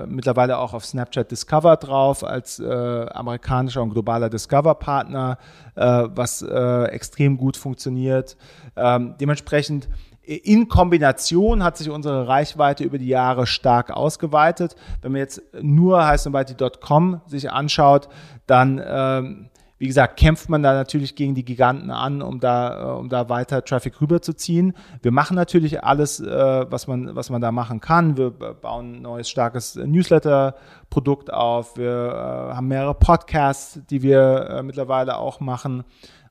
mittlerweile 0.09 0.59
auch 0.59 0.75
auf 0.75 0.85
Snapchat 0.85 1.31
Discover 1.31 1.77
drauf 1.77 2.25
als 2.25 2.61
amerikanischer 2.61 3.83
und 3.83 3.91
globaler 3.91 4.29
Discover-Partner, 4.29 5.39
was 5.75 6.43
extrem 6.43 7.37
gut 7.37 7.57
funktioniert. 7.57 8.37
Ähm, 8.77 9.15
dementsprechend 9.21 9.89
in 10.27 10.69
Kombination 10.69 11.63
hat 11.63 11.77
sich 11.77 11.91
unsere 11.91 12.27
Reichweite 12.27 12.85
über 12.85 12.99
die 12.99 13.09
Jahre 13.09 13.47
stark 13.47 13.91
ausgeweitet. 13.91 14.75
Wenn 15.01 15.13
man 15.13 15.21
jetzt 15.21 15.41
nur 15.61 16.05
heißenweite.com 16.05 17.21
sich 17.27 17.51
anschaut, 17.51 18.09
dann 18.47 18.83
ähm, 18.85 19.51
wie 19.79 19.87
gesagt, 19.87 20.17
kämpft 20.19 20.49
man 20.49 20.63
da 20.63 20.73
natürlich 20.73 21.17
gegen 21.17 21.35
die 21.35 21.45
Giganten 21.45 21.91
an, 21.91 22.23
um 22.23 22.41
da, 22.41 22.95
äh, 22.95 22.99
um 22.99 23.09
da 23.09 23.29
weiter 23.29 23.63
Traffic 23.63 24.01
rüberzuziehen. 24.01 24.75
Wir 25.03 25.13
machen 25.13 25.35
natürlich 25.35 25.85
alles, 25.85 26.19
äh, 26.19 26.67
was 26.71 26.87
man, 26.87 27.15
was 27.15 27.29
man 27.29 27.43
da 27.43 27.53
machen 27.53 27.81
kann. 27.81 28.17
Wir 28.17 28.31
bauen 28.31 28.97
ein 28.97 29.03
neues, 29.03 29.29
starkes 29.29 29.77
Newsletter-Produkt 29.77 31.31
auf. 31.31 31.77
Wir 31.77 31.91
äh, 31.91 32.55
haben 32.55 32.69
mehrere 32.69 32.95
Podcasts, 32.95 33.81
die 33.91 34.03
wir 34.03 34.63
mittlerweile 34.65 35.19
auch 35.19 35.41
machen 35.41 35.85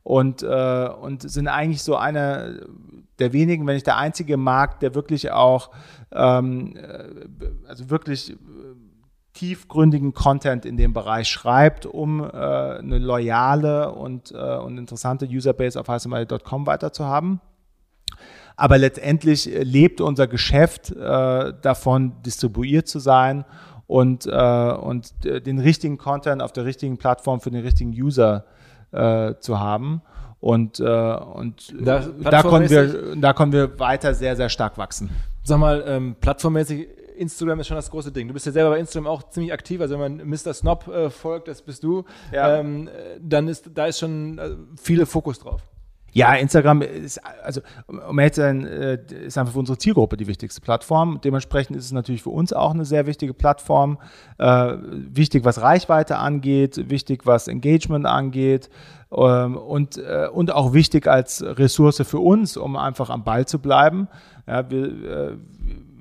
und, 0.03 0.43
und 0.43 1.29
sind 1.29 1.47
eigentlich 1.47 1.81
so 1.81 1.95
einer 1.95 2.53
der 3.19 3.33
wenigen, 3.33 3.65
wenn 3.67 3.75
nicht 3.75 3.87
der 3.87 3.97
einzige 3.97 4.37
Markt, 4.37 4.81
der 4.81 4.95
wirklich 4.95 5.31
auch, 5.31 5.71
ähm, 6.11 6.77
also 7.67 7.89
wirklich 7.89 8.35
tiefgründigen 9.35 10.13
Content 10.13 10.65
in 10.65 10.77
dem 10.77 10.93
Bereich 10.93 11.27
schreibt, 11.27 11.85
um 11.85 12.23
äh, 12.23 12.27
eine 12.27 12.97
loyale 12.97 13.91
und, 13.91 14.31
äh, 14.31 14.57
und 14.57 14.77
interessante 14.77 15.25
Userbase 15.27 15.79
auf 15.79 15.87
heißemail.com 15.87 16.65
weiterzuhaben. 16.65 17.41
Aber 18.55 18.77
letztendlich 18.77 19.53
äh, 19.53 19.63
lebt 19.63 19.99
unser 20.01 20.27
Geschäft 20.27 20.91
äh, 20.91 21.53
davon, 21.61 22.21
distribuiert 22.23 22.87
zu 22.87 22.99
sein 22.99 23.43
und, 23.87 24.25
äh, 24.25 24.71
und 24.71 25.13
den 25.23 25.59
richtigen 25.59 25.97
Content 25.97 26.41
auf 26.41 26.53
der 26.53 26.65
richtigen 26.65 26.97
Plattform 26.97 27.41
für 27.41 27.51
den 27.51 27.61
richtigen 27.61 27.91
User 27.91 28.45
äh, 28.91 29.35
zu 29.39 29.59
haben. 29.59 30.01
Und, 30.45 30.79
äh, 30.79 30.83
und 30.83 31.73
da, 31.81 32.05
da, 32.19 32.43
konnten 32.43 32.69
wir, 32.69 33.15
da 33.15 33.33
konnten 33.33 33.53
wir 33.53 33.79
weiter 33.79 34.13
sehr, 34.13 34.35
sehr 34.35 34.49
stark 34.49 34.77
wachsen. 34.77 35.09
Sag 35.41 35.57
mal, 35.57 35.83
ähm, 35.87 36.15
plattformmäßig 36.21 36.87
Instagram 37.17 37.61
ist 37.61 37.67
schon 37.67 37.77
das 37.77 37.89
große 37.89 38.11
Ding. 38.11 38.27
Du 38.27 38.33
bist 38.35 38.45
ja 38.45 38.51
selber 38.51 38.69
bei 38.69 38.79
Instagram 38.79 39.07
auch 39.07 39.23
ziemlich 39.31 39.51
aktiv. 39.51 39.81
Also 39.81 39.99
wenn 39.99 40.17
man 40.17 40.29
Mr. 40.29 40.53
Snob 40.53 40.87
äh, 40.87 41.09
folgt, 41.09 41.47
das 41.47 41.63
bist 41.63 41.83
du, 41.83 42.05
ja. 42.31 42.59
ähm, 42.59 42.91
dann 43.19 43.47
ist 43.47 43.71
da 43.73 43.87
ist 43.87 43.97
schon 43.97 44.37
äh, 44.37 44.51
viele 44.79 45.07
Fokus 45.07 45.39
drauf. 45.39 45.63
Ja, 46.11 46.33
Instagram 46.35 46.83
ist, 46.83 47.19
also 47.43 47.61
um 47.87 48.19
ehrlich 48.19 48.33
zu 48.33 48.41
sein, 48.41 48.65
äh, 48.67 48.99
ist 49.25 49.39
einfach 49.39 49.51
für 49.51 49.59
unsere 49.59 49.79
Zielgruppe 49.79 50.15
die 50.15 50.27
wichtigste 50.27 50.61
Plattform. 50.61 51.19
Dementsprechend 51.23 51.75
ist 51.75 51.85
es 51.85 51.91
natürlich 51.91 52.21
für 52.21 52.29
uns 52.29 52.53
auch 52.53 52.73
eine 52.73 52.85
sehr 52.85 53.07
wichtige 53.07 53.33
Plattform. 53.33 53.97
Äh, 54.37 54.75
wichtig, 54.91 55.43
was 55.43 55.59
Reichweite 55.59 56.17
angeht, 56.17 56.87
wichtig, 56.89 57.25
was 57.25 57.47
Engagement 57.47 58.05
angeht 58.05 58.69
und, 59.23 59.97
äh, 59.97 60.27
und 60.31 60.51
auch 60.51 60.73
wichtig 60.73 61.07
als 61.07 61.41
Ressource 61.41 62.01
für 62.05 62.19
uns, 62.19 62.57
um 62.57 62.75
einfach 62.75 63.09
am 63.09 63.23
Ball 63.23 63.45
zu 63.45 63.59
bleiben. 63.59 64.07
Ja, 64.47 64.69
wir, 64.69 64.85
äh, 64.85 65.37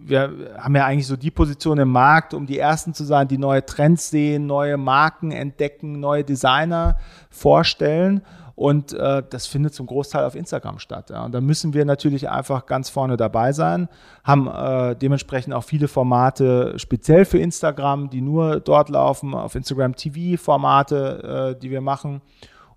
wir 0.07 0.33
haben 0.59 0.77
ja 0.77 0.85
eigentlich 0.85 1.07
so 1.07 1.17
die 1.17 1.31
Position 1.31 1.79
im 1.79 1.89
Markt, 1.91 2.35
um 2.35 2.47
die 2.47 2.59
Ersten 2.59 2.93
zu 2.93 3.05
sein, 3.05 3.29
die 3.29 3.39
neue 3.39 3.65
Trends 3.65 4.11
sehen, 4.11 4.47
neue 4.47 4.77
Marken 4.77 5.31
entdecken, 5.31 6.01
neue 6.01 6.25
Designer 6.25 6.99
vorstellen. 7.31 8.23
Und 8.57 8.93
äh, 8.93 9.23
das 9.29 9.47
findet 9.47 9.75
zum 9.75 9.87
Großteil 9.87 10.25
auf 10.25 10.37
Instagram 10.37 10.79
statt. 10.79 11.11
Ja. 11.11 11.25
Und 11.25 11.33
da 11.33 11.41
müssen 11.41 11.75
wir 11.75 11.85
natürlich 11.85 12.29
einfach 12.29 12.67
ganz 12.67 12.89
vorne 12.89 13.17
dabei 13.17 13.53
sein, 13.53 13.89
haben 14.23 14.47
äh, 14.47 14.95
dementsprechend 14.95 15.55
auch 15.55 15.65
viele 15.65 15.89
Formate 15.89 16.79
speziell 16.79 17.25
für 17.25 17.39
Instagram, 17.39 18.11
die 18.11 18.21
nur 18.21 18.61
dort 18.61 18.91
laufen, 18.91 19.35
auf 19.35 19.57
Instagram 19.57 19.97
TV-Formate, 19.97 21.55
äh, 21.57 21.61
die 21.61 21.71
wir 21.71 21.81
machen. 21.81 22.21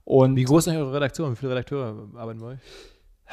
Und 0.08 0.38
Wie 0.38 0.46
groß 0.46 0.68
ist 0.68 0.74
eure 0.74 0.94
Redaktion? 0.94 1.34
Wie 1.34 1.36
viele 1.36 1.52
Redakteure 1.52 1.94
arbeiten 2.16 2.40
bei 2.40 2.46
euch? 2.48 2.60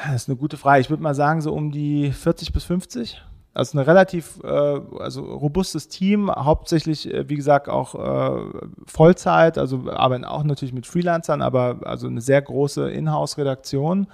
Das 0.09 0.23
ist 0.23 0.29
eine 0.29 0.37
gute 0.37 0.57
Frage. 0.57 0.81
Ich 0.81 0.91
würde 0.91 1.05
mal 1.05 1.15
sagen, 1.15 1.41
so 1.41 1.53
um 1.53 1.71
die 1.71 2.11
40 2.11 2.53
bis 2.53 2.65
50. 2.65 3.23
Also 3.53 3.79
ein 3.79 3.85
relativ 3.85 4.41
äh, 4.43 4.49
also 4.49 5.23
robustes 5.23 5.87
Team, 5.87 6.33
hauptsächlich, 6.35 7.15
äh, 7.15 7.29
wie 7.29 7.37
gesagt, 7.37 7.69
auch 7.69 7.95
äh, 7.95 8.41
Vollzeit, 8.87 9.57
also 9.57 9.89
arbeiten 9.89 10.25
auch 10.25 10.43
natürlich 10.43 10.75
mit 10.75 10.89
Freelancern, 10.89 11.43
aber 11.43 11.79
also 11.85 12.09
eine 12.09 12.21
sehr 12.21 12.43
große 12.43 12.91
Inhouse-Redaktion, 12.91 14.09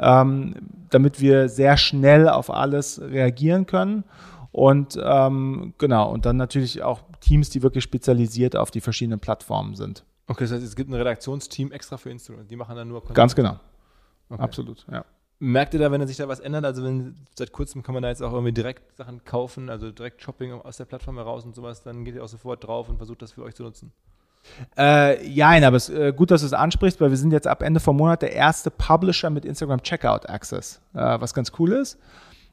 ähm, 0.00 0.56
damit 0.90 1.20
wir 1.20 1.48
sehr 1.48 1.76
schnell 1.76 2.28
auf 2.28 2.50
alles 2.50 3.00
reagieren 3.00 3.66
können. 3.66 4.02
Und 4.50 4.98
ähm, 5.00 5.74
genau, 5.78 6.10
und 6.10 6.26
dann 6.26 6.38
natürlich 6.38 6.82
auch 6.82 7.02
Teams, 7.20 7.50
die 7.50 7.62
wirklich 7.62 7.84
spezialisiert 7.84 8.56
auf 8.56 8.72
die 8.72 8.80
verschiedenen 8.80 9.20
Plattformen 9.20 9.76
sind. 9.76 10.02
Okay, 10.30 10.44
das 10.44 10.52
heißt, 10.52 10.62
es 10.62 10.76
gibt 10.76 10.88
ein 10.88 10.94
Redaktionsteam 10.94 11.72
extra 11.72 11.96
für 11.96 12.08
Instagram, 12.08 12.46
die 12.46 12.54
machen 12.54 12.76
dann 12.76 12.86
nur 12.86 13.00
Content. 13.00 13.16
Ganz 13.16 13.34
genau. 13.34 13.58
Okay. 14.28 14.40
Absolut, 14.40 14.86
ja. 14.88 15.04
Merkt 15.40 15.74
ihr 15.74 15.80
da, 15.80 15.90
wenn 15.90 16.06
sich 16.06 16.18
da 16.18 16.28
was 16.28 16.38
ändert? 16.38 16.64
Also 16.64 16.84
wenn 16.84 17.16
seit 17.36 17.50
kurzem 17.50 17.82
kann 17.82 17.94
man 17.94 18.04
da 18.04 18.10
jetzt 18.10 18.22
auch 18.22 18.32
irgendwie 18.32 18.52
direkt 18.52 18.96
Sachen 18.96 19.24
kaufen, 19.24 19.68
also 19.68 19.90
direkt 19.90 20.22
Shopping 20.22 20.52
aus 20.52 20.76
der 20.76 20.84
Plattform 20.84 21.16
heraus 21.16 21.44
und 21.44 21.56
sowas, 21.56 21.82
dann 21.82 22.04
geht 22.04 22.14
ihr 22.14 22.22
auch 22.22 22.28
sofort 22.28 22.64
drauf 22.64 22.88
und 22.88 22.98
versucht 22.98 23.22
das 23.22 23.32
für 23.32 23.42
euch 23.42 23.56
zu 23.56 23.64
nutzen. 23.64 23.90
Äh, 24.78 25.26
ja, 25.26 25.48
aber 25.66 25.76
es 25.76 25.88
ist 25.88 25.98
äh, 25.98 26.12
gut, 26.12 26.30
dass 26.30 26.42
du 26.42 26.46
es 26.46 26.52
ansprichst, 26.52 27.00
weil 27.00 27.10
wir 27.10 27.16
sind 27.16 27.32
jetzt 27.32 27.48
ab 27.48 27.62
Ende 27.62 27.80
vom 27.80 27.96
Monat 27.96 28.22
der 28.22 28.32
erste 28.32 28.70
Publisher 28.70 29.30
mit 29.30 29.44
Instagram 29.44 29.82
Checkout 29.82 30.28
Access, 30.28 30.80
äh, 30.94 31.20
was 31.20 31.34
ganz 31.34 31.50
cool 31.58 31.72
ist. 31.72 31.98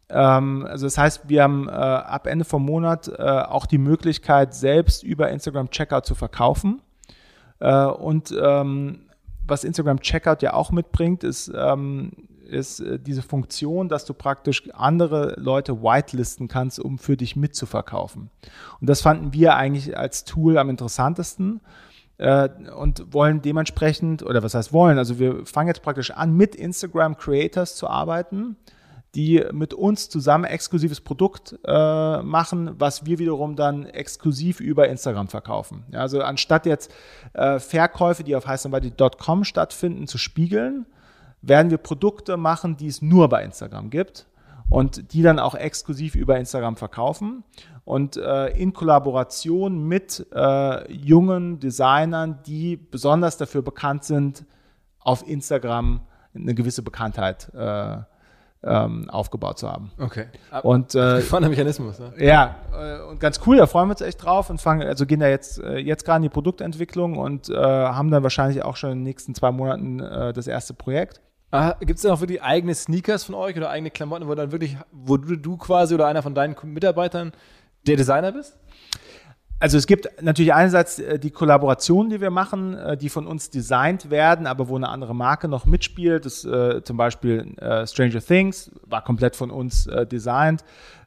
Ähm, 0.10 0.66
also 0.66 0.88
das 0.88 0.98
heißt, 0.98 1.30
wir 1.30 1.44
haben 1.44 1.68
äh, 1.68 1.72
ab 1.72 2.26
Ende 2.26 2.44
vom 2.44 2.66
Monat 2.66 3.08
äh, 3.08 3.22
auch 3.22 3.68
die 3.68 3.78
Möglichkeit, 3.78 4.56
selbst 4.56 5.04
über 5.04 5.30
Instagram 5.30 5.70
Checkout 5.70 6.08
zu 6.08 6.16
verkaufen. 6.16 6.82
Äh, 7.60 7.86
und 7.86 8.34
ähm, 8.40 9.08
was 9.46 9.64
Instagram 9.64 10.02
Checkout 10.02 10.42
ja 10.42 10.54
auch 10.54 10.72
mitbringt, 10.72 11.24
ist 11.24 11.52
ähm, 11.56 12.12
ist 12.48 12.80
äh, 12.80 13.00
diese 13.00 13.22
Funktion, 13.22 13.90
dass 13.90 14.06
du 14.06 14.14
praktisch 14.14 14.64
andere 14.74 15.36
Leute 15.38 15.82
whitelisten 15.82 16.48
kannst, 16.48 16.80
um 16.80 16.98
für 16.98 17.18
dich 17.18 17.36
mitzuverkaufen. 17.36 18.30
Und 18.80 18.90
das 18.90 19.02
fanden 19.02 19.34
wir 19.34 19.56
eigentlich 19.56 19.98
als 19.98 20.24
Tool 20.24 20.58
am 20.58 20.70
interessantesten 20.70 21.62
äh, 22.18 22.50
und 22.76 23.14
wollen 23.14 23.42
dementsprechend, 23.42 24.24
oder 24.24 24.42
was 24.44 24.56
heißt 24.56 24.74
wollen, 24.74 24.98
also 24.98 25.20
wir 25.20 25.46
fangen 25.46 25.68
jetzt 25.68 25.82
praktisch 25.82 26.12
an, 26.12 26.36
mit 26.36 26.56
Instagram 26.56 27.18
Creators 27.18 27.76
zu 27.76 27.88
arbeiten, 27.88 28.56
die 29.16 29.44
mit 29.52 29.74
uns 29.74 30.10
zusammen 30.10 30.44
exklusives 30.44 31.02
Produkt 31.02 31.58
äh, 31.66 32.22
machen, 32.22 32.76
was 32.78 33.06
wir 33.06 33.20
wiederum 33.20 33.56
dann 33.56 33.86
exklusiv 33.86 34.60
über 34.60 34.88
Instagram 34.90 35.28
verkaufen. 35.28 35.86
Ja, 35.92 36.02
also 36.02 36.22
anstatt 36.22 36.66
jetzt 36.66 36.94
äh, 37.34 37.60
Verkäufe, 37.60 38.24
die 38.24 38.36
auf 38.36 38.46
heißenweite.com 38.46 39.44
stattfinden, 39.44 40.08
zu 40.08 40.18
spiegeln, 40.18 40.86
werden 41.42 41.72
wir 41.72 41.78
Produkte 41.78 42.38
machen, 42.38 42.78
die 42.78 42.88
es 42.88 43.02
nur 43.02 43.30
bei 43.30 43.44
Instagram 43.44 43.90
gibt 43.90 44.28
und 44.70 45.14
die 45.14 45.22
dann 45.22 45.40
auch 45.40 45.56
exklusiv 45.56 46.16
über 46.16 46.38
Instagram 46.38 46.76
verkaufen 46.76 47.44
und 47.86 48.18
äh, 48.18 48.48
in 48.50 48.74
Kollaboration 48.74 49.88
mit 49.88 50.28
äh, 50.34 50.92
jungen 50.92 51.60
Designern, 51.60 52.40
die 52.46 52.76
besonders 52.76 53.38
dafür 53.38 53.62
bekannt 53.62 54.04
sind, 54.04 54.46
auf 55.00 55.26
Instagram 55.26 56.02
eine 56.36 56.54
gewisse 56.54 56.82
Bekanntheit 56.82 57.50
äh, 57.56 57.98
ähm, 58.64 59.10
aufgebaut 59.10 59.60
zu 59.60 59.72
haben. 59.72 59.92
Okay. 59.98 60.26
Und 60.64 60.96
äh, 60.96 61.22
Spannender 61.24 61.50
Mechanismus. 61.50 62.00
Ne? 62.00 62.14
Ja, 62.18 62.56
äh, 62.74 63.02
und 63.04 63.20
ganz 63.20 63.40
cool, 63.46 63.58
da 63.58 63.68
freuen 63.68 63.88
wir 63.88 63.92
uns 63.92 64.02
echt 64.02 64.24
drauf 64.24 64.50
und 64.50 64.60
fangen, 64.60 64.88
also 64.88 65.06
gehen 65.06 65.20
da 65.20 65.28
jetzt 65.28 65.60
äh, 65.60 65.78
jetzt 65.78 66.06
gerade 66.06 66.18
in 66.18 66.24
die 66.24 66.30
Produktentwicklung 66.30 67.18
und 67.18 67.50
äh, 67.50 67.56
haben 67.56 68.12
dann 68.12 68.24
wahrscheinlich 68.24 68.64
auch 68.64 68.76
schon 68.76 68.92
in 68.92 68.98
den 69.00 69.04
nächsten 69.04 69.36
zwei 69.36 69.52
Monaten 69.52 70.00
äh, 70.00 70.34
das 70.34 70.48
erste 70.48 70.74
Projekt. 70.74 71.22
Ah, 71.52 71.76
Gibt 71.80 71.96
es 71.96 72.02
denn 72.02 72.12
auch 72.12 72.20
wirklich 72.20 72.44
eigene 72.44 72.76
Sneakers 72.76 73.24
von 73.24 73.36
euch 73.36 73.56
oder 73.56 73.70
eigene 73.70 73.90
Klamotten, 73.90 74.28
wo 74.28 74.36
dann 74.36 74.52
wirklich, 74.52 74.76
wo 74.92 75.16
du, 75.16 75.38
du 75.38 75.56
quasi 75.56 75.96
oder 75.96 76.08
einer 76.08 76.22
von 76.22 76.36
deinen 76.36 76.56
Mitarbeitern 76.64 77.32
der 77.86 77.96
Designer 77.96 78.34
bist? 78.34 78.58
Also 79.60 79.78
es 79.78 79.88
gibt 79.88 80.22
natürlich 80.22 80.54
einerseits 80.54 81.00
äh, 81.00 81.18
die 81.18 81.32
Kollaborationen, 81.32 82.12
die 82.12 82.22
wir 82.22 82.30
machen, 82.30 82.76
äh, 82.76 82.96
die 82.96 83.10
von 83.10 83.26
uns 83.26 83.50
designt 83.50 84.12
werden, 84.12 84.46
aber 84.46 84.68
wo 84.68 84.76
eine 84.76 84.90
andere 84.90 85.16
Marke 85.16 85.48
noch 85.48 85.66
mitspielt. 85.66 86.26
Das, 86.26 86.46
äh, 86.46 86.84
zum 86.84 86.98
Beispiel 86.98 87.56
äh, 87.58 87.88
Stranger 87.88 88.22
Things 88.22 88.72
war 88.86 89.04
komplett 89.04 89.36
von 89.36 89.50
uns 89.50 89.88
äh, 89.88 90.06
designt. 90.06 90.64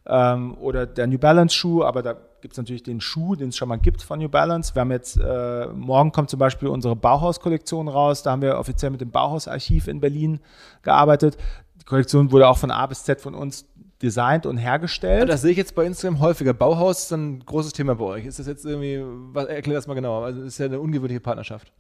Ähm, 0.07 0.57
oder 0.59 0.87
der 0.87 1.07
New 1.07 1.19
Balance 1.19 1.55
Schuh, 1.55 1.85
aber 1.85 2.03
da 2.03 2.17
gibt 2.41 2.55
es 2.55 2.59
natürlich 2.59 2.83
den 2.83 3.01
Schuh, 3.01 3.37
den 3.37 3.51
es 3.51 3.57
schon 3.57 3.69
mal 3.69 3.77
gibt 3.77 4.03
von 4.03 4.19
New 4.19 4.29
Balance. 4.29 4.75
Wir 4.75 4.81
haben 4.81 4.91
jetzt, 4.91 5.17
äh, 5.17 5.67
morgen 5.69 6.11
kommt 6.11 6.31
zum 6.31 6.39
Beispiel 6.39 6.69
unsere 6.69 6.97
Bauhaus-Kollektion 6.97 7.87
raus. 7.87 8.23
Da 8.23 8.33
haben 8.33 8.43
wir 8.43 8.59
offiziell 8.59 8.91
mit 8.91 9.01
dem 9.01 9.11
Bauhaus-Archiv 9.11 9.87
in 9.87 10.01
Berlin 10.01 10.41
gearbeitet. 10.83 11.37
die 11.81 11.85
Kollektion 11.85 12.33
wurde 12.33 12.49
auch 12.49 12.59
von 12.59 12.71
A 12.71 12.87
bis 12.87 13.05
Z 13.05 13.21
von 13.21 13.35
uns 13.35 13.67
designt 14.03 14.47
und 14.47 14.57
hergestellt. 14.57 15.29
Das 15.29 15.43
sehe 15.43 15.51
ich 15.51 15.59
jetzt 15.59 15.75
bei 15.75 15.85
Instagram 15.85 16.21
häufiger. 16.21 16.55
Bauhaus 16.55 17.05
ist 17.05 17.13
ein 17.13 17.45
großes 17.45 17.73
Thema 17.73 17.95
bei 17.95 18.05
euch. 18.05 18.27
Ist 18.27 18.39
das 18.39 18.47
jetzt 18.47 18.65
irgendwie, 18.65 19.03
was, 19.33 19.47
erklär 19.47 19.77
das 19.77 19.87
mal 19.87 19.95
genauer. 19.95 20.25
Also, 20.25 20.43
ist 20.43 20.59
ja 20.59 20.67
eine 20.67 20.81
ungewöhnliche 20.81 21.21
Partnerschaft. 21.21 21.73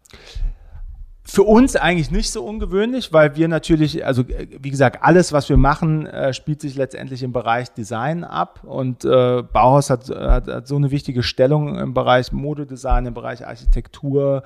Für 1.23 1.45
uns 1.45 1.77
eigentlich 1.77 2.11
nicht 2.11 2.31
so 2.31 2.45
ungewöhnlich, 2.45 3.12
weil 3.12 3.37
wir 3.37 3.47
natürlich, 3.47 4.05
also 4.05 4.25
wie 4.27 4.71
gesagt, 4.71 5.03
alles, 5.03 5.33
was 5.33 5.49
wir 5.49 5.57
machen, 5.57 6.07
äh, 6.07 6.33
spielt 6.33 6.61
sich 6.61 6.75
letztendlich 6.75 7.23
im 7.23 7.33
Bereich 7.33 7.73
Design 7.73 8.25
ab. 8.25 8.64
Und 8.64 9.05
äh, 9.05 9.43
Bauhaus 9.43 9.91
hat, 9.91 10.09
hat, 10.09 10.49
hat 10.49 10.66
so 10.66 10.77
eine 10.77 10.91
wichtige 10.91 11.23
Stellung 11.23 11.79
im 11.79 11.95
Bereich 11.95 12.33
Modedesign, 12.33 13.07
im 13.07 13.14
Bereich 13.14 13.47
Architektur, 13.47 14.43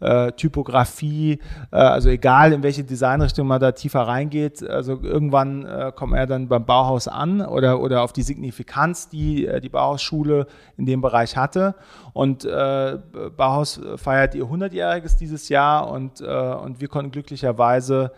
äh, 0.00 0.32
Typografie, 0.32 1.40
äh, 1.70 1.76
also 1.76 2.08
egal 2.08 2.52
in 2.52 2.62
welche 2.62 2.84
Designrichtung 2.84 3.46
man 3.46 3.60
da 3.60 3.72
tiefer 3.72 4.02
reingeht, 4.02 4.68
also 4.68 5.00
irgendwann 5.02 5.64
äh, 5.64 5.92
kommt 5.94 6.14
er 6.14 6.26
dann 6.26 6.48
beim 6.48 6.64
Bauhaus 6.64 7.08
an 7.08 7.40
oder, 7.40 7.80
oder 7.80 8.02
auf 8.02 8.12
die 8.12 8.22
Signifikanz, 8.22 9.08
die 9.08 9.46
äh, 9.46 9.60
die 9.60 9.68
Bauhausschule 9.68 10.46
in 10.76 10.86
dem 10.86 11.00
Bereich 11.00 11.36
hatte. 11.36 11.74
Und 12.12 12.44
äh, 12.44 12.98
Bauhaus 13.36 13.80
feiert 13.96 14.34
ihr 14.34 14.44
100-jähriges 14.44 15.18
dieses 15.18 15.48
Jahr 15.48 15.90
und, 15.90 16.20
äh, 16.20 16.24
und 16.24 16.80
wir 16.80 16.88
konnten 16.88 17.10
glücklicherweise 17.10 18.12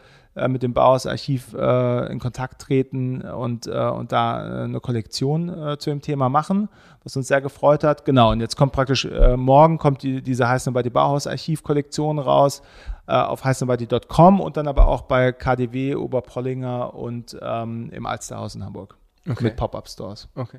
mit 0.47 0.63
dem 0.63 0.75
Bauhausarchiv 0.75 1.55
äh, 1.55 2.13
in 2.13 2.21
Kontakt 2.21 2.61
treten 2.61 3.23
und, 3.23 3.67
äh, 3.67 3.89
und 3.89 4.13
da 4.13 4.61
äh, 4.61 4.65
eine 4.65 4.79
Kollektion 4.79 5.49
äh, 5.49 5.79
zu 5.79 5.91
dem 5.91 6.01
Thema 6.01 6.29
machen, 6.29 6.69
was 7.03 7.17
uns 7.17 7.27
sehr 7.27 7.41
gefreut 7.41 7.83
hat. 7.83 8.05
Genau, 8.05 8.31
und 8.31 8.41
jetzt 8.41 8.57
kommt 8.57 8.73
praktisch, 8.73 9.07
äh, 9.07 9.37
morgen 9.37 9.79
kommt 9.79 10.03
die, 10.03 10.23
diese 10.23 10.49
Heißenbadi 10.49 10.91
Bauhausarchiv-Kollektion 10.91 12.19
raus 12.21 12.63
äh, 13.09 13.15
auf 13.15 13.43
heißenbadi.com 13.43 14.41
und 14.41 14.57
dann 14.57 14.69
aber 14.69 14.87
auch 14.87 15.03
bei 15.03 15.33
KDW 15.33 15.97
Oberprollinger 15.97 16.95
und 16.95 17.37
ähm, 17.43 17.91
im 17.91 18.07
Alsterhaus 18.07 18.55
in 18.55 18.65
Hamburg 18.65 18.97
Okay. 19.31 19.45
mit 19.45 19.57
Pop-Up-Stores. 19.57 20.29
Okay. 20.35 20.59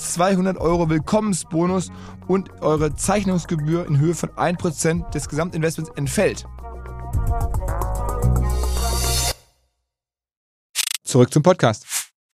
200 0.00 0.56
Euro 0.58 0.88
Willkommensbonus 0.90 1.90
und 2.26 2.50
eure 2.62 2.94
Zeichnungsgebühr 2.94 3.86
in 3.86 3.98
Höhe 3.98 4.14
von 4.14 4.30
1% 4.30 5.10
des 5.10 5.28
Gesamtinvestments 5.28 5.92
entfällt. 5.96 6.46
Zurück 11.04 11.32
zum 11.32 11.42
Podcast. 11.42 11.86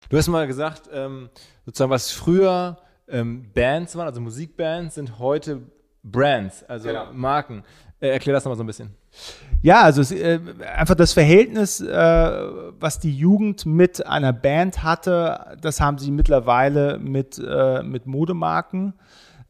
Du 0.08 0.16
hast 0.16 0.28
mal 0.28 0.46
gesagt, 0.46 0.88
ähm, 0.92 1.30
sozusagen, 1.64 1.90
was 1.90 2.10
früher 2.10 2.78
ähm, 3.08 3.50
Bands 3.52 3.96
waren, 3.96 4.06
also 4.06 4.20
Musikbands, 4.20 4.94
sind 4.94 5.18
heute 5.18 5.62
Brands, 6.02 6.62
also 6.64 6.88
Genau. 6.88 7.12
Marken. 7.12 7.64
Äh, 8.00 8.08
erklär 8.08 8.34
das 8.34 8.44
nochmal 8.44 8.56
so 8.56 8.64
ein 8.64 8.66
bisschen. 8.66 8.96
Ja, 9.62 9.82
also 9.82 10.00
es, 10.00 10.10
äh, 10.10 10.40
einfach 10.74 10.94
das 10.94 11.12
Verhältnis, 11.12 11.80
äh, 11.80 11.90
was 12.80 12.98
die 12.98 13.14
Jugend 13.14 13.66
mit 13.66 14.06
einer 14.06 14.32
Band 14.32 14.82
hatte, 14.82 15.58
das 15.60 15.80
haben 15.80 15.98
sie 15.98 16.10
mittlerweile 16.10 16.98
mit, 16.98 17.38
äh, 17.38 17.82
mit 17.82 18.06
Modemarken. 18.06 18.94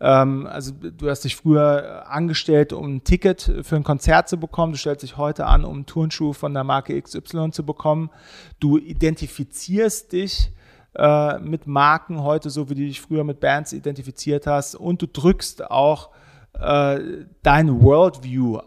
Ähm, 0.00 0.46
also 0.46 0.72
du 0.72 1.08
hast 1.08 1.24
dich 1.24 1.36
früher 1.36 2.06
angestellt, 2.08 2.72
um 2.72 2.96
ein 2.96 3.04
Ticket 3.04 3.52
für 3.62 3.76
ein 3.76 3.84
Konzert 3.84 4.28
zu 4.28 4.38
bekommen. 4.38 4.72
Du 4.72 4.78
stellst 4.78 5.02
dich 5.02 5.16
heute 5.16 5.46
an, 5.46 5.64
um 5.64 5.74
einen 5.76 5.86
Turnschuh 5.86 6.32
von 6.32 6.54
der 6.54 6.64
Marke 6.64 7.00
XY 7.00 7.50
zu 7.52 7.64
bekommen. 7.64 8.10
Du 8.58 8.78
identifizierst 8.78 10.12
dich 10.12 10.52
äh, 10.96 11.38
mit 11.38 11.66
Marken 11.66 12.22
heute, 12.22 12.50
so 12.50 12.68
wie 12.68 12.74
du 12.74 12.80
dich 12.80 13.00
früher 13.00 13.22
mit 13.22 13.38
Bands 13.38 13.72
identifiziert 13.72 14.46
hast. 14.46 14.74
Und 14.74 15.02
du 15.02 15.06
drückst 15.06 15.70
auch 15.70 16.10
äh, 16.58 16.98
dein 17.42 17.82
Worldview 17.82 18.58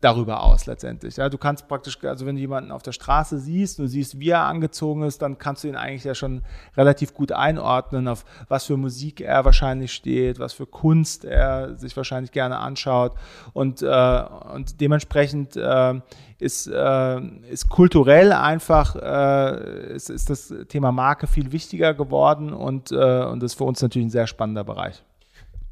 darüber 0.00 0.44
aus 0.44 0.66
letztendlich. 0.66 1.16
Ja, 1.16 1.28
du 1.28 1.38
kannst 1.38 1.66
praktisch, 1.66 1.98
also 2.04 2.24
wenn 2.24 2.36
du 2.36 2.40
jemanden 2.40 2.70
auf 2.70 2.82
der 2.82 2.92
Straße 2.92 3.38
siehst, 3.38 3.80
du 3.80 3.88
siehst, 3.88 4.20
wie 4.20 4.30
er 4.30 4.44
angezogen 4.44 5.02
ist, 5.02 5.22
dann 5.22 5.38
kannst 5.38 5.64
du 5.64 5.68
ihn 5.68 5.74
eigentlich 5.74 6.04
ja 6.04 6.14
schon 6.14 6.42
relativ 6.76 7.14
gut 7.14 7.32
einordnen, 7.32 8.06
auf 8.06 8.24
was 8.48 8.66
für 8.66 8.76
Musik 8.76 9.20
er 9.20 9.44
wahrscheinlich 9.44 9.92
steht, 9.92 10.38
was 10.38 10.52
für 10.52 10.66
Kunst 10.66 11.24
er 11.24 11.76
sich 11.76 11.96
wahrscheinlich 11.96 12.30
gerne 12.30 12.58
anschaut 12.58 13.14
und, 13.54 13.82
äh, 13.82 14.24
und 14.54 14.80
dementsprechend 14.80 15.56
äh, 15.56 16.00
ist, 16.38 16.68
äh, 16.68 17.20
ist 17.50 17.68
kulturell 17.68 18.32
einfach 18.32 18.94
äh, 18.94 19.94
ist, 19.94 20.10
ist 20.10 20.30
das 20.30 20.54
Thema 20.68 20.92
Marke 20.92 21.26
viel 21.26 21.50
wichtiger 21.50 21.92
geworden 21.94 22.52
und, 22.52 22.92
äh, 22.92 23.24
und 23.24 23.42
das 23.42 23.52
ist 23.52 23.58
für 23.58 23.64
uns 23.64 23.82
natürlich 23.82 24.06
ein 24.06 24.10
sehr 24.10 24.28
spannender 24.28 24.62
Bereich. 24.62 25.02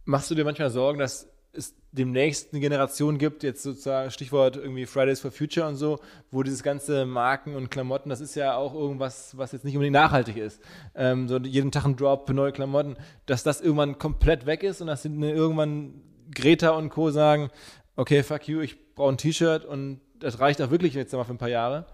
Machst 0.04 0.30
du 0.30 0.34
dir 0.34 0.44
manchmal 0.44 0.70
Sorgen, 0.70 0.98
dass 0.98 1.28
es 1.57 1.74
demnächst 1.92 2.52
eine 2.52 2.61
Generation 2.61 3.18
gibt, 3.18 3.42
jetzt 3.42 3.62
sozusagen 3.62 4.11
Stichwort 4.11 4.57
irgendwie 4.57 4.86
Fridays 4.86 5.20
for 5.20 5.30
Future 5.30 5.66
und 5.66 5.76
so, 5.76 5.98
wo 6.30 6.42
dieses 6.42 6.62
ganze 6.62 7.07
Marken 7.07 7.54
und 7.54 7.70
Klamotten, 7.70 8.11
das 8.11 8.20
ist 8.20 8.34
ja 8.34 8.57
auch 8.57 8.74
irgendwas, 8.74 9.36
was 9.36 9.52
jetzt 9.52 9.64
nicht 9.64 9.74
unbedingt 9.74 9.94
nachhaltig 9.94 10.36
ist. 10.36 10.61
Ähm, 10.94 11.28
so 11.28 11.38
jeden 11.38 11.72
Tag 11.72 11.84
ein 11.84 11.96
Drop, 11.96 12.28
neue 12.30 12.52
Klamotten, 12.52 12.96
dass 13.24 13.42
das 13.42 13.61
irgendwann 13.61 13.98
komplett 13.98 14.46
weg 14.46 14.62
ist 14.62 14.80
und 14.80 14.86
dass 14.88 15.02
sind 15.02 15.22
irgendwann 15.22 16.02
Greta 16.34 16.70
und 16.70 16.90
Co. 16.90 17.11
sagen, 17.11 17.50
okay, 17.96 18.22
fuck 18.22 18.46
you, 18.48 18.61
ich 18.61 18.94
brauche 18.94 19.12
ein 19.12 19.18
T-Shirt 19.18 19.64
und 19.64 20.00
das 20.18 20.40
reicht 20.40 20.61
auch 20.62 20.70
wirklich 20.70 20.94
jetzt 20.94 21.12
mal 21.12 21.24
für 21.24 21.32
ein 21.32 21.38
paar 21.38 21.48
Jahre. 21.48 21.86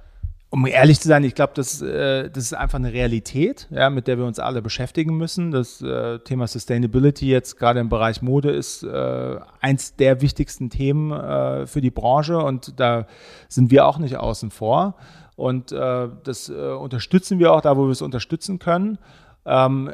Um 0.52 0.66
ehrlich 0.66 1.00
zu 1.00 1.08
sein, 1.08 1.24
ich 1.24 1.34
glaube, 1.34 1.54
das, 1.56 1.80
äh, 1.80 2.28
das 2.28 2.44
ist 2.44 2.52
einfach 2.52 2.78
eine 2.78 2.92
Realität, 2.92 3.68
ja, 3.70 3.88
mit 3.88 4.06
der 4.06 4.18
wir 4.18 4.26
uns 4.26 4.38
alle 4.38 4.60
beschäftigen 4.60 5.16
müssen. 5.16 5.50
Das 5.50 5.80
äh, 5.80 6.18
Thema 6.18 6.46
Sustainability 6.46 7.26
jetzt 7.26 7.58
gerade 7.58 7.80
im 7.80 7.88
Bereich 7.88 8.20
Mode 8.20 8.50
ist 8.50 8.82
äh, 8.82 9.38
eins 9.62 9.96
der 9.96 10.20
wichtigsten 10.20 10.68
Themen 10.68 11.10
äh, 11.10 11.66
für 11.66 11.80
die 11.80 11.90
Branche 11.90 12.36
und 12.36 12.78
da 12.78 13.06
sind 13.48 13.70
wir 13.70 13.86
auch 13.86 13.96
nicht 13.96 14.18
außen 14.18 14.50
vor. 14.50 14.96
Und 15.36 15.72
äh, 15.72 16.08
das 16.22 16.50
äh, 16.50 16.52
unterstützen 16.52 17.38
wir 17.38 17.54
auch 17.54 17.62
da, 17.62 17.78
wo 17.78 17.86
wir 17.86 17.92
es 17.92 18.02
unterstützen 18.02 18.58
können. 18.58 18.98
Ähm, 19.46 19.90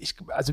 ich, 0.00 0.16
also 0.30 0.52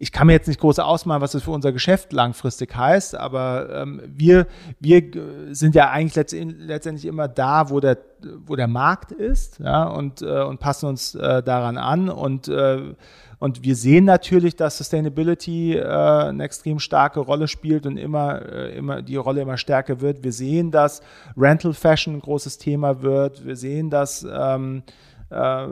ich 0.00 0.12
kann 0.12 0.28
mir 0.28 0.34
jetzt 0.34 0.46
nicht 0.46 0.60
groß 0.60 0.78
ausmalen, 0.78 1.20
was 1.20 1.32
das 1.32 1.42
für 1.42 1.50
unser 1.50 1.72
Geschäft 1.72 2.12
langfristig 2.12 2.76
heißt, 2.76 3.16
aber 3.16 3.68
ähm, 3.74 4.00
wir, 4.06 4.46
wir 4.78 5.02
g- 5.02 5.20
sind 5.50 5.74
ja 5.74 5.90
eigentlich 5.90 6.14
letztend, 6.14 6.54
letztendlich 6.58 7.06
immer 7.06 7.26
da, 7.26 7.70
wo 7.70 7.80
der, 7.80 7.98
wo 8.46 8.54
der 8.54 8.68
Markt 8.68 9.10
ist 9.10 9.58
ja, 9.58 9.84
und, 9.84 10.22
äh, 10.22 10.42
und 10.42 10.60
passen 10.60 10.86
uns 10.86 11.16
äh, 11.16 11.42
daran 11.42 11.78
an. 11.78 12.08
Und, 12.08 12.46
äh, 12.46 12.94
und 13.40 13.64
wir 13.64 13.74
sehen 13.74 14.04
natürlich, 14.04 14.54
dass 14.54 14.78
Sustainability 14.78 15.76
äh, 15.76 15.84
eine 15.84 16.44
extrem 16.44 16.78
starke 16.78 17.18
Rolle 17.20 17.48
spielt 17.48 17.84
und 17.84 17.96
immer, 17.96 18.42
äh, 18.42 18.76
immer 18.76 19.02
die 19.02 19.16
Rolle 19.16 19.40
immer 19.42 19.56
stärker 19.56 20.00
wird. 20.00 20.22
Wir 20.22 20.32
sehen, 20.32 20.70
dass 20.70 21.02
Rental 21.36 21.74
Fashion 21.74 22.14
ein 22.14 22.20
großes 22.20 22.58
Thema 22.58 23.02
wird. 23.02 23.44
Wir 23.44 23.56
sehen, 23.56 23.90
dass 23.90 24.24
ähm, 24.30 24.82
äh, 25.30 25.66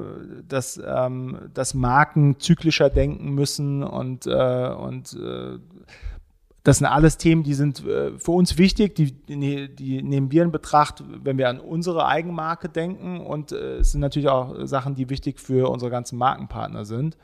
dass, 0.46 0.78
ähm, 0.84 1.38
dass 1.54 1.72
Marken 1.72 2.38
zyklischer 2.38 2.90
denken 2.90 3.30
müssen 3.30 3.82
und, 3.82 4.26
äh, 4.26 4.68
und 4.68 5.14
äh, 5.14 5.58
das 6.62 6.78
sind 6.78 6.86
alles 6.86 7.16
Themen, 7.16 7.42
die 7.42 7.54
sind 7.54 7.82
äh, 7.86 8.18
für 8.18 8.32
uns 8.32 8.58
wichtig, 8.58 8.94
die, 8.96 9.12
die, 9.12 10.02
nehmen 10.02 10.30
wir 10.30 10.42
in 10.42 10.52
Betracht, 10.52 11.02
wenn 11.22 11.38
wir 11.38 11.48
an 11.48 11.58
unsere 11.58 12.06
Eigenmarke 12.06 12.68
denken 12.68 13.20
und 13.20 13.52
äh, 13.52 13.78
es 13.78 13.92
sind 13.92 14.02
natürlich 14.02 14.28
auch 14.28 14.66
Sachen, 14.66 14.94
die 14.94 15.08
wichtig 15.08 15.40
für 15.40 15.70
unsere 15.70 15.90
ganzen 15.90 16.18
Markenpartner 16.18 16.84
sind. 16.84 17.16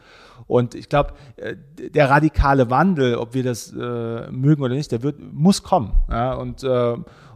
Und 0.47 0.75
ich 0.75 0.89
glaube, 0.89 1.13
der 1.77 2.09
radikale 2.09 2.71
Wandel, 2.71 3.17
ob 3.17 3.33
wir 3.33 3.45
das 3.45 3.73
mögen 3.73 4.63
oder 4.63 4.75
nicht, 4.75 4.91
der 4.91 5.03
wird, 5.03 5.21
muss 5.21 5.63
kommen. 5.63 5.93
Und, 6.09 6.65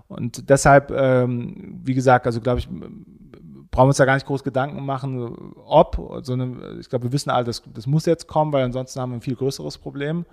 und 0.08 0.50
deshalb, 0.50 0.90
ähm, 0.90 1.80
wie 1.84 1.94
gesagt, 1.94 2.26
also 2.26 2.40
glaube 2.40 2.58
ich, 2.58 2.68
brauchen 3.76 3.84
wir 3.84 3.88
uns 3.88 3.98
da 3.98 4.06
gar 4.06 4.14
nicht 4.14 4.26
groß 4.26 4.42
Gedanken 4.42 4.86
machen, 4.86 5.54
ob, 5.66 6.22
sondern 6.22 6.80
ich 6.80 6.88
glaube, 6.88 7.04
wir 7.04 7.12
wissen 7.12 7.28
alle, 7.28 7.44
das, 7.44 7.62
das 7.74 7.86
muss 7.86 8.06
jetzt 8.06 8.26
kommen, 8.26 8.50
weil 8.54 8.64
ansonsten 8.64 9.00
haben 9.00 9.10
wir 9.10 9.18
ein 9.18 9.20
viel 9.20 9.36
größeres 9.36 9.76
Problem. 9.76 10.24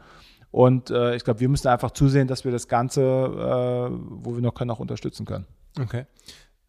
Und 0.49 0.89
äh, 0.91 1.15
ich 1.17 1.25
glaube, 1.25 1.41
wir 1.41 1.49
müssen 1.49 1.67
einfach 1.67 1.91
zusehen, 1.91 2.29
dass 2.29 2.45
wir 2.45 2.53
das 2.53 2.69
Ganze, 2.69 3.01
äh, 3.01 3.89
wo 3.91 4.35
wir 4.35 4.41
noch 4.41 4.53
können, 4.53 4.71
auch 4.71 4.79
unterstützen 4.79 5.25
können. 5.25 5.45
Okay. 5.77 6.05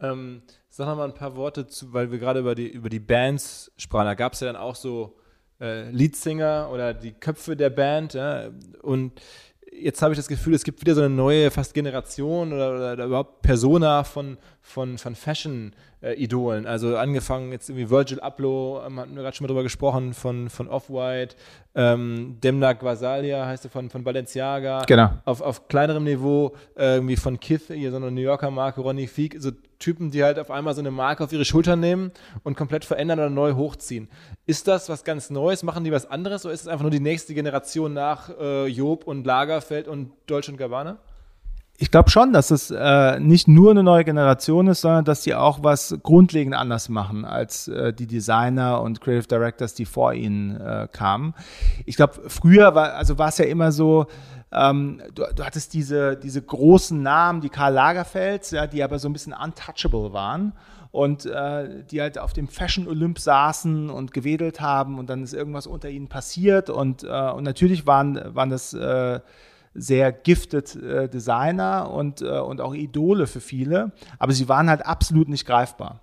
Ähm, 0.01 0.43
sag 0.69 0.89
noch 0.89 0.97
mal 0.97 1.05
ein 1.05 1.15
paar 1.15 1.37
Worte 1.37 1.69
zu, 1.69 1.93
weil 1.93 2.11
wir 2.11 2.19
gerade 2.19 2.41
über 2.41 2.57
die, 2.57 2.67
über 2.67 2.89
die 2.89 2.99
Bands 2.99 3.71
sprachen. 3.77 4.07
Da 4.07 4.15
gab 4.15 4.33
es 4.33 4.41
ja 4.41 4.49
dann 4.49 4.57
auch 4.57 4.75
so 4.75 5.17
äh, 5.61 5.89
Leadsinger 5.91 6.71
oder 6.73 6.93
die 6.93 7.13
Köpfe 7.13 7.57
der 7.57 7.71
Band. 7.71 8.15
Ja? 8.15 8.49
Und 8.83 9.21
jetzt 9.71 10.03
habe 10.03 10.13
ich 10.13 10.19
das 10.19 10.29
Gefühl, 10.29 10.55
es 10.55 10.65
gibt 10.65 10.81
wieder 10.81 10.95
so 10.95 11.03
eine 11.03 11.15
neue 11.15 11.51
fast 11.51 11.75
Generation 11.75 12.53
oder, 12.53 12.93
oder, 12.93 13.05
überhaupt 13.05 13.43
Persona 13.43 14.05
von, 14.05 14.39
von, 14.61 14.99
von 14.99 15.15
Fashion-Idolen. 16.05 16.67
also 16.67 16.97
angefangen 16.97 17.53
jetzt 17.53 17.69
irgendwie 17.69 17.91
Virgil 17.91 18.21
Abloh, 18.21 18.83
ähm, 18.87 19.01
hatten 19.01 19.15
wir 19.15 19.23
gerade 19.23 19.37
schon 19.37 19.45
mal 19.45 19.49
drüber 19.49 19.63
gesprochen, 19.63 20.15
von, 20.15 20.51
von 20.51 20.69
Off-White, 20.69 21.37
ähm, 21.75 22.37
Demna 22.43 22.73
Gvasalia 22.73 23.47
heißt 23.47 23.65
er 23.65 23.71
von, 23.71 23.91
von 23.91 24.05
Balenciaga. 24.05 24.85
Genau. 24.87 25.11
Auf, 25.25 25.41
auf 25.41 25.69
kleinerem 25.69 26.05
Niveau 26.05 26.55
äh, 26.77 26.97
irgendwie 26.97 27.17
von 27.17 27.41
Kith, 27.41 27.69
hier 27.69 27.91
so 27.91 27.97
eine 27.97 28.11
New 28.11 28.21
Yorker 28.21 28.51
Marke, 28.51 28.81
Ronnie 28.81 29.07
Feek, 29.07 29.37
so 29.39 29.51
Typen, 29.79 30.11
die 30.11 30.23
halt 30.23 30.39
auf 30.39 30.51
einmal 30.51 30.75
so 30.75 30.81
eine 30.81 30.91
Marke 30.91 31.25
auf 31.25 31.33
ihre 31.33 31.45
Schultern 31.45 31.81
nehmen 31.81 32.13
und 32.43 32.57
komplett 32.57 32.85
verändern 32.85 33.19
oder 33.19 33.31
neu 33.31 33.55
hochziehen. 33.55 34.09
Ist 34.47 34.69
das 34.69 34.89
was 34.89 35.05
ganz 35.05 35.31
Neues? 35.31 35.63
Machen 35.63 35.85
die 35.85 35.93
was 35.93 36.09
anderes 36.09 36.45
oder 36.45 36.55
ist 36.55 36.63
es 36.63 36.69
einfach 36.69 36.83
nur 36.83 36.91
die 36.91 37.01
nächste 37.01 37.35
Generation 37.35 37.93
nach 37.93 38.31
äh, 38.39 38.67
Job 38.67 39.07
und 39.07 39.27
Lagerfeld 39.27 39.89
und 39.89 40.13
Deutsch 40.27 40.49
und 40.49 40.57
Gabbana? 40.57 40.99
Ich 41.77 41.91
glaube 41.91 42.09
schon, 42.09 42.33
dass 42.33 42.53
es 42.53 42.71
äh, 42.71 43.19
nicht 43.19 43.49
nur 43.49 43.73
eine 43.73 43.83
neue 43.83 44.05
Generation 44.05 44.69
ist, 44.69 44.83
sondern 44.83 45.05
dass 45.05 45.23
die 45.23 45.35
auch 45.35 45.65
was 45.65 45.99
grundlegend 46.05 46.55
anders 46.55 46.89
machen 46.89 47.25
als 47.25 47.67
äh, 47.67 47.93
die 47.93 48.07
Designer 48.07 48.81
und 48.81 49.01
Creative 49.01 49.27
Directors, 49.27 49.75
die 49.75 49.85
vor 49.85 50.13
ihnen 50.13 50.61
äh, 50.61 50.87
kamen. 50.93 51.35
Ich 51.85 51.97
glaube, 51.97 52.15
früher 52.29 52.77
war, 52.77 52.95
also 52.95 53.19
war 53.19 53.29
es 53.29 53.39
ja 53.39 53.47
immer 53.47 53.73
so, 53.73 54.07
ähm, 54.53 55.03
du, 55.17 55.25
du, 55.35 55.45
hattest 55.45 55.75
diese, 55.75 56.17
diese 56.17 56.41
großen 56.41 57.03
Namen, 57.03 57.41
die 57.41 57.49
Karl 57.49 57.73
Lagerfelds, 57.73 58.53
ja, 58.53 58.69
die 58.69 58.85
aber 58.85 59.01
so 59.01 59.09
ein 59.09 59.13
bisschen 59.13 59.33
untouchable 59.33 60.13
waren 60.13 60.53
und 60.93 61.27
äh, 61.27 61.83
die 61.91 62.01
halt 62.01 62.19
auf 62.19 62.33
dem 62.33 62.47
Fashion 62.47 62.87
Olymp 62.87 63.19
saßen 63.19 63.91
und 63.91 64.13
gewedelt 64.13 64.61
haben 64.61 64.97
und 65.01 65.11
dann 65.11 65.25
ist 65.25 65.35
irgendwas 65.35 65.67
unter 65.67 65.91
ihnen 65.91 66.07
passiert 66.07 66.71
und, 66.71 67.03
äh, 67.03 67.31
und 67.33 67.43
natürlich 67.43 67.85
waren, 67.85 68.21
waren 68.33 68.51
das 68.51 68.75
äh, 68.75 69.19
sehr 69.75 70.13
gifted 70.13 70.77
äh, 70.77 71.09
Designer 71.09 71.91
und, 71.91 72.23
äh, 72.23 72.39
und 72.39 72.61
auch 72.61 72.75
Idole 72.75 73.27
für 73.27 73.41
viele, 73.41 73.93
aber 74.19 74.33
sie 74.33 74.49
waren 74.49 74.71
halt 74.71 74.87
absolut 74.87 75.29
nicht 75.29 75.47
greifbar. 75.47 76.01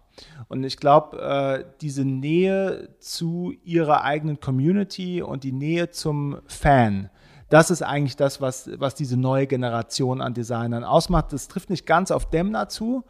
Und 0.49 0.63
ich 0.63 0.77
glaube, 0.77 1.17
äh, 1.21 1.65
diese 1.79 2.03
Nähe 2.03 2.89
zu 2.99 3.53
ihrer 3.63 4.03
eigenen 4.03 4.39
Community 4.39 5.21
und 5.21 5.43
die 5.43 5.53
Nähe 5.53 5.89
zum 5.91 6.39
Fan, 6.47 7.09
das 7.49 7.71
ist 7.71 7.81
eigentlich 7.81 8.15
das, 8.15 8.41
was, 8.41 8.69
was 8.79 8.95
diese 8.95 9.17
neue 9.17 9.47
Generation 9.47 10.21
an 10.21 10.33
Designern 10.33 10.83
ausmacht. 10.83 11.33
Das 11.33 11.47
trifft 11.47 11.69
nicht 11.69 11.85
ganz 11.85 12.11
auf 12.11 12.29
Demna 12.29 12.69
zu, 12.69 13.03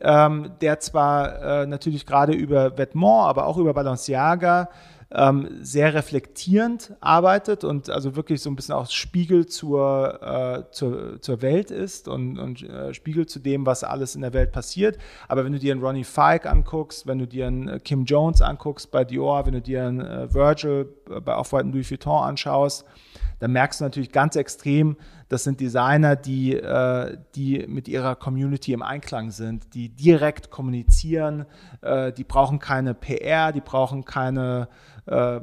ähm, 0.00 0.52
der 0.60 0.80
zwar 0.80 1.62
äh, 1.62 1.66
natürlich 1.66 2.06
gerade 2.06 2.32
über 2.32 2.76
Vetements, 2.78 3.28
aber 3.28 3.46
auch 3.46 3.58
über 3.58 3.74
Balenciaga 3.74 4.68
ähm, 5.14 5.58
sehr 5.60 5.94
reflektierend 5.94 6.94
arbeitet 7.00 7.64
und 7.64 7.90
also 7.90 8.16
wirklich 8.16 8.40
so 8.40 8.50
ein 8.50 8.56
bisschen 8.56 8.74
auch 8.74 8.88
Spiegel 8.90 9.46
zur, 9.46 10.22
äh, 10.22 10.72
zur, 10.72 11.20
zur 11.20 11.42
Welt 11.42 11.70
ist 11.70 12.08
und, 12.08 12.38
und 12.38 12.62
äh, 12.62 12.94
Spiegel 12.94 13.26
zu 13.26 13.38
dem, 13.38 13.66
was 13.66 13.84
alles 13.84 14.14
in 14.14 14.22
der 14.22 14.32
Welt 14.32 14.52
passiert. 14.52 14.98
Aber 15.28 15.44
wenn 15.44 15.52
du 15.52 15.58
dir 15.58 15.72
einen 15.72 15.82
Ronnie 15.82 16.04
Fike 16.04 16.48
anguckst, 16.48 17.06
wenn 17.06 17.18
du 17.18 17.26
dir 17.26 17.46
einen 17.46 17.68
äh, 17.68 17.78
Kim 17.78 18.04
Jones 18.04 18.40
anguckst 18.40 18.90
bei 18.90 19.04
Dior, 19.04 19.44
wenn 19.46 19.54
du 19.54 19.60
dir 19.60 19.86
einen 19.86 20.00
äh, 20.00 20.32
Virgil 20.32 20.88
bei 21.24 21.36
Off-White 21.36 21.68
Louis 21.68 21.90
Vuitton 21.90 22.22
anschaust, 22.22 22.86
dann 23.42 23.50
merkst 23.50 23.80
du 23.80 23.84
natürlich 23.84 24.12
ganz 24.12 24.36
extrem, 24.36 24.96
das 25.28 25.42
sind 25.42 25.58
Designer, 25.58 26.14
die, 26.14 26.54
äh, 26.54 27.18
die 27.34 27.66
mit 27.66 27.88
ihrer 27.88 28.14
Community 28.14 28.72
im 28.72 28.82
Einklang 28.82 29.32
sind, 29.32 29.74
die 29.74 29.88
direkt 29.88 30.50
kommunizieren, 30.50 31.46
äh, 31.80 32.12
die 32.12 32.22
brauchen 32.22 32.60
keine 32.60 32.94
PR, 32.94 33.50
die 33.50 33.60
brauchen 33.60 34.04
keine, 34.04 34.68
äh, 35.06 35.40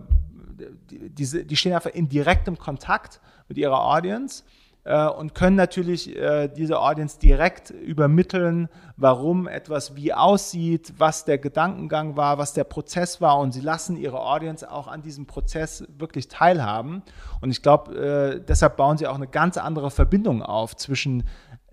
die, 0.90 1.48
die, 1.48 1.56
stehen 1.56 1.74
einfach 1.74 1.92
in 1.92 2.10
direktem 2.10 2.58
Kontakt 2.58 3.22
mit 3.48 3.58
ihrer 3.58 3.86
Audience 3.86 4.44
äh, 4.84 5.08
und 5.08 5.34
können 5.36 5.56
natürlich 5.56 6.16
äh, 6.16 6.48
diese 6.48 6.80
Audience 6.80 7.20
direkt 7.20 7.70
übermitteln, 7.70 8.70
warum 8.98 9.48
etwas 9.48 9.96
wie 9.96 10.14
aussieht, 10.14 10.94
was 10.98 11.26
der 11.26 11.38
Gedankengang 11.38 12.18
war, 12.18 12.38
was 12.38 12.54
der 12.54 12.64
Prozess 12.64 13.22
war 13.22 13.40
und 13.40 13.54
sie 13.54 13.62
lassen 13.62 13.96
ihre 13.96 14.20
Audience 14.20 14.70
auch 14.70 14.88
an 14.88 15.02
diesem 15.02 15.26
Prozess 15.26 15.86
wirklich 15.98 16.28
teilhaben. 16.28 17.04
Und 17.42 17.52
ich 17.52 17.62
glaube, 17.62 17.96
äh, 17.96 18.46
deshalb 18.46 18.78
bauen 18.78 18.98
sie 18.98 19.08
auch 19.08 19.16
eine 19.16 19.28
ganz 19.28 19.58
andere 19.58 19.92
Verbindung 19.92 20.42
auf 20.44 20.76
zwischen 20.76 21.24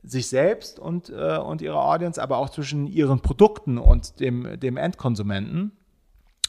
sich 0.03 0.28
selbst 0.28 0.78
und, 0.78 1.11
äh, 1.11 1.39
und 1.39 1.62
ihrer 1.62 1.84
Audience, 1.84 2.22
aber 2.22 2.39
auch 2.39 2.51
zwischen 2.51 2.87
ihren 2.87 3.20
Produkten 3.20 3.78
und 3.78 4.20
dem, 4.20 4.59
dem 4.61 4.76
Endkonsumenten. 4.76 5.72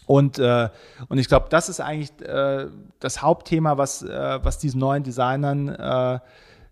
Und, 0.08 0.40
äh, 0.40 0.70
und 1.10 1.20
ich 1.20 1.28
glaube, 1.28 1.48
das 1.50 1.70
ist 1.70 1.80
eigentlich 1.80 2.12
äh, 2.22 2.68
das 3.00 3.22
Hauptthema, 3.22 3.78
was, 3.78 4.02
äh, 4.02 4.40
was 4.42 4.58
diesen 4.58 4.80
neuen 4.80 5.04
Designern 5.04 5.68
äh, 5.68 6.20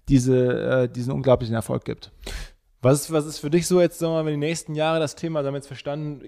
diese, 0.08 0.84
äh, 0.84 0.90
diesen 0.90 1.14
unglaublichen 1.14 1.54
Erfolg 1.54 1.86
gibt. 1.86 2.12
Was 2.82 3.02
ist, 3.02 3.12
was 3.12 3.26
ist 3.26 3.40
für 3.40 3.50
dich 3.50 3.68
so 3.68 3.82
jetzt, 3.82 4.00
sagen 4.00 4.14
wir 4.14 4.24
mal, 4.24 4.32
den 4.32 4.40
nächsten 4.40 4.74
Jahren 4.74 5.00
das 5.00 5.16
Thema, 5.16 5.42
da 5.42 5.48
haben 5.50 5.56
jetzt 5.56 5.68
verstanden, 5.68 6.22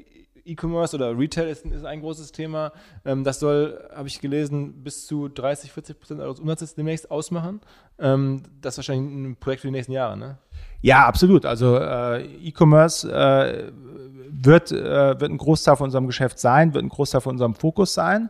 E-Commerce 0.48 0.96
oder 0.96 1.18
Retail 1.18 1.50
ist, 1.50 1.66
ist, 1.66 1.86
ein 1.86 2.00
großes 2.00 2.32
Thema. 2.32 2.72
Ähm, 3.06 3.24
das 3.24 3.40
soll, 3.40 3.88
habe 3.94 4.08
ich 4.08 4.20
gelesen, 4.20 4.84
bis 4.84 5.06
zu 5.06 5.28
30, 5.28 5.72
40 5.72 6.00
Prozent 6.00 6.22
eures 6.22 6.40
Umsatzes 6.40 6.76
demnächst 6.76 7.12
ausmachen. 7.12 7.62
Ähm, 8.00 8.44
das 8.62 8.74
ist 8.74 8.78
wahrscheinlich 8.78 9.14
ein 9.14 9.36
Projekt 9.36 9.62
für 9.62 9.68
die 9.68 9.74
nächsten 9.74 9.92
Jahre, 9.92 10.18
ne? 10.18 10.38
Ja, 10.82 11.06
absolut. 11.06 11.46
Also 11.46 11.78
äh, 11.78 12.24
E-Commerce 12.44 13.10
äh, 13.12 13.72
wird, 14.30 14.72
äh, 14.72 15.20
wird 15.20 15.32
ein 15.32 15.38
Großteil 15.38 15.76
von 15.76 15.86
unserem 15.86 16.08
Geschäft 16.08 16.40
sein, 16.40 16.74
wird 16.74 16.84
ein 16.84 16.90
Großteil 16.90 17.22
von 17.22 17.34
unserem 17.34 17.56
Fokus 17.56 17.94
sein. 17.94 18.30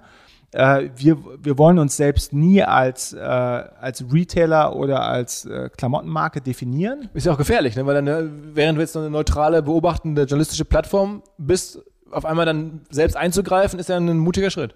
Äh, 0.52 0.90
wir, 0.96 1.18
wir 1.44 1.58
wollen 1.58 1.78
uns 1.78 1.98
selbst 1.98 2.32
nie 2.32 2.64
als, 2.64 3.12
äh, 3.12 3.20
als 3.20 4.06
Retailer 4.12 4.76
oder 4.76 5.02
als 5.02 5.46
äh, 5.46 5.70
Klamottenmarke 5.76 6.40
definieren. 6.40 7.10
Ist 7.14 7.26
ja 7.26 7.34
auch 7.34 7.38
gefährlich, 7.38 7.76
ne? 7.76 7.86
weil 7.86 7.96
dann, 7.96 8.06
ne, 8.06 8.32
während 8.54 8.78
du 8.78 8.82
jetzt 8.82 8.96
eine 8.96 9.10
neutrale, 9.10 9.62
beobachtende 9.62 10.24
journalistische 10.24 10.64
Plattform 10.64 11.22
bist, 11.38 11.84
auf 12.12 12.24
einmal 12.24 12.46
dann 12.46 12.82
selbst 12.90 13.18
einzugreifen, 13.18 13.78
ist 13.78 13.90
ja 13.90 13.98
ein 13.98 14.18
mutiger 14.18 14.50
Schritt. 14.50 14.74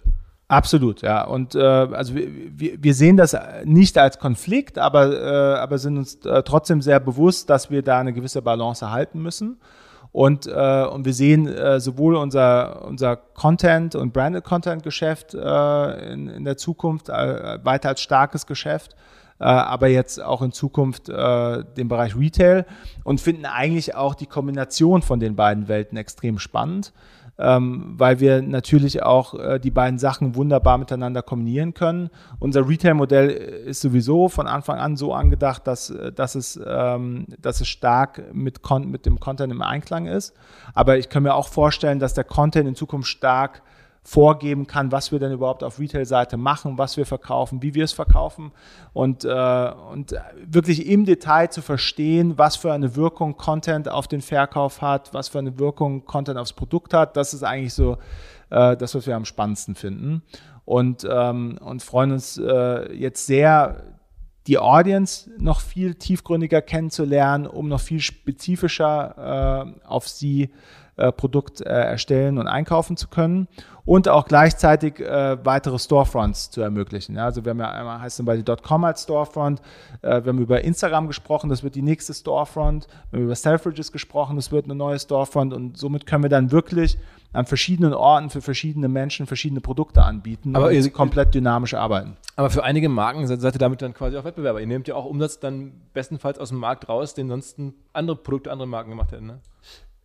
Absolut, 0.52 1.02
ja. 1.02 1.24
Und 1.24 1.56
äh, 1.56 1.62
also 1.62 2.14
wir, 2.14 2.84
wir 2.84 2.94
sehen 2.94 3.16
das 3.16 3.38
nicht 3.64 3.98
als 3.98 4.20
Konflikt, 4.20 4.78
aber, 4.78 5.14
äh, 5.14 5.60
aber 5.60 5.78
sind 5.78 5.98
uns 5.98 6.16
äh, 6.26 6.44
trotzdem 6.44 6.82
sehr 6.82 7.00
bewusst, 7.00 7.50
dass 7.50 7.72
wir 7.72 7.82
da 7.84 8.00
eine 8.00 8.12
gewisse 8.12 8.42
Balance 8.42 8.84
erhalten 8.84 9.22
müssen. 9.22 9.62
Und, 10.12 10.48
äh, 10.48 10.84
und 10.84 11.06
wir 11.06 11.14
sehen 11.14 11.48
äh, 11.48 11.80
sowohl 11.80 12.18
unser, 12.18 12.84
unser 12.86 13.16
Content- 13.16 13.96
und 13.96 14.12
Branded-Content-Geschäft 14.12 15.36
äh, 15.36 16.12
in, 16.12 16.28
in 16.28 16.44
der 16.44 16.58
Zukunft 16.58 17.08
äh, 17.08 17.64
weiter 17.64 17.88
als 17.88 18.02
starkes 18.02 18.46
Geschäft, 18.46 18.98
äh, 19.40 19.46
aber 19.46 19.88
jetzt 19.88 20.22
auch 20.22 20.42
in 20.42 20.52
Zukunft 20.52 21.08
äh, 21.08 21.64
den 21.78 21.88
Bereich 21.88 22.18
Retail 22.18 22.66
und 23.06 23.22
finden 23.22 23.46
eigentlich 23.46 23.96
auch 23.96 24.16
die 24.16 24.26
Kombination 24.26 25.02
von 25.02 25.22
den 25.22 25.38
beiden 25.38 25.70
Welten 25.70 25.98
extrem 25.98 26.40
spannend 26.40 26.92
ähm, 27.42 27.94
weil 27.98 28.20
wir 28.20 28.42
natürlich 28.42 29.04
auch 29.04 29.34
äh, 29.34 29.60
die 29.60 29.72
beiden 29.72 30.00
Sachen 30.00 30.36
wunderbar 30.36 30.78
miteinander 30.78 31.22
kombinieren 31.22 31.74
können. 31.74 32.10
Unser 32.40 32.68
Retail-Modell 32.68 33.30
ist 33.30 33.82
sowieso 33.82 34.30
von 34.30 34.48
Anfang 34.48 34.80
an 34.80 34.96
so 34.96 35.14
angedacht, 35.14 35.66
dass, 35.68 35.90
äh, 35.90 36.12
dass, 36.12 36.36
es, 36.36 36.60
ähm, 36.66 37.26
dass 37.42 37.62
es 37.62 37.68
stark 37.68 38.34
mit, 38.34 38.60
mit 38.86 39.06
dem 39.06 39.20
Content 39.20 39.52
im 39.52 39.62
Einklang 39.62 40.06
ist. 40.06 40.34
Aber 40.74 40.98
ich 40.98 41.10
kann 41.10 41.24
mir 41.24 41.34
auch 41.34 41.48
vorstellen, 41.48 42.00
dass 42.00 42.14
der 42.14 42.24
Content 42.24 42.68
in 42.68 42.76
Zukunft 42.76 43.10
stark 43.10 43.62
vorgeben 44.04 44.66
kann, 44.66 44.92
was 44.92 45.12
wir 45.12 45.20
denn 45.20 45.32
überhaupt 45.32 45.64
auf 45.64 45.80
Retail-Seite 45.80 46.36
machen, 46.36 46.78
was 46.78 46.98
wir 46.98 47.06
verkaufen, 47.06 47.62
wie 47.62 47.76
wir 47.76 47.84
es 47.84 47.94
verkaufen 47.94 48.52
und, 48.94 49.26
äh, 49.26 49.72
und 49.92 50.16
wirklich 50.44 50.88
im 50.88 51.06
Detail 51.06 51.52
zu 51.52 51.62
verstehen, 51.62 52.38
was 52.38 52.56
für 52.56 52.74
eine 52.74 52.96
Wirkung 52.96 53.38
Content 53.38 53.88
auf 53.90 54.08
den 54.08 54.22
Verkauf 54.22 54.82
hat, 54.82 55.14
was 55.14 55.30
für 55.30 55.40
eine 55.40 55.60
Wirkung 55.60 56.06
Content 56.06 56.40
aufs 56.40 56.54
Produkt 56.54 56.96
hat. 56.96 57.16
Das 57.16 57.36
ist 57.36 57.44
eigentlich 57.44 57.76
so 57.76 57.98
äh, 58.50 58.76
das, 58.76 58.96
was 58.96 59.06
wir 59.06 59.16
am 59.16 59.26
spannendsten 59.26 59.76
finden 59.76 60.24
und, 60.66 61.08
ähm, 61.10 61.60
und 61.62 61.84
freuen 61.84 62.12
uns 62.12 62.38
äh, 62.38 62.94
jetzt 62.94 63.28
sehr 63.28 63.84
die 64.48 64.58
Audience 64.58 65.30
noch 65.38 65.60
viel 65.60 65.94
tiefgründiger 65.94 66.64
kennenzulernen, 66.64 67.46
um 67.46 67.68
noch 67.68 67.80
viel 67.80 68.00
spezifischer 68.00 69.76
äh, 69.84 69.88
auf 69.88 70.08
sie 70.08 70.50
äh, 70.98 71.12
Produkt 71.12 71.62
äh, 71.62 71.70
erstellen 71.70 72.38
und 72.38 72.48
einkaufen 72.48 72.98
zu 72.98 73.08
können 73.08 73.48
und 73.86 74.08
auch 74.08 74.26
gleichzeitig 74.26 75.00
äh, 75.00 75.38
weitere 75.44 75.80
Storefronts 75.80 76.52
zu 76.52 76.62
ermöglichen. 76.62 77.16
Ja, 77.16 77.26
also 77.26 77.44
wir 77.46 77.52
haben 77.52 77.60
ja 77.60 77.72
einmal 77.72 78.02
heißt 78.02 78.18
zum 78.18 78.26
Beispiel 78.26 78.56
.com 78.58 78.84
als 78.84 79.04
Storefront, 79.04 79.62
äh, 80.02 80.24
wir 80.24 80.30
haben 80.30 80.40
über 80.40 80.64
Instagram 80.64 81.08
gesprochen, 81.08 81.50
das 81.50 81.64
wird 81.64 81.76
die 81.76 81.82
nächste 81.82 82.14
Storefront, 82.14 82.88
wir 83.10 83.20
haben 83.20 83.26
über 83.26 83.36
Selfridges 83.36 83.92
gesprochen, 83.92 84.36
das 84.36 84.52
wird 84.52 84.66
eine 84.66 84.76
neue 84.76 85.00
Storefront 85.00 85.54
und 85.54 85.78
somit 85.78 86.06
können 86.06 86.24
wir 86.24 86.30
dann 86.30 86.52
wirklich 86.52 86.98
an 87.34 87.46
verschiedenen 87.46 87.94
Orten 87.94 88.30
für 88.30 88.42
verschiedene 88.42 88.90
Menschen 88.90 89.26
verschiedene 89.26 89.62
Produkte 89.62 90.04
anbieten, 90.04 90.56
aber 90.56 90.72
ihr 90.74 90.90
komplett 90.92 91.34
dynamisch 91.34 91.74
arbeiten. 91.74 92.18
Aber 92.36 92.50
für 92.50 92.64
einige 92.64 92.90
Marken 92.90 93.26
seid, 93.28 93.40
seid 93.40 93.56
ihr 93.56 93.60
damit 93.60 93.82
dann 93.82 93.94
quasi 93.94 94.18
auch 94.18 94.26
Wettbewerber. 94.26 94.60
Ihr 94.60 94.68
nehmt 94.68 94.88
ja 94.88 94.96
auch 94.96 95.06
Umsatz 95.06 95.40
dann 95.40 95.72
bestenfalls 95.94 96.40
aus 96.40 96.50
dem 96.50 96.58
Markt 96.58 96.90
raus, 96.90 97.14
den 97.14 97.30
sonst 97.30 97.58
andere 97.94 98.18
Produkte, 98.18 98.52
andere 98.52 98.68
Marken 98.68 98.90
gemacht 98.90 99.12
hätten. 99.12 99.28
Ne? 99.28 99.40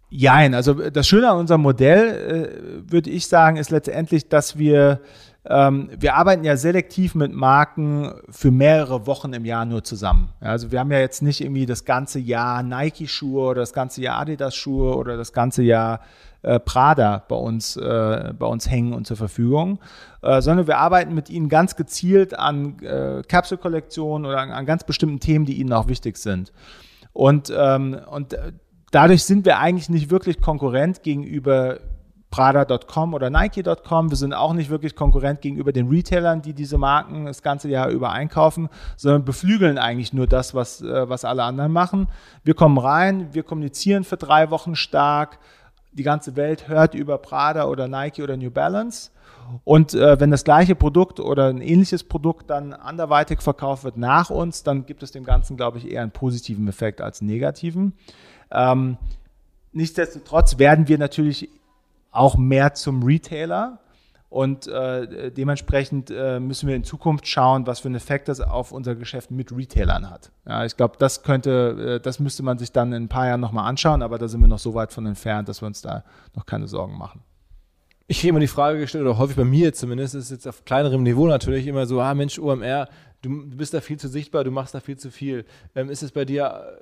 Jein, 0.08 0.54
also 0.54 0.74
das 0.74 1.08
Schöne 1.08 1.30
an 1.30 1.38
unserem 1.38 1.62
Modell, 1.62 2.84
äh, 2.86 2.92
würde 2.92 3.10
ich 3.10 3.26
sagen, 3.26 3.56
ist 3.56 3.70
letztendlich, 3.70 4.28
dass 4.28 4.56
wir, 4.56 5.00
ähm, 5.44 5.90
wir 5.98 6.14
arbeiten 6.14 6.44
ja 6.44 6.56
selektiv 6.56 7.16
mit 7.16 7.32
Marken 7.32 8.12
für 8.30 8.52
mehrere 8.52 9.08
Wochen 9.08 9.32
im 9.32 9.44
Jahr 9.44 9.64
nur 9.64 9.82
zusammen. 9.82 10.28
Ja, 10.40 10.50
also 10.50 10.70
wir 10.70 10.78
haben 10.78 10.92
ja 10.92 11.00
jetzt 11.00 11.22
nicht 11.22 11.40
irgendwie 11.40 11.66
das 11.66 11.84
ganze 11.84 12.20
Jahr 12.20 12.62
Nike-Schuhe 12.62 13.48
oder 13.48 13.62
das 13.62 13.72
ganze 13.72 14.00
Jahr 14.00 14.20
Adidas-Schuhe 14.20 14.96
oder 14.96 15.16
das 15.16 15.32
ganze 15.32 15.64
Jahr 15.64 16.00
äh, 16.42 16.60
Prada 16.60 17.24
bei 17.28 17.36
uns, 17.36 17.76
äh, 17.76 18.32
bei 18.38 18.46
uns 18.46 18.70
hängen 18.70 18.92
und 18.92 19.08
zur 19.08 19.16
Verfügung, 19.16 19.80
äh, 20.22 20.40
sondern 20.40 20.68
wir 20.68 20.78
arbeiten 20.78 21.14
mit 21.14 21.30
ihnen 21.30 21.48
ganz 21.48 21.74
gezielt 21.74 22.38
an 22.38 22.78
äh, 22.84 23.22
Capsule-Kollektionen 23.26 24.24
oder 24.24 24.38
an, 24.38 24.52
an 24.52 24.66
ganz 24.66 24.84
bestimmten 24.84 25.18
Themen, 25.18 25.46
die 25.46 25.54
ihnen 25.54 25.72
auch 25.72 25.88
wichtig 25.88 26.16
sind. 26.16 26.52
Und, 27.12 27.52
ähm, 27.56 27.98
und 28.08 28.34
äh, 28.34 28.52
dadurch 28.90 29.24
sind 29.24 29.44
wir 29.44 29.58
eigentlich 29.58 29.88
nicht 29.88 30.10
wirklich 30.10 30.40
Konkurrent 30.40 31.02
gegenüber 31.02 31.80
Prada.com 32.30 33.14
oder 33.14 33.30
Nike.com. 33.30 34.10
Wir 34.10 34.16
sind 34.16 34.34
auch 34.34 34.52
nicht 34.52 34.68
wirklich 34.68 34.94
Konkurrent 34.94 35.40
gegenüber 35.40 35.72
den 35.72 35.88
Retailern, 35.88 36.42
die 36.42 36.52
diese 36.52 36.76
Marken 36.76 37.26
das 37.26 37.42
ganze 37.42 37.68
Jahr 37.68 37.88
über 37.88 38.10
einkaufen, 38.10 38.68
sondern 38.96 39.24
beflügeln 39.24 39.78
eigentlich 39.78 40.12
nur 40.12 40.26
das, 40.26 40.54
was, 40.54 40.82
äh, 40.82 41.08
was 41.08 41.24
alle 41.24 41.44
anderen 41.44 41.72
machen. 41.72 42.08
Wir 42.44 42.54
kommen 42.54 42.78
rein, 42.78 43.28
wir 43.32 43.42
kommunizieren 43.42 44.04
für 44.04 44.16
drei 44.16 44.50
Wochen 44.50 44.74
stark. 44.76 45.38
Die 45.92 46.02
ganze 46.02 46.36
Welt 46.36 46.68
hört 46.68 46.94
über 46.94 47.16
Prada 47.18 47.66
oder 47.68 47.88
Nike 47.88 48.22
oder 48.22 48.36
New 48.36 48.50
Balance. 48.50 49.10
Und 49.64 49.94
äh, 49.94 50.18
wenn 50.20 50.30
das 50.30 50.44
gleiche 50.44 50.74
Produkt 50.74 51.20
oder 51.20 51.48
ein 51.48 51.62
ähnliches 51.62 52.04
Produkt 52.04 52.50
dann 52.50 52.72
anderweitig 52.72 53.40
verkauft 53.40 53.84
wird 53.84 53.96
nach 53.96 54.28
uns, 54.28 54.62
dann 54.62 54.86
gibt 54.86 55.02
es 55.02 55.12
dem 55.12 55.24
Ganzen, 55.24 55.56
glaube 55.56 55.78
ich, 55.78 55.90
eher 55.90 56.02
einen 56.02 56.10
positiven 56.10 56.68
Effekt 56.68 57.00
als 57.00 57.20
einen 57.20 57.30
negativen. 57.30 57.94
Ähm, 58.50 58.96
nichtsdestotrotz 59.72 60.58
werden 60.58 60.88
wir 60.88 60.98
natürlich 60.98 61.48
auch 62.10 62.36
mehr 62.36 62.74
zum 62.74 63.02
Retailer 63.02 63.78
und 64.28 64.66
äh, 64.66 65.30
dementsprechend 65.30 66.10
äh, 66.10 66.40
müssen 66.40 66.68
wir 66.68 66.74
in 66.74 66.84
Zukunft 66.84 67.28
schauen, 67.28 67.66
was 67.66 67.80
für 67.80 67.88
einen 67.88 67.94
Effekt 67.94 68.28
das 68.28 68.40
auf 68.40 68.72
unser 68.72 68.96
Geschäft 68.96 69.30
mit 69.30 69.56
Retailern 69.56 70.10
hat. 70.10 70.30
Ja, 70.46 70.64
ich 70.64 70.76
glaube, 70.76 70.96
das 70.98 71.22
könnte, 71.22 71.96
äh, 71.96 72.00
das 72.00 72.18
müsste 72.18 72.42
man 72.42 72.58
sich 72.58 72.72
dann 72.72 72.92
in 72.92 73.04
ein 73.04 73.08
paar 73.08 73.26
Jahren 73.26 73.40
nochmal 73.40 73.68
anschauen, 73.68 74.02
aber 74.02 74.18
da 74.18 74.26
sind 74.28 74.40
wir 74.40 74.48
noch 74.48 74.58
so 74.58 74.74
weit 74.74 74.92
von 74.92 75.06
entfernt, 75.06 75.48
dass 75.48 75.62
wir 75.62 75.66
uns 75.66 75.80
da 75.80 76.04
noch 76.34 76.44
keine 76.44 76.66
Sorgen 76.66 76.98
machen. 76.98 77.20
Ich 78.08 78.20
kriege 78.20 78.30
immer 78.30 78.40
die 78.40 78.46
Frage 78.46 78.78
gestellt, 78.78 79.04
oder 79.04 79.18
häufig 79.18 79.36
bei 79.36 79.44
mir 79.44 79.72
zumindest, 79.72 80.14
ist 80.14 80.30
jetzt 80.30 80.46
auf 80.46 80.64
kleinerem 80.64 81.02
Niveau 81.02 81.26
natürlich 81.26 81.66
immer 81.66 81.86
so, 81.86 82.00
ah 82.00 82.14
Mensch, 82.14 82.38
OMR, 82.38 82.88
du, 83.22 83.48
bist 83.48 83.74
da 83.74 83.80
viel 83.80 83.98
zu 83.98 84.08
sichtbar, 84.08 84.44
du 84.44 84.50
machst 84.50 84.74
da 84.74 84.80
viel 84.80 84.96
zu 84.96 85.10
viel. 85.10 85.44
Ähm, 85.74 85.88
ist 85.88 86.02
es 86.02 86.12
bei 86.12 86.24
dir 86.24 86.78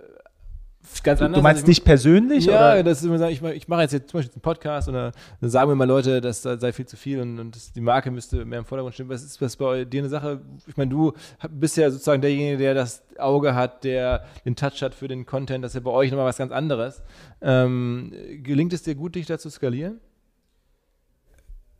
ganz 1.03 1.20
anders. 1.22 1.39
Du 1.39 1.43
meinst 1.43 1.62
also, 1.62 1.66
dich 1.66 1.85
persönlich? 1.85 2.47
Ja, 2.47 2.72
oder? 2.72 2.82
das 2.82 2.99
ist 2.99 3.05
immer 3.05 3.18
so, 3.18 3.26
ich, 3.26 3.43
ich 3.43 3.68
mache 3.68 3.82
jetzt, 3.82 3.93
jetzt 3.93 4.11
zum 4.11 4.18
Beispiel 4.18 4.35
einen 4.35 4.43
Podcast 4.43 4.89
und 4.89 4.95
dann 4.95 5.12
sagen 5.41 5.70
mir 5.70 5.76
mal 5.76 5.87
Leute, 5.87 6.20
das 6.20 6.43
sei 6.43 6.72
viel 6.72 6.87
zu 6.87 6.97
viel 6.97 7.20
und, 7.20 7.39
und 7.39 7.57
das, 7.57 7.72
die 7.72 7.80
Marke 7.80 8.11
müsste 8.11 8.45
mehr 8.45 8.59
im 8.59 8.64
Vordergrund 8.64 8.95
stehen. 8.95 9.09
Was 9.09 9.22
ist 9.22 9.41
was 9.41 9.57
bei 9.57 9.85
dir 9.85 10.01
eine 10.01 10.09
Sache? 10.09 10.41
Ich 10.66 10.76
meine, 10.76 10.91
du 10.91 11.12
bist 11.51 11.76
ja 11.76 11.91
sozusagen 11.91 12.22
derjenige, 12.22 12.59
der 12.59 12.74
das 12.74 13.03
Auge 13.18 13.55
hat, 13.55 13.85
der 13.85 14.24
den 14.45 14.57
Touch 14.57 14.82
hat 14.82 14.95
für 14.95 15.09
den 15.09 15.26
Content. 15.26 15.64
Das 15.64 15.72
ist 15.72 15.76
ja 15.76 15.80
bei 15.80 15.91
euch 15.91 16.11
nochmal 16.11 16.26
was 16.26 16.39
ganz 16.39 16.53
anderes. 16.53 17.03
Ähm, 17.41 18.12
gelingt 18.43 18.72
es 18.72 18.82
dir 18.82 18.95
gut, 18.95 19.14
dich 19.14 19.26
da 19.26 19.39
zu 19.39 19.51
skalieren? 19.51 20.01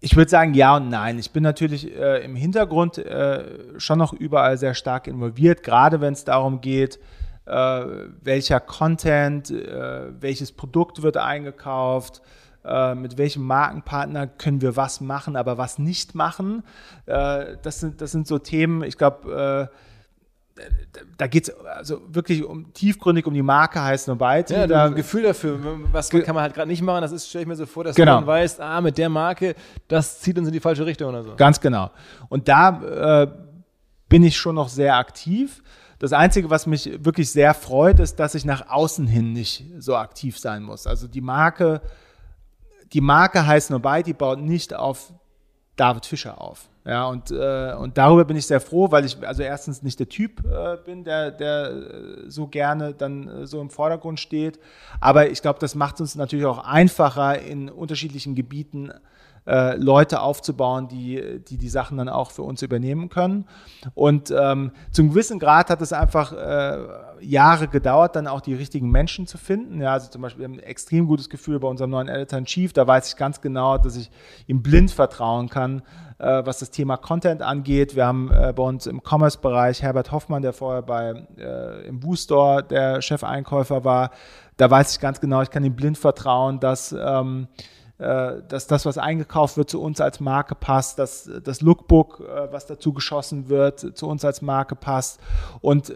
Ich 0.01 0.17
würde 0.17 0.31
sagen 0.31 0.53
ja 0.53 0.77
und 0.77 0.91
nein. 0.91 1.19
Ich 1.19 1.31
bin 1.31 1.43
natürlich 1.43 1.91
äh, 1.97 2.23
im 2.25 2.37
Hintergrund 2.37 2.99
äh, 2.99 3.79
schon 3.79 3.99
noch 3.99 4.13
überall 4.13 4.59
sehr 4.59 4.75
stark 4.75 5.07
involviert, 5.07 5.63
gerade 5.63 6.03
wenn 6.03 6.13
es 6.13 6.25
darum 6.25 6.61
geht, 6.61 6.99
welcher 7.47 8.61
Content, 8.61 9.51
äh, 9.51 10.21
welches 10.21 10.53
Produkt 10.53 11.03
wird 11.03 11.19
eingekauft, 11.19 12.23
äh, 12.65 12.95
mit 12.95 13.19
welchem 13.19 13.43
Markenpartner 13.43 14.27
können 14.27 14.63
wir 14.63 14.77
was 14.77 15.01
machen, 15.01 15.37
aber 15.37 15.59
was 15.59 15.79
nicht 15.79 16.15
machen. 16.15 16.63
Äh, 17.05 17.57
das, 17.63 17.81
sind, 17.81 18.01
das 18.01 18.13
sind 18.13 18.27
so 18.27 18.39
Themen, 18.39 18.83
ich 18.83 18.97
glaube, 18.97 19.71
äh, 19.71 20.63
da 21.19 21.27
geht 21.27 21.49
es 21.49 21.55
also 21.67 22.01
wirklich 22.09 22.45
um 22.45 22.73
tiefgründig 22.73 23.27
um 23.27 23.35
die 23.35 23.43
Marke 23.43 23.83
heißt 23.83 24.07
nur 24.07 24.17
Byte. 24.17 24.51
Ja, 24.51 24.67
da 24.67 24.87
ein 24.87 24.95
Gefühl 24.95 25.25
dafür, 25.25 25.59
was 25.91 26.11
kann 26.11 26.35
man 26.35 26.43
halt 26.43 26.55
gerade 26.55 26.69
nicht 26.69 26.81
machen, 26.81 27.03
das 27.03 27.13
ist, 27.13 27.29
stelle 27.29 27.43
ich 27.43 27.49
mir 27.49 27.57
so 27.57 27.67
vor, 27.67 27.85
dass 27.85 27.97
genau. 27.97 28.17
man 28.17 28.27
weiß, 28.27 28.61
ah, 28.61 28.81
mit 28.81 28.97
der 28.97 29.09
Marke, 29.09 29.57
das 29.89 30.21
zieht 30.21 30.39
uns 30.39 30.47
in 30.47 30.53
die 30.55 30.61
falsche 30.61 30.87
Richtung 30.87 31.09
oder 31.09 31.25
so. 31.25 31.35
Ganz 31.37 31.61
genau. 31.61 31.91
Und 32.29 32.49
da 32.49 33.23
äh, 33.23 33.27
bin 34.09 34.23
ich 34.23 34.37
schon 34.37 34.55
noch 34.55 34.69
sehr 34.69 34.97
aktiv. 34.97 35.63
Das 35.99 36.13
Einzige, 36.13 36.51
was 36.51 36.67
mich 36.67 37.05
wirklich 37.05 37.31
sehr 37.31 37.55
freut, 37.55 38.01
ist, 38.01 38.17
dass 38.17 38.35
ich 38.35 38.45
nach 38.45 38.69
außen 38.69 39.07
hin 39.07 39.33
nicht 39.33 39.65
so 39.79 39.97
aktiv 39.97 40.39
sein 40.39 40.63
muss. 40.63 40.87
Also 40.87 41.09
die 41.09 41.21
Marke, 41.21 41.81
die 42.93 43.01
Marke 43.01 43.47
heißt 43.47 43.71
Nobody, 43.71 44.03
die 44.03 44.13
baut 44.13 44.41
nicht 44.41 44.75
auf 44.75 45.13
David 45.77 46.07
Fischer 46.07 46.41
auf. 46.41 46.69
Ja, 46.87 47.07
und, 47.07 47.31
äh, 47.31 47.75
und 47.79 47.97
darüber 47.97 48.27
bin 48.27 48.37
ich 48.37 48.47
sehr 48.47 48.61
froh, 48.61 48.91
weil 48.91 49.07
ich 49.07 49.27
also 49.27 49.43
erstens 49.43 49.83
nicht 49.83 49.99
der 49.99 50.09
Typ 50.09 50.45
äh, 50.45 50.77
bin, 50.85 51.03
der, 51.03 51.31
der 51.31 51.71
äh, 51.71 52.31
so 52.31 52.47
gerne 52.47 52.93
dann 52.93 53.27
äh, 53.27 53.47
so 53.47 53.63
im 53.63 53.71
Vordergrund 53.71 54.21
steht. 54.21 54.61
Aber 55.01 55.31
ich 55.31 55.41
glaube, 55.41 55.59
das 55.61 55.75
macht 55.75 56.03
uns 56.03 56.15
natürlich 56.15 56.45
auch 56.45 56.59
einfacher 56.59 57.41
in 57.41 57.71
unterschiedlichen 57.71 58.35
Gebieten 58.35 58.93
äh, 59.47 59.77
Leute 59.77 60.21
aufzubauen, 60.23 60.89
die, 60.89 61.41
die 61.47 61.59
die 61.59 61.69
Sachen 61.69 61.99
dann 61.99 62.09
auch 62.09 62.31
für 62.31 62.43
uns 62.43 62.63
übernehmen 62.63 63.09
können. 63.09 63.47
Und 63.95 64.31
ähm, 64.31 64.73
zum 64.91 65.11
gewissen 65.11 65.39
Grad 65.39 65.71
hat 65.71 65.83
es 65.83 65.93
einfach 65.93 66.33
äh, 66.33 66.79
Jahre 67.21 67.69
gedauert, 67.69 68.17
dann 68.17 68.27
auch 68.27 68.41
die 68.41 68.55
richtigen 68.55 68.91
Menschen 68.91 69.27
zu 69.27 69.39
finden. 69.39 69.81
Ja, 69.81 69.93
also 69.93 70.11
zum 70.11 70.23
Beispiel 70.23 70.41
wir 70.41 70.49
haben 70.49 70.55
ein 70.55 70.65
extrem 70.65 71.07
gutes 71.07 71.29
Gefühl 71.29 71.61
bei 71.61 71.69
unserem 71.69 71.91
neuen 71.91 72.09
Editor 72.09 72.39
in 72.39 72.45
Chief. 72.47 72.73
Da 72.73 72.87
weiß 72.87 73.09
ich 73.09 73.17
ganz 73.17 73.41
genau, 73.41 73.79
dass 73.79 73.97
ich 73.97 74.11
ihm 74.47 74.63
blind 74.63 74.91
vertrauen 74.91 75.49
kann, 75.49 75.83
äh, 76.19 76.43
was 76.45 76.59
das 76.59 76.71
Thema 76.71 76.97
Content 76.97 77.43
angeht. 77.43 77.95
Wir 77.97 78.07
haben 78.07 78.31
äh, 78.31 78.53
bei 78.55 78.63
uns 78.63 78.87
im 78.87 79.03
Commerce-Bereich 79.03 79.83
Herbert 79.83 80.13
Hoffmann, 80.13 80.43
der 80.43 80.53
vorher 80.53 80.83
bei 80.83 81.27
äh, 81.37 81.87
im 81.87 82.01
Boostore 82.01 82.63
der 82.63 83.03
Chefeinkäufer 83.03 83.85
war. 83.85 84.11
Da 84.57 84.71
weiß 84.71 84.93
ich 84.93 85.01
ganz 85.01 85.21
genau, 85.21 85.43
ich 85.43 85.51
kann 85.51 85.65
ihm 85.65 85.75
blind 85.75 85.99
vertrauen, 85.99 86.61
dass 86.61 86.93
ähm, 86.93 87.49
äh, 87.59 87.74
dass 87.99 88.67
das, 88.67 88.87
was 88.87 88.99
eingekauft 88.99 89.57
wird, 89.57 89.71
zu 89.71 89.81
uns 89.81 90.01
als 90.01 90.19
Marke 90.19 90.55
passt, 90.55 90.99
dass 90.99 91.31
das 91.45 91.61
Lookbook, 91.61 92.21
äh, 92.21 92.53
was 92.53 92.67
dazu 92.67 92.93
geschossen 92.93 93.49
wird, 93.49 93.97
zu 93.97 94.09
uns 94.09 94.25
als 94.25 94.43
Marke 94.43 94.75
passt. 94.75 95.21
Und 95.61 95.95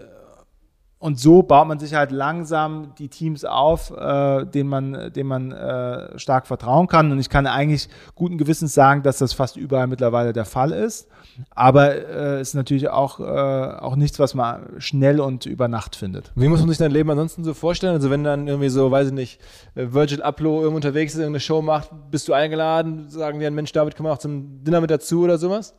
und 1.01 1.19
so 1.19 1.43
baut 1.43 1.69
man 1.69 1.79
sich 1.79 1.95
halt 1.95 2.11
langsam 2.11 2.93
die 2.99 3.09
Teams 3.09 3.45
auf, 3.45 3.93
äh, 3.97 4.45
denen 4.45 4.69
man, 4.69 5.13
denen 5.13 5.29
man 5.29 5.53
äh, 5.53 6.19
stark 6.19 6.49
vertrauen 6.49 6.89
kann. 6.89 7.13
Und 7.13 7.21
ich 7.21 7.31
kann 7.31 7.47
eigentlich 7.47 7.89
guten 8.17 8.37
Gewissens 8.37 8.75
sagen, 8.75 9.05
dass 9.05 9.19
das 9.19 9.33
fast 9.33 9.57
überall 9.57 9.87
mittlerweile 9.87 10.33
der 10.33 10.45
Fall 10.45 10.73
ist. 10.73 11.09
Aber 11.51 11.95
äh, 11.95 12.41
ist 12.41 12.55
natürlich 12.55 12.89
auch, 12.89 13.21
äh, 13.21 13.23
auch 13.23 13.95
nichts, 13.95 14.19
was 14.19 14.35
man 14.35 14.67
schnell 14.79 15.21
und 15.21 15.47
über 15.47 15.69
Nacht 15.69 15.95
findet. 15.95 16.33
Wie 16.35 16.49
muss 16.49 16.61
man 16.61 16.69
sich 16.69 16.79
dein 16.79 16.91
Leben 16.91 17.09
ansonsten 17.11 17.45
so 17.45 17.55
vorstellen? 17.55 17.95
Also 17.95 18.11
wenn 18.11 18.25
dann 18.25 18.49
irgendwie 18.49 18.69
so, 18.69 18.91
weiß 18.91 19.09
ich 19.09 19.15
nicht, 19.15 19.41
äh, 19.77 19.87
Virgil 19.93 20.21
Abloh 20.21 20.63
irgendwo 20.63 20.77
unterwegs 20.77 21.13
ist, 21.13 21.21
irgendeine 21.21 21.41
Show 21.41 21.63
macht, 21.63 21.91
bist 22.11 22.27
du 22.27 22.33
eingeladen, 22.33 23.09
sagen 23.09 23.39
dir, 23.39 23.53
Mensch, 23.53 23.71
David, 23.71 23.97
komm 23.97 24.07
auch 24.07 24.19
zum 24.19 24.65
Dinner 24.65 24.81
mit 24.81 24.91
dazu 24.91 25.23
oder 25.23 25.39
sowas? 25.39 25.77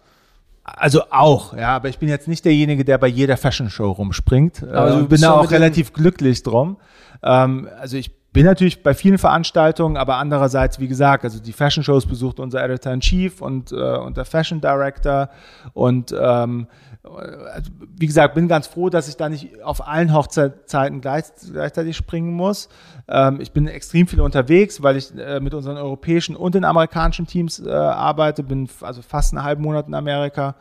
Also 0.76 1.04
auch, 1.10 1.56
ja, 1.56 1.76
aber 1.76 1.90
ich 1.90 2.00
bin 2.00 2.10
jetzt 2.10 2.28
nicht 2.28 2.46
derjenige, 2.46 2.86
der 2.86 2.98
bei 2.98 3.08
jeder 3.08 3.38
Fashion 3.38 3.70
Show 3.70 3.92
rumspringt. 3.92 4.64
Also 4.64 5.00
äh, 5.00 5.04
bin 5.04 5.22
da 5.22 5.34
auch 5.34 5.52
relativ 5.52 5.94
glücklich 5.94 6.44
drum. 6.44 6.78
Ähm, 7.24 7.70
also 7.80 7.98
ich 7.98 8.19
bin 8.32 8.46
natürlich 8.46 8.84
bei 8.84 8.94
vielen 8.94 9.18
Veranstaltungen, 9.18 9.98
aber 9.98 10.18
andererseits, 10.18 10.80
wie 10.80 10.88
gesagt, 10.88 11.24
also 11.24 11.40
die 11.40 11.52
Fashion 11.52 11.84
Shows 11.84 12.06
besucht 12.06 12.40
unser 12.40 12.64
Editor 12.64 12.94
in 12.94 13.00
Chief 13.00 13.42
und, 13.42 13.72
äh, 13.72 13.98
und 13.98 14.18
der 14.18 14.26
Fashion 14.26 14.62
Director. 14.62 15.30
Und 15.74 16.14
ähm, 16.18 16.68
also, 17.04 17.72
wie 17.98 18.06
gesagt, 18.06 18.36
bin 18.36 18.48
ganz 18.48 18.68
froh, 18.68 18.90
dass 18.90 19.08
ich 19.08 19.18
da 19.18 19.30
nicht 19.30 19.64
auf 19.64 19.88
allen 19.88 20.14
Hochzeiten 20.14 21.02
gleich, 21.02 21.26
gleichzeitig 21.52 21.98
springen 21.98 22.34
muss. 22.34 22.70
Ähm, 23.08 23.40
ich 23.42 23.52
bin 23.52 23.68
extrem 23.68 24.06
viel 24.06 24.22
unterwegs, 24.22 24.84
weil 24.84 24.98
ich 24.98 25.18
äh, 25.18 25.40
mit 25.40 25.54
unseren 25.54 25.78
europäischen 25.78 26.36
und 26.36 26.56
den 26.56 26.66
amerikanischen 26.66 27.26
Teams 27.26 27.60
äh, 27.60 27.72
arbeite, 27.72 28.44
bin 28.44 28.70
also 28.82 29.02
fast 29.02 29.34
einen 29.34 29.44
halben 29.44 29.64
Monat 29.64 29.88
in 29.88 29.96
Amerika. 29.96 30.56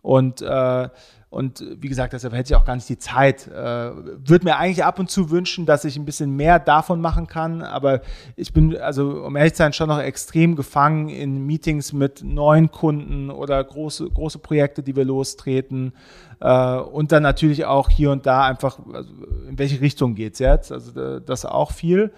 Und 0.00 0.42
äh, 0.42 0.88
Und 1.32 1.64
wie 1.80 1.88
gesagt, 1.88 2.12
deshalb 2.12 2.34
hätte 2.34 2.52
ich 2.52 2.56
auch 2.56 2.66
gar 2.66 2.74
nicht 2.74 2.90
die 2.90 2.98
Zeit. 2.98 3.46
Äh, 3.46 3.54
Würde 3.54 4.44
mir 4.44 4.58
eigentlich 4.58 4.84
ab 4.84 4.98
und 4.98 5.10
zu 5.10 5.30
wünschen, 5.30 5.64
dass 5.64 5.86
ich 5.86 5.96
ein 5.96 6.04
bisschen 6.04 6.36
mehr 6.36 6.58
davon 6.58 7.00
machen 7.00 7.26
kann. 7.26 7.62
Aber 7.62 8.02
ich 8.36 8.52
bin, 8.52 8.76
also 8.76 9.24
um 9.24 9.34
ehrlich 9.36 9.54
zu 9.54 9.58
sein, 9.58 9.72
schon 9.72 9.88
noch 9.88 9.98
extrem 9.98 10.56
gefangen 10.56 11.08
in 11.08 11.46
Meetings 11.46 11.94
mit 11.94 12.22
neuen 12.22 12.70
Kunden 12.70 13.30
oder 13.30 13.64
große, 13.64 14.10
große 14.10 14.40
Projekte, 14.40 14.82
die 14.82 14.94
wir 14.94 15.06
lostreten. 15.06 15.94
Äh, 16.38 16.76
und 16.76 17.12
dann 17.12 17.22
natürlich 17.22 17.64
auch 17.64 17.88
hier 17.88 18.10
und 18.10 18.26
da 18.26 18.44
einfach, 18.44 18.78
also 18.92 19.10
in 19.48 19.58
welche 19.58 19.80
Richtung 19.80 20.14
geht's 20.14 20.38
jetzt? 20.38 20.70
Also 20.70 21.18
das 21.18 21.46
auch 21.46 21.72
viel. 21.72 22.12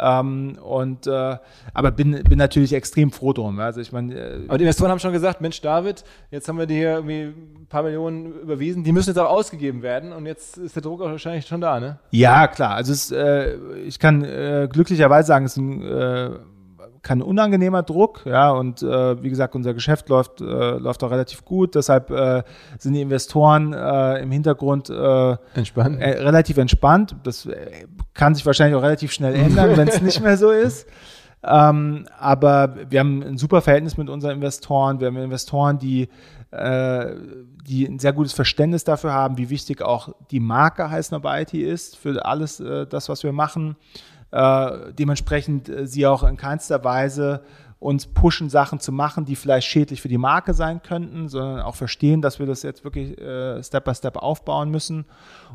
Ähm, 0.00 0.58
und 0.62 1.06
äh, 1.06 1.36
aber 1.74 1.90
bin, 1.90 2.22
bin 2.24 2.38
natürlich 2.38 2.72
extrem 2.72 3.10
froh 3.10 3.32
drum. 3.32 3.58
Also 3.60 3.80
ich 3.80 3.92
meine. 3.92 4.14
Äh, 4.14 4.44
aber 4.48 4.58
die 4.58 4.64
Investoren 4.64 4.90
haben 4.90 4.98
schon 4.98 5.12
gesagt, 5.12 5.40
Mensch, 5.40 5.60
David, 5.60 6.04
jetzt 6.30 6.48
haben 6.48 6.58
wir 6.58 6.66
dir 6.66 6.76
hier 6.76 6.94
irgendwie 6.94 7.34
ein 7.60 7.66
paar 7.68 7.82
Millionen 7.82 8.32
überwiesen, 8.40 8.84
die 8.84 8.92
müssen 8.92 9.10
jetzt 9.10 9.18
auch 9.18 9.30
ausgegeben 9.30 9.82
werden 9.82 10.12
und 10.12 10.26
jetzt 10.26 10.56
ist 10.58 10.76
der 10.76 10.82
Druck 10.82 11.00
auch 11.02 11.10
wahrscheinlich 11.10 11.46
schon 11.46 11.60
da, 11.60 11.80
ne? 11.80 11.98
Ja, 12.10 12.46
klar. 12.46 12.74
Also 12.74 12.92
es, 12.92 13.10
äh, 13.10 13.56
ich 13.86 13.98
kann 13.98 14.24
äh, 14.24 14.68
glücklicherweise 14.70 15.26
sagen, 15.26 15.44
es 15.46 15.52
ist 15.52 15.58
ein 15.58 15.82
äh, 15.82 16.30
kein 17.08 17.22
unangenehmer 17.22 17.82
Druck, 17.82 18.26
ja, 18.26 18.50
und 18.50 18.82
äh, 18.82 19.22
wie 19.22 19.30
gesagt, 19.30 19.56
unser 19.56 19.72
Geschäft 19.72 20.10
läuft, 20.10 20.42
äh, 20.42 20.44
läuft 20.44 21.02
auch 21.02 21.10
relativ 21.10 21.42
gut, 21.42 21.74
deshalb 21.74 22.10
äh, 22.10 22.42
sind 22.78 22.92
die 22.92 23.00
Investoren 23.00 23.72
äh, 23.72 24.18
im 24.20 24.30
Hintergrund 24.30 24.90
äh, 24.90 25.36
entspannt. 25.54 26.02
Äh, 26.02 26.22
relativ 26.22 26.58
entspannt. 26.58 27.16
Das 27.22 27.48
kann 28.12 28.34
sich 28.34 28.44
wahrscheinlich 28.44 28.76
auch 28.76 28.82
relativ 28.82 29.12
schnell 29.12 29.34
ändern, 29.46 29.74
wenn 29.78 29.88
es 29.88 30.02
nicht 30.02 30.20
mehr 30.20 30.36
so 30.36 30.50
ist. 30.50 30.86
Ähm, 31.42 32.06
aber 32.18 32.76
wir 32.90 33.00
haben 33.00 33.22
ein 33.22 33.38
super 33.38 33.62
Verhältnis 33.62 33.96
mit 33.96 34.10
unseren 34.10 34.32
Investoren. 34.32 35.00
Wir 35.00 35.06
haben 35.06 35.16
Investoren, 35.16 35.78
die, 35.78 36.08
die 36.50 37.86
ein 37.86 37.98
sehr 37.98 38.14
gutes 38.14 38.32
Verständnis 38.32 38.82
dafür 38.82 39.12
haben, 39.12 39.36
wie 39.36 39.50
wichtig 39.50 39.82
auch 39.82 40.14
die 40.30 40.40
Marke 40.40 40.90
Heißner 40.90 41.20
bei 41.20 41.42
IT 41.42 41.52
ist 41.52 41.96
für 41.96 42.24
alles 42.24 42.62
das, 42.88 43.10
was 43.10 43.22
wir 43.22 43.32
machen 43.32 43.76
äh, 44.30 44.92
dementsprechend 44.92 45.68
äh, 45.68 45.86
sie 45.86 46.06
auch 46.06 46.22
in 46.22 46.36
keinster 46.36 46.84
Weise 46.84 47.42
uns 47.80 48.06
pushen, 48.06 48.50
Sachen 48.50 48.80
zu 48.80 48.90
machen, 48.90 49.24
die 49.24 49.36
vielleicht 49.36 49.68
schädlich 49.68 50.02
für 50.02 50.08
die 50.08 50.18
Marke 50.18 50.52
sein 50.52 50.82
könnten, 50.82 51.28
sondern 51.28 51.60
auch 51.60 51.76
verstehen, 51.76 52.20
dass 52.22 52.38
wir 52.40 52.46
das 52.46 52.62
jetzt 52.62 52.82
wirklich 52.82 53.16
äh, 53.18 53.62
Step 53.62 53.84
by 53.84 53.94
Step 53.94 54.16
aufbauen 54.16 54.70
müssen. 54.70 55.04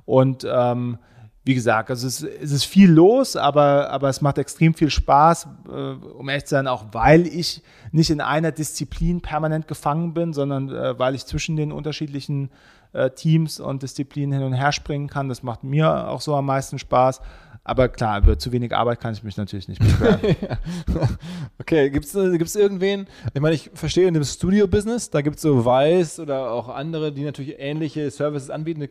Und 0.06 0.48
ähm, 0.50 1.00
wie 1.46 1.56
gesagt, 1.56 1.90
also 1.90 2.08
es, 2.08 2.24
es, 2.24 2.52
ist 2.52 2.64
viel 2.64 2.90
los, 2.90 3.36
aber, 3.36 3.90
aber 3.90 4.08
es 4.08 4.22
macht 4.22 4.38
extrem 4.38 4.74
viel 4.74 4.90
Spaß, 4.90 5.48
äh, 5.68 5.72
um 5.72 6.30
ehrlich 6.30 6.46
zu 6.46 6.56
sein, 6.56 6.68
auch 6.68 6.86
weil 6.94 7.28
ich 7.28 7.62
nicht 7.92 8.10
in 8.10 8.22
einer 8.22 8.52
Disziplin 8.52 9.22
permanent 9.22 9.68
gefangen 9.68 10.14
bin, 10.14 10.32
sondern 10.34 10.70
äh, 10.70 10.98
weil 10.98 11.16
ich 11.16 11.26
zwischen 11.26 11.58
den 11.58 11.74
unterschiedlichen 11.74 12.50
äh, 12.94 13.10
Teams 13.10 13.60
und 13.60 13.84
Disziplinen 13.84 14.40
hin 14.40 14.44
und 14.44 14.54
her 14.54 14.72
springen 14.72 15.10
kann. 15.10 15.28
Das 15.28 15.44
macht 15.44 15.64
mir 15.64 16.08
auch 16.08 16.22
so 16.22 16.34
am 16.36 16.46
meisten 16.46 16.80
Spaß. 16.80 17.20
Aber 17.66 17.88
klar, 17.88 18.20
über 18.20 18.38
zu 18.38 18.52
wenig 18.52 18.76
Arbeit 18.76 19.00
kann 19.00 19.14
ich 19.14 19.24
mich 19.24 19.38
natürlich 19.38 19.70
nicht 19.70 19.80
beschweren. 19.80 20.20
okay, 21.60 21.90
gibt 21.90 22.06
es 22.06 22.56
irgendwen? 22.56 23.08
Ich 23.34 23.42
meine, 23.42 23.56
ich 23.56 23.72
verstehe 23.74 24.08
in 24.08 24.14
dem 24.14 24.24
Studio-Business, 24.24 25.10
da 25.12 25.22
gibt 25.22 25.38
es 25.38 25.44
so 25.44 25.64
Weiß 25.64 26.20
oder 26.20 26.52
auch 26.52 26.68
andere, 26.68 27.14
die 27.14 27.24
natürlich 27.24 27.56
ähnliche 27.58 28.12
Services 28.12 28.50
anbieten, 28.50 28.90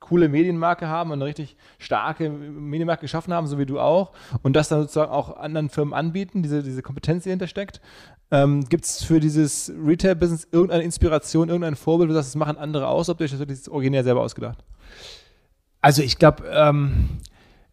coole 0.00 0.28
Medienmarke 0.28 0.88
haben 0.88 1.10
und 1.10 1.18
eine 1.18 1.26
richtig 1.26 1.56
starke 1.78 2.30
Medienmarke 2.30 3.02
geschaffen 3.02 3.32
haben, 3.32 3.46
so 3.46 3.58
wie 3.58 3.66
du 3.66 3.80
auch, 3.80 4.12
und 4.42 4.54
das 4.54 4.68
dann 4.68 4.80
sozusagen 4.82 5.12
auch 5.12 5.36
anderen 5.36 5.68
Firmen 5.68 5.94
anbieten, 5.94 6.42
diese, 6.42 6.62
diese 6.62 6.82
Kompetenz, 6.82 7.24
die 7.24 7.30
hinter 7.30 7.46
steckt. 7.46 7.80
Ähm, 8.30 8.64
Gibt 8.68 8.84
es 8.84 9.02
für 9.02 9.20
dieses 9.20 9.72
Retail-Business 9.84 10.48
irgendeine 10.52 10.82
Inspiration, 10.82 11.48
irgendein 11.48 11.76
Vorbild, 11.76 12.10
wo 12.10 12.14
das 12.14 12.34
machen 12.34 12.58
andere 12.58 12.86
aus, 12.86 13.08
ob 13.08 13.18
du 13.18 13.26
das 13.26 13.38
wirklich 13.38 13.68
originär 13.70 14.04
selber 14.04 14.20
ausgedacht? 14.20 14.58
Also 15.80 16.02
ich 16.02 16.18
glaube, 16.18 16.44
ähm, 16.50 17.08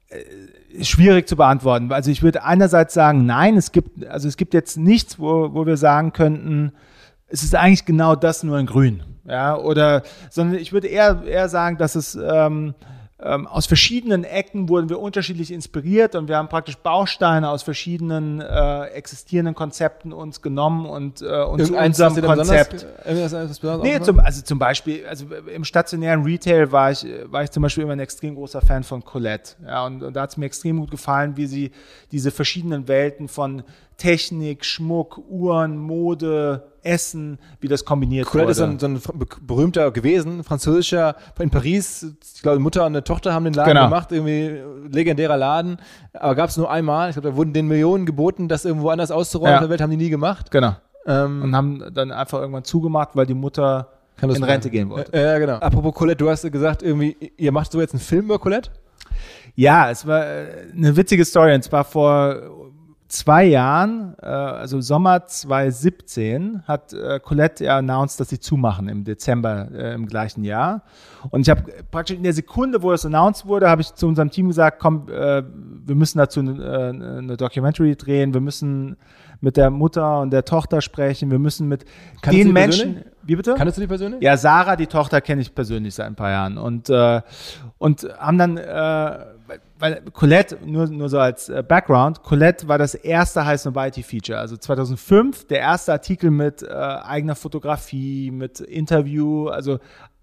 äh, 0.09 0.83
schwierig 0.83 1.27
zu 1.27 1.35
beantworten. 1.35 1.91
Also 1.91 2.11
ich 2.11 2.21
würde 2.21 2.43
einerseits 2.43 2.93
sagen, 2.93 3.25
nein, 3.25 3.57
es 3.57 3.71
gibt, 3.71 4.05
also 4.05 4.27
es 4.27 4.37
gibt 4.37 4.53
jetzt 4.53 4.77
nichts, 4.77 5.19
wo, 5.19 5.53
wo 5.53 5.65
wir 5.65 5.77
sagen 5.77 6.13
könnten, 6.13 6.73
es 7.27 7.43
ist 7.43 7.55
eigentlich 7.55 7.85
genau 7.85 8.15
das 8.15 8.43
nur 8.43 8.59
in 8.59 8.65
Grün. 8.65 9.03
Ja, 9.27 9.57
oder, 9.57 10.03
sondern 10.29 10.59
ich 10.59 10.71
würde 10.71 10.87
eher, 10.87 11.23
eher 11.25 11.49
sagen, 11.49 11.77
dass 11.77 11.95
es 11.95 12.15
ähm, 12.15 12.75
ähm, 13.17 13.47
aus 13.47 13.65
verschiedenen 13.65 14.25
Ecken 14.25 14.67
wurden 14.67 14.89
wir 14.89 14.99
unterschiedlich 14.99 15.49
inspiriert 15.49 16.15
und 16.15 16.27
wir 16.27 16.35
haben 16.35 16.49
praktisch 16.49 16.75
Bausteine 16.75 17.49
aus 17.49 17.63
verschiedenen 17.63 18.41
äh, 18.41 18.87
existierenden 18.87 19.55
Konzepten 19.55 20.11
uns 20.11 20.41
genommen 20.41 20.85
und 20.85 21.21
äh, 21.21 21.43
uns 21.43 21.67
zu 21.67 21.77
unserem 21.77 22.21
Konzept. 22.21 22.85
Nee, 23.83 24.01
zum, 24.01 24.19
also 24.19 24.41
zum 24.41 24.59
Beispiel, 24.59 25.05
also 25.07 25.27
im 25.33 25.63
stationären 25.63 26.23
Retail 26.23 26.73
war 26.73 26.91
ich, 26.91 27.07
war 27.27 27.43
ich 27.43 27.51
zum 27.51 27.63
Beispiel 27.63 27.85
immer 27.85 27.93
ein 27.93 27.99
extrem 27.99 28.35
großer 28.35 28.59
Fan 28.59 28.83
von 28.83 29.05
Colette. 29.05 29.53
Ja, 29.65 29.85
und, 29.85 30.03
und 30.03 30.13
da 30.13 30.23
hat 30.23 30.31
es 30.31 30.37
mir 30.37 30.47
extrem 30.47 30.81
gut 30.81 30.91
gefallen, 30.91 31.37
wie 31.37 31.47
sie 31.47 31.71
diese 32.11 32.31
verschiedenen 32.31 32.89
Welten 32.89 33.29
von 33.29 33.63
Technik, 33.97 34.65
Schmuck, 34.65 35.17
Uhren, 35.29 35.77
Mode, 35.77 36.63
Essen, 36.83 37.39
wie 37.59 37.67
das 37.67 37.83
kombiniert 37.83 38.27
Colette 38.27 38.47
wurde. 38.47 38.51
ist 38.51 38.79
so 38.79 38.87
ein, 38.87 39.01
so 39.01 39.09
ein 39.09 39.27
berühmter 39.41 39.91
gewesen, 39.91 40.43
französischer, 40.43 41.15
in 41.39 41.49
Paris, 41.49 42.05
ich 42.35 42.41
glaube, 42.41 42.59
Mutter 42.59 42.81
und 42.81 42.87
eine 42.87 43.03
Tochter 43.03 43.33
haben 43.33 43.45
den 43.45 43.53
Laden 43.53 43.73
genau. 43.73 43.85
gemacht, 43.85 44.11
irgendwie 44.11 44.61
legendärer 44.91 45.37
Laden, 45.37 45.77
aber 46.13 46.35
gab 46.35 46.49
es 46.49 46.57
nur 46.57 46.69
einmal, 46.69 47.09
ich 47.09 47.15
glaube, 47.15 47.29
da 47.29 47.35
wurden 47.35 47.53
den 47.53 47.67
Millionen 47.67 48.05
geboten, 48.05 48.47
das 48.47 48.65
irgendwo 48.65 48.89
anders 48.89 49.11
auszurollen 49.11 49.51
ja. 49.51 49.57
auf 49.57 49.63
der 49.63 49.69
Welt, 49.69 49.81
haben 49.81 49.91
die 49.91 49.97
nie 49.97 50.09
gemacht. 50.09 50.51
Genau. 50.51 50.75
Ähm, 51.07 51.41
und 51.41 51.55
haben 51.55 51.83
dann 51.93 52.11
einfach 52.11 52.39
irgendwann 52.39 52.63
zugemacht, 52.63 53.09
weil 53.15 53.25
die 53.25 53.33
Mutter 53.33 53.89
in 54.21 54.43
Rente 54.43 54.69
gehen 54.69 54.89
wollte. 54.89 55.17
Ja, 55.17 55.37
genau. 55.37 55.55
Apropos 55.55 55.93
Colette, 55.93 56.23
du 56.23 56.29
hast 56.29 56.49
gesagt, 56.49 56.83
irgendwie, 56.83 57.15
ihr 57.37 57.51
macht 57.51 57.71
so 57.71 57.81
jetzt 57.81 57.93
einen 57.93 57.99
Film 57.99 58.25
über 58.25 58.39
Colette? 58.39 58.71
Ja, 59.55 59.89
es 59.89 60.05
war 60.05 60.25
äh, 60.25 60.47
eine 60.73 60.95
witzige 60.95 61.23
Story. 61.25 61.53
Und 61.53 61.63
zwar 61.63 61.83
vor 61.83 62.64
zwei 63.15 63.45
Jahren, 63.45 64.15
äh, 64.21 64.25
also 64.25 64.81
Sommer 64.81 65.25
2017, 65.25 66.63
hat 66.67 66.93
äh, 66.93 67.19
Colette 67.19 67.65
ja 67.65 67.77
announced, 67.77 68.19
dass 68.19 68.29
sie 68.29 68.39
zumachen 68.39 68.89
im 68.89 69.03
Dezember 69.03 69.69
äh, 69.73 69.93
im 69.93 70.05
gleichen 70.05 70.43
Jahr. 70.43 70.83
Und 71.31 71.41
ich 71.41 71.49
habe 71.49 71.63
praktisch 71.91 72.17
in 72.17 72.23
der 72.23 72.33
Sekunde, 72.33 72.83
wo 72.83 72.91
das 72.91 73.05
announced 73.05 73.45
wurde, 73.45 73.69
habe 73.69 73.81
ich 73.81 73.93
zu 73.93 74.07
unserem 74.07 74.29
Team 74.29 74.47
gesagt, 74.47 74.79
komm, 74.79 75.07
äh, 75.09 75.43
wir 75.43 75.95
müssen 75.95 76.17
dazu 76.17 76.41
eine, 76.41 77.17
eine 77.19 77.37
Documentary 77.37 77.95
drehen, 77.95 78.33
wir 78.33 78.41
müssen 78.41 78.97
mit 79.41 79.57
der 79.57 79.69
Mutter 79.69 80.21
und 80.21 80.31
der 80.31 80.45
Tochter 80.45 80.81
sprechen, 80.81 81.31
wir 81.31 81.39
müssen 81.39 81.67
mit 81.67 81.85
Kannst 82.21 82.37
den 82.37 82.53
Menschen. 82.53 82.93
Persönlich? 82.93 83.14
Wie 83.25 83.35
bitte? 83.35 83.55
Kannst 83.55 83.77
du 83.77 83.81
die 83.81 83.87
persönlich? 83.87 84.21
Ja, 84.21 84.37
Sarah, 84.37 84.75
die 84.75 84.87
Tochter, 84.87 85.19
kenne 85.21 85.41
ich 85.41 85.53
persönlich 85.53 85.95
seit 85.95 86.05
ein 86.05 86.15
paar 86.15 86.29
Jahren. 86.29 86.57
Und, 86.57 86.89
äh, 86.89 87.21
und 87.77 88.07
haben 88.19 88.37
dann 88.37 88.57
äh, 88.57 89.25
weil 89.77 90.01
Colette, 90.13 90.57
nur, 90.65 90.87
nur 90.87 91.09
so 91.09 91.19
als 91.19 91.49
äh, 91.49 91.63
Background, 91.67 92.23
Colette 92.23 92.67
war 92.67 92.77
das 92.77 92.95
erste 92.95 93.45
High 93.45 93.59
Snobiety 93.59 94.03
Feature. 94.03 94.39
Also 94.39 94.57
2005, 94.57 95.47
der 95.47 95.59
erste 95.59 95.91
Artikel 95.91 96.31
mit 96.31 96.63
äh, 96.63 96.67
eigener 96.67 97.35
Fotografie, 97.35 98.31
mit 98.31 98.59
Interview, 98.59 99.47
also 99.47 99.79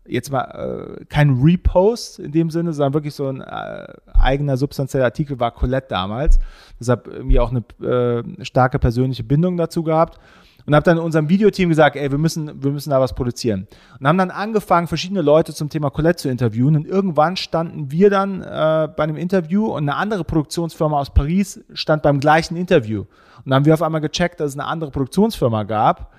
jetzt 0.07 0.33
mal 0.33 0.97
äh, 1.01 1.05
kein 1.05 1.39
Repost 1.41 2.19
in 2.19 2.33
dem 2.33 2.51
Sinne, 2.51 2.73
sondern 2.73 2.95
wirklich 2.95 3.15
so 3.15 3.29
ein 3.29 3.41
äh, 3.41 3.87
eigener 4.13 4.57
substanzieller 4.57 5.05
Artikel 5.05 5.39
war 5.39 5.53
Colette 5.53 5.89
damals. 5.89 6.41
Deshalb 6.81 7.07
irgendwie 7.07 7.39
auch 7.39 7.53
eine 7.53 7.63
äh, 7.89 8.45
starke 8.45 8.79
persönliche 8.79 9.23
Bindung 9.23 9.57
dazu 9.57 9.83
gehabt 9.83 10.19
und 10.67 10.75
habe 10.75 10.85
dann 10.85 10.99
unserem 10.99 11.29
Videoteam 11.29 11.69
gesagt, 11.69 11.97
ey, 11.97 12.11
wir 12.11 12.19
müssen, 12.19 12.63
wir 12.63 12.71
müssen 12.71 12.91
da 12.91 13.01
was 13.01 13.15
produzieren. 13.15 13.67
Und 13.99 14.07
haben 14.07 14.19
dann 14.19 14.31
angefangen, 14.31 14.87
verschiedene 14.87 15.23
Leute 15.23 15.55
zum 15.55 15.69
Thema 15.69 15.91
Colette 15.91 16.23
zu 16.23 16.29
interviewen. 16.29 16.77
Und 16.77 16.87
irgendwann 16.87 17.37
standen 17.37 17.91
wir 17.91 18.11
dann 18.11 18.43
äh, 18.43 18.89
bei 18.97 19.03
einem 19.03 19.17
Interview 19.17 19.67
und 19.67 19.89
eine 19.89 19.97
andere 19.97 20.25
Produktionsfirma 20.25 20.99
aus 20.99 21.13
Paris 21.13 21.61
stand 21.73 22.03
beim 22.03 22.21
gleichen 22.21 22.57
Interview. 22.57 23.01
Und 23.01 23.47
dann 23.47 23.55
haben 23.55 23.65
wir 23.65 23.75
auf 23.75 23.83
einmal 23.83 24.01
gecheckt, 24.01 24.41
dass 24.41 24.51
es 24.51 24.59
eine 24.59 24.69
andere 24.69 24.91
Produktionsfirma 24.91 25.65
gab, 25.65 26.13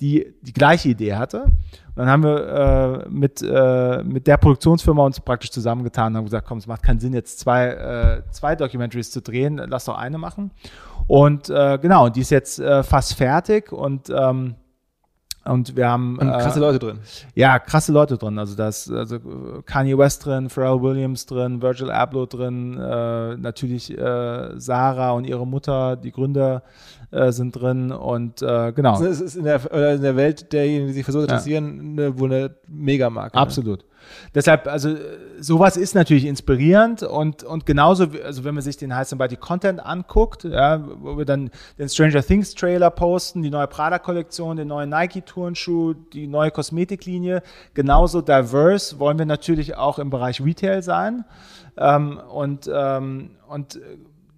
die 0.00 0.34
die 0.40 0.52
gleiche 0.52 0.88
Idee 0.88 1.14
hatte. 1.14 1.46
Dann 2.00 2.08
haben 2.08 2.22
wir 2.22 3.04
äh, 3.04 3.08
mit, 3.10 3.42
äh, 3.42 4.02
mit 4.02 4.26
der 4.26 4.38
Produktionsfirma 4.38 5.04
uns 5.04 5.20
praktisch 5.20 5.50
zusammengetan 5.50 6.14
und 6.14 6.16
haben 6.16 6.24
gesagt, 6.24 6.48
komm, 6.48 6.56
es 6.56 6.66
macht 6.66 6.82
keinen 6.82 6.98
Sinn, 6.98 7.12
jetzt 7.12 7.40
zwei, 7.40 7.66
äh, 7.66 8.22
zwei 8.30 8.56
Documentaries 8.56 9.10
zu 9.10 9.20
drehen, 9.20 9.60
lass 9.66 9.84
doch 9.84 9.98
eine 9.98 10.16
machen. 10.16 10.50
Und 11.06 11.50
äh, 11.50 11.76
genau, 11.76 12.08
die 12.08 12.22
ist 12.22 12.30
jetzt 12.30 12.58
äh, 12.58 12.82
fast 12.82 13.16
fertig 13.16 13.70
und 13.70 14.08
ähm, 14.08 14.54
und 15.44 15.76
wir 15.76 15.88
haben 15.88 16.18
und 16.18 16.28
krasse 16.28 16.58
äh, 16.58 16.62
Leute 16.62 16.78
drin. 16.78 17.00
Ja, 17.34 17.58
krasse 17.58 17.92
Leute 17.92 18.16
drin. 18.16 18.38
Also 18.38 18.56
da 18.56 18.68
ist 18.68 18.90
also 18.90 19.18
Kanye 19.66 19.98
West 19.98 20.24
drin, 20.24 20.48
Pharrell 20.48 20.80
Williams 20.80 21.26
drin, 21.26 21.60
Virgil 21.60 21.90
Abloh 21.90 22.24
drin, 22.24 22.78
äh, 22.78 23.36
natürlich 23.36 23.90
äh, 23.96 24.58
Sarah 24.58 25.12
und 25.12 25.24
ihre 25.24 25.46
Mutter, 25.46 25.96
die 25.96 26.12
Gründer 26.12 26.62
äh, 27.10 27.32
sind 27.32 27.52
drin 27.52 27.92
und 27.92 28.42
äh, 28.42 28.72
genau. 28.72 29.00
Es 29.02 29.20
ist 29.20 29.36
in 29.36 29.44
der, 29.44 29.70
in 29.72 30.02
der 30.02 30.16
Welt 30.16 30.52
derjenigen, 30.52 30.88
die 30.88 30.92
sich 30.94 31.04
für 31.04 31.12
so 31.12 31.20
interessieren, 31.20 31.96
ja. 31.96 32.04
eine, 32.04 32.18
wohl 32.18 32.32
eine 32.32 32.54
Megamarke. 32.68 33.36
Absolut. 33.36 33.80
Ne? 33.80 33.84
Deshalb, 34.34 34.66
also 34.66 34.94
sowas 35.40 35.76
ist 35.76 35.94
natürlich 35.94 36.24
inspirierend 36.24 37.02
und, 37.02 37.42
und 37.44 37.66
genauso, 37.66 38.06
also 38.24 38.44
wenn 38.44 38.54
man 38.54 38.62
sich 38.62 38.76
den 38.76 38.94
Heißen 38.94 39.18
Body 39.18 39.36
Content 39.36 39.84
anguckt, 39.84 40.44
ja, 40.44 40.82
wo 41.00 41.18
wir 41.18 41.24
dann 41.24 41.50
den 41.78 41.88
Stranger 41.88 42.22
Things 42.22 42.54
Trailer 42.54 42.90
posten, 42.90 43.42
die 43.42 43.50
neue 43.50 43.66
Prada-Kollektion, 43.66 44.56
den 44.56 44.68
neuen 44.68 44.90
Nike-Turnschuh, 44.90 45.94
die 46.12 46.26
neue 46.26 46.50
Kosmetiklinie, 46.50 47.42
genauso 47.74 48.20
diverse 48.20 48.98
wollen 48.98 49.18
wir 49.18 49.26
natürlich 49.26 49.76
auch 49.76 49.98
im 49.98 50.10
Bereich 50.10 50.40
Retail 50.40 50.82
sein. 50.82 51.24
Ähm, 51.76 52.20
und, 52.30 52.70
ähm, 52.72 53.30
und 53.48 53.80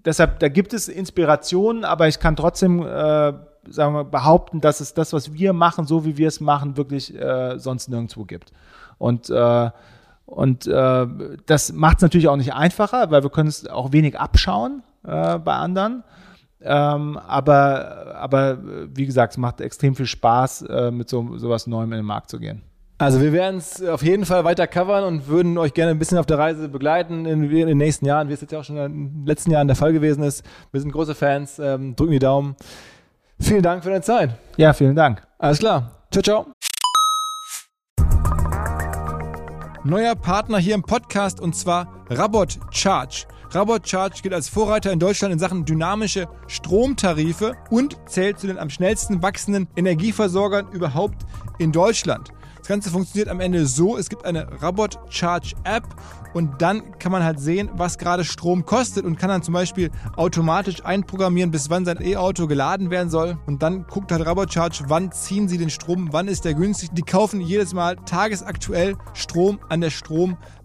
deshalb, 0.04 0.40
da 0.40 0.48
gibt 0.48 0.72
es 0.72 0.88
Inspirationen, 0.88 1.84
aber 1.84 2.08
ich 2.08 2.18
kann 2.18 2.36
trotzdem 2.36 2.82
äh, 2.82 3.32
sagen 3.68 3.94
wir, 3.94 4.04
behaupten, 4.04 4.60
dass 4.60 4.80
es 4.80 4.94
das, 4.94 5.12
was 5.12 5.32
wir 5.32 5.52
machen, 5.52 5.86
so 5.86 6.04
wie 6.04 6.16
wir 6.16 6.28
es 6.28 6.40
machen, 6.40 6.76
wirklich 6.76 7.14
äh, 7.14 7.58
sonst 7.58 7.88
nirgendwo 7.88 8.24
gibt. 8.24 8.52
Und, 8.98 9.30
äh, 9.30 9.70
und 10.26 10.66
äh, 10.66 11.06
das 11.46 11.72
macht 11.72 11.98
es 11.98 12.02
natürlich 12.02 12.28
auch 12.28 12.36
nicht 12.36 12.54
einfacher, 12.54 13.10
weil 13.10 13.22
wir 13.22 13.30
können 13.30 13.48
es 13.48 13.66
auch 13.66 13.92
wenig 13.92 14.18
abschauen 14.18 14.82
äh, 15.04 15.38
bei 15.38 15.54
anderen. 15.54 16.04
Ähm, 16.60 17.18
aber, 17.18 18.14
aber 18.16 18.58
wie 18.94 19.06
gesagt, 19.06 19.32
es 19.32 19.38
macht 19.38 19.60
extrem 19.60 19.96
viel 19.96 20.06
Spaß, 20.06 20.62
äh, 20.62 20.90
mit 20.90 21.08
so 21.08 21.36
sowas 21.38 21.66
Neuem 21.66 21.92
in 21.92 21.98
den 21.98 22.06
Markt 22.06 22.30
zu 22.30 22.38
gehen. 22.38 22.62
Also 23.02 23.20
wir 23.20 23.32
werden 23.32 23.56
es 23.56 23.82
auf 23.82 24.04
jeden 24.04 24.24
Fall 24.24 24.44
weiter 24.44 24.68
covern 24.68 25.02
und 25.02 25.26
würden 25.26 25.58
euch 25.58 25.74
gerne 25.74 25.90
ein 25.90 25.98
bisschen 25.98 26.18
auf 26.18 26.26
der 26.26 26.38
Reise 26.38 26.68
begleiten 26.68 27.26
in, 27.26 27.50
in 27.50 27.66
den 27.66 27.78
nächsten 27.78 28.06
Jahren, 28.06 28.28
wie 28.28 28.32
es 28.32 28.40
jetzt 28.40 28.52
ja 28.52 28.60
auch 28.60 28.64
schon 28.64 28.76
in 28.76 28.92
den 28.92 29.26
letzten 29.26 29.50
Jahren 29.50 29.66
der 29.66 29.74
Fall 29.74 29.92
gewesen 29.92 30.22
ist. 30.22 30.44
Wir 30.70 30.80
sind 30.80 30.92
große 30.92 31.16
Fans, 31.16 31.58
ähm, 31.58 31.96
drücken 31.96 32.12
die 32.12 32.20
Daumen. 32.20 32.54
Vielen 33.40 33.62
Dank 33.64 33.82
für 33.82 33.90
deine 33.90 34.02
Zeit. 34.02 34.38
Ja, 34.56 34.72
vielen 34.72 34.94
Dank. 34.94 35.20
Alles 35.38 35.58
klar. 35.58 36.04
Ciao, 36.12 36.22
ciao. 36.22 36.46
Neuer 39.82 40.14
Partner 40.14 40.58
hier 40.58 40.76
im 40.76 40.82
Podcast 40.82 41.40
und 41.40 41.56
zwar 41.56 42.04
Rabot 42.08 42.60
Charge. 42.70 43.26
Rabot 43.50 43.88
Charge 43.88 44.22
gilt 44.22 44.32
als 44.32 44.48
Vorreiter 44.48 44.92
in 44.92 45.00
Deutschland 45.00 45.32
in 45.32 45.40
Sachen 45.40 45.64
dynamische 45.64 46.28
Stromtarife 46.46 47.54
und 47.68 47.96
zählt 48.06 48.38
zu 48.38 48.46
den 48.46 48.58
am 48.58 48.70
schnellsten 48.70 49.24
wachsenden 49.24 49.66
Energieversorgern 49.74 50.70
überhaupt 50.70 51.26
in 51.58 51.72
Deutschland. 51.72 52.32
Das 52.62 52.68
Ganze 52.68 52.90
funktioniert 52.90 53.28
am 53.28 53.40
Ende 53.40 53.66
so, 53.66 53.98
es 53.98 54.08
gibt 54.08 54.24
eine 54.24 54.62
Rabot 54.62 54.96
Charge 55.08 55.56
App 55.64 55.82
und 56.32 56.62
dann 56.62 56.96
kann 57.00 57.10
man 57.10 57.24
halt 57.24 57.40
sehen, 57.40 57.68
was 57.74 57.98
gerade 57.98 58.22
Strom 58.22 58.64
kostet 58.64 59.04
und 59.04 59.18
kann 59.18 59.30
dann 59.30 59.42
zum 59.42 59.52
Beispiel 59.52 59.90
automatisch 60.16 60.84
einprogrammieren, 60.84 61.50
bis 61.50 61.70
wann 61.70 61.84
sein 61.84 61.98
E-Auto 62.00 62.46
geladen 62.46 62.90
werden 62.90 63.10
soll. 63.10 63.36
Und 63.46 63.64
dann 63.64 63.84
guckt 63.88 64.12
halt 64.12 64.24
Rabot 64.24 64.52
Charge, 64.52 64.84
wann 64.86 65.10
ziehen 65.10 65.48
sie 65.48 65.58
den 65.58 65.70
Strom, 65.70 66.10
wann 66.12 66.28
ist 66.28 66.44
der 66.44 66.54
günstig. 66.54 66.90
Die 66.92 67.02
kaufen 67.02 67.40
jedes 67.40 67.74
Mal 67.74 67.96
tagesaktuell 67.96 68.96
Strom 69.12 69.58
an 69.68 69.80
der 69.80 69.90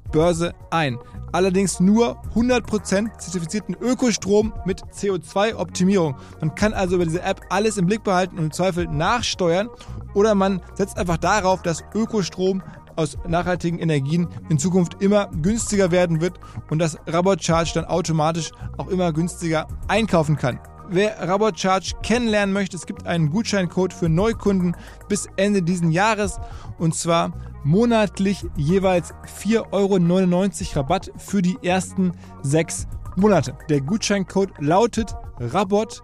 Strombörse 0.07 0.53
ein. 0.71 0.97
Allerdings 1.31 1.79
nur 1.79 2.21
100% 2.35 3.19
zertifizierten 3.19 3.75
Ökostrom 3.79 4.53
mit 4.65 4.81
CO2-Optimierung. 4.93 6.15
Man 6.39 6.55
kann 6.55 6.73
also 6.73 6.95
über 6.95 7.05
diese 7.05 7.21
App 7.21 7.41
alles 7.49 7.77
im 7.77 7.85
Blick 7.85 8.03
behalten 8.03 8.37
und 8.37 8.45
im 8.45 8.51
Zweifel 8.51 8.87
nachsteuern 8.87 9.69
oder 10.13 10.35
man 10.35 10.61
setzt 10.73 10.97
einfach 10.97 11.17
darauf, 11.17 11.61
dass 11.61 11.83
Ökostrom 11.93 12.63
aus 12.95 13.17
nachhaltigen 13.27 13.79
Energien 13.79 14.27
in 14.49 14.57
Zukunft 14.57 15.01
immer 15.03 15.29
günstiger 15.41 15.91
werden 15.91 16.21
wird 16.21 16.39
und 16.71 16.79
dass 16.79 16.97
Rabot 17.05 17.43
Charge 17.43 17.71
dann 17.75 17.85
automatisch 17.85 18.51
auch 18.77 18.87
immer 18.87 19.11
günstiger 19.11 19.67
einkaufen 19.87 20.37
kann. 20.37 20.59
Wer 20.89 21.19
Rabot 21.27 21.59
Charge 21.59 21.95
kennenlernen 22.01 22.53
möchte, 22.53 22.77
es 22.77 22.85
gibt 22.85 23.05
einen 23.05 23.29
Gutscheincode 23.29 23.91
für 23.91 24.07
Neukunden 24.07 24.75
bis 25.09 25.27
Ende 25.35 25.61
diesen 25.61 25.91
Jahres 25.91 26.39
und 26.77 26.95
zwar 26.95 27.33
monatlich 27.65 28.45
jeweils 28.55 29.13
4,99 29.41 30.69
Euro 30.71 30.79
Rabatt 30.79 31.11
für 31.17 31.41
die 31.41 31.57
ersten 31.61 32.13
sechs 32.41 32.87
Monate. 33.17 33.57
Der 33.67 33.81
Gutscheincode 33.81 34.51
lautet 34.59 35.13
RabotXOMR. 35.39 36.03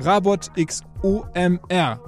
RabotXOMR. 0.00 0.89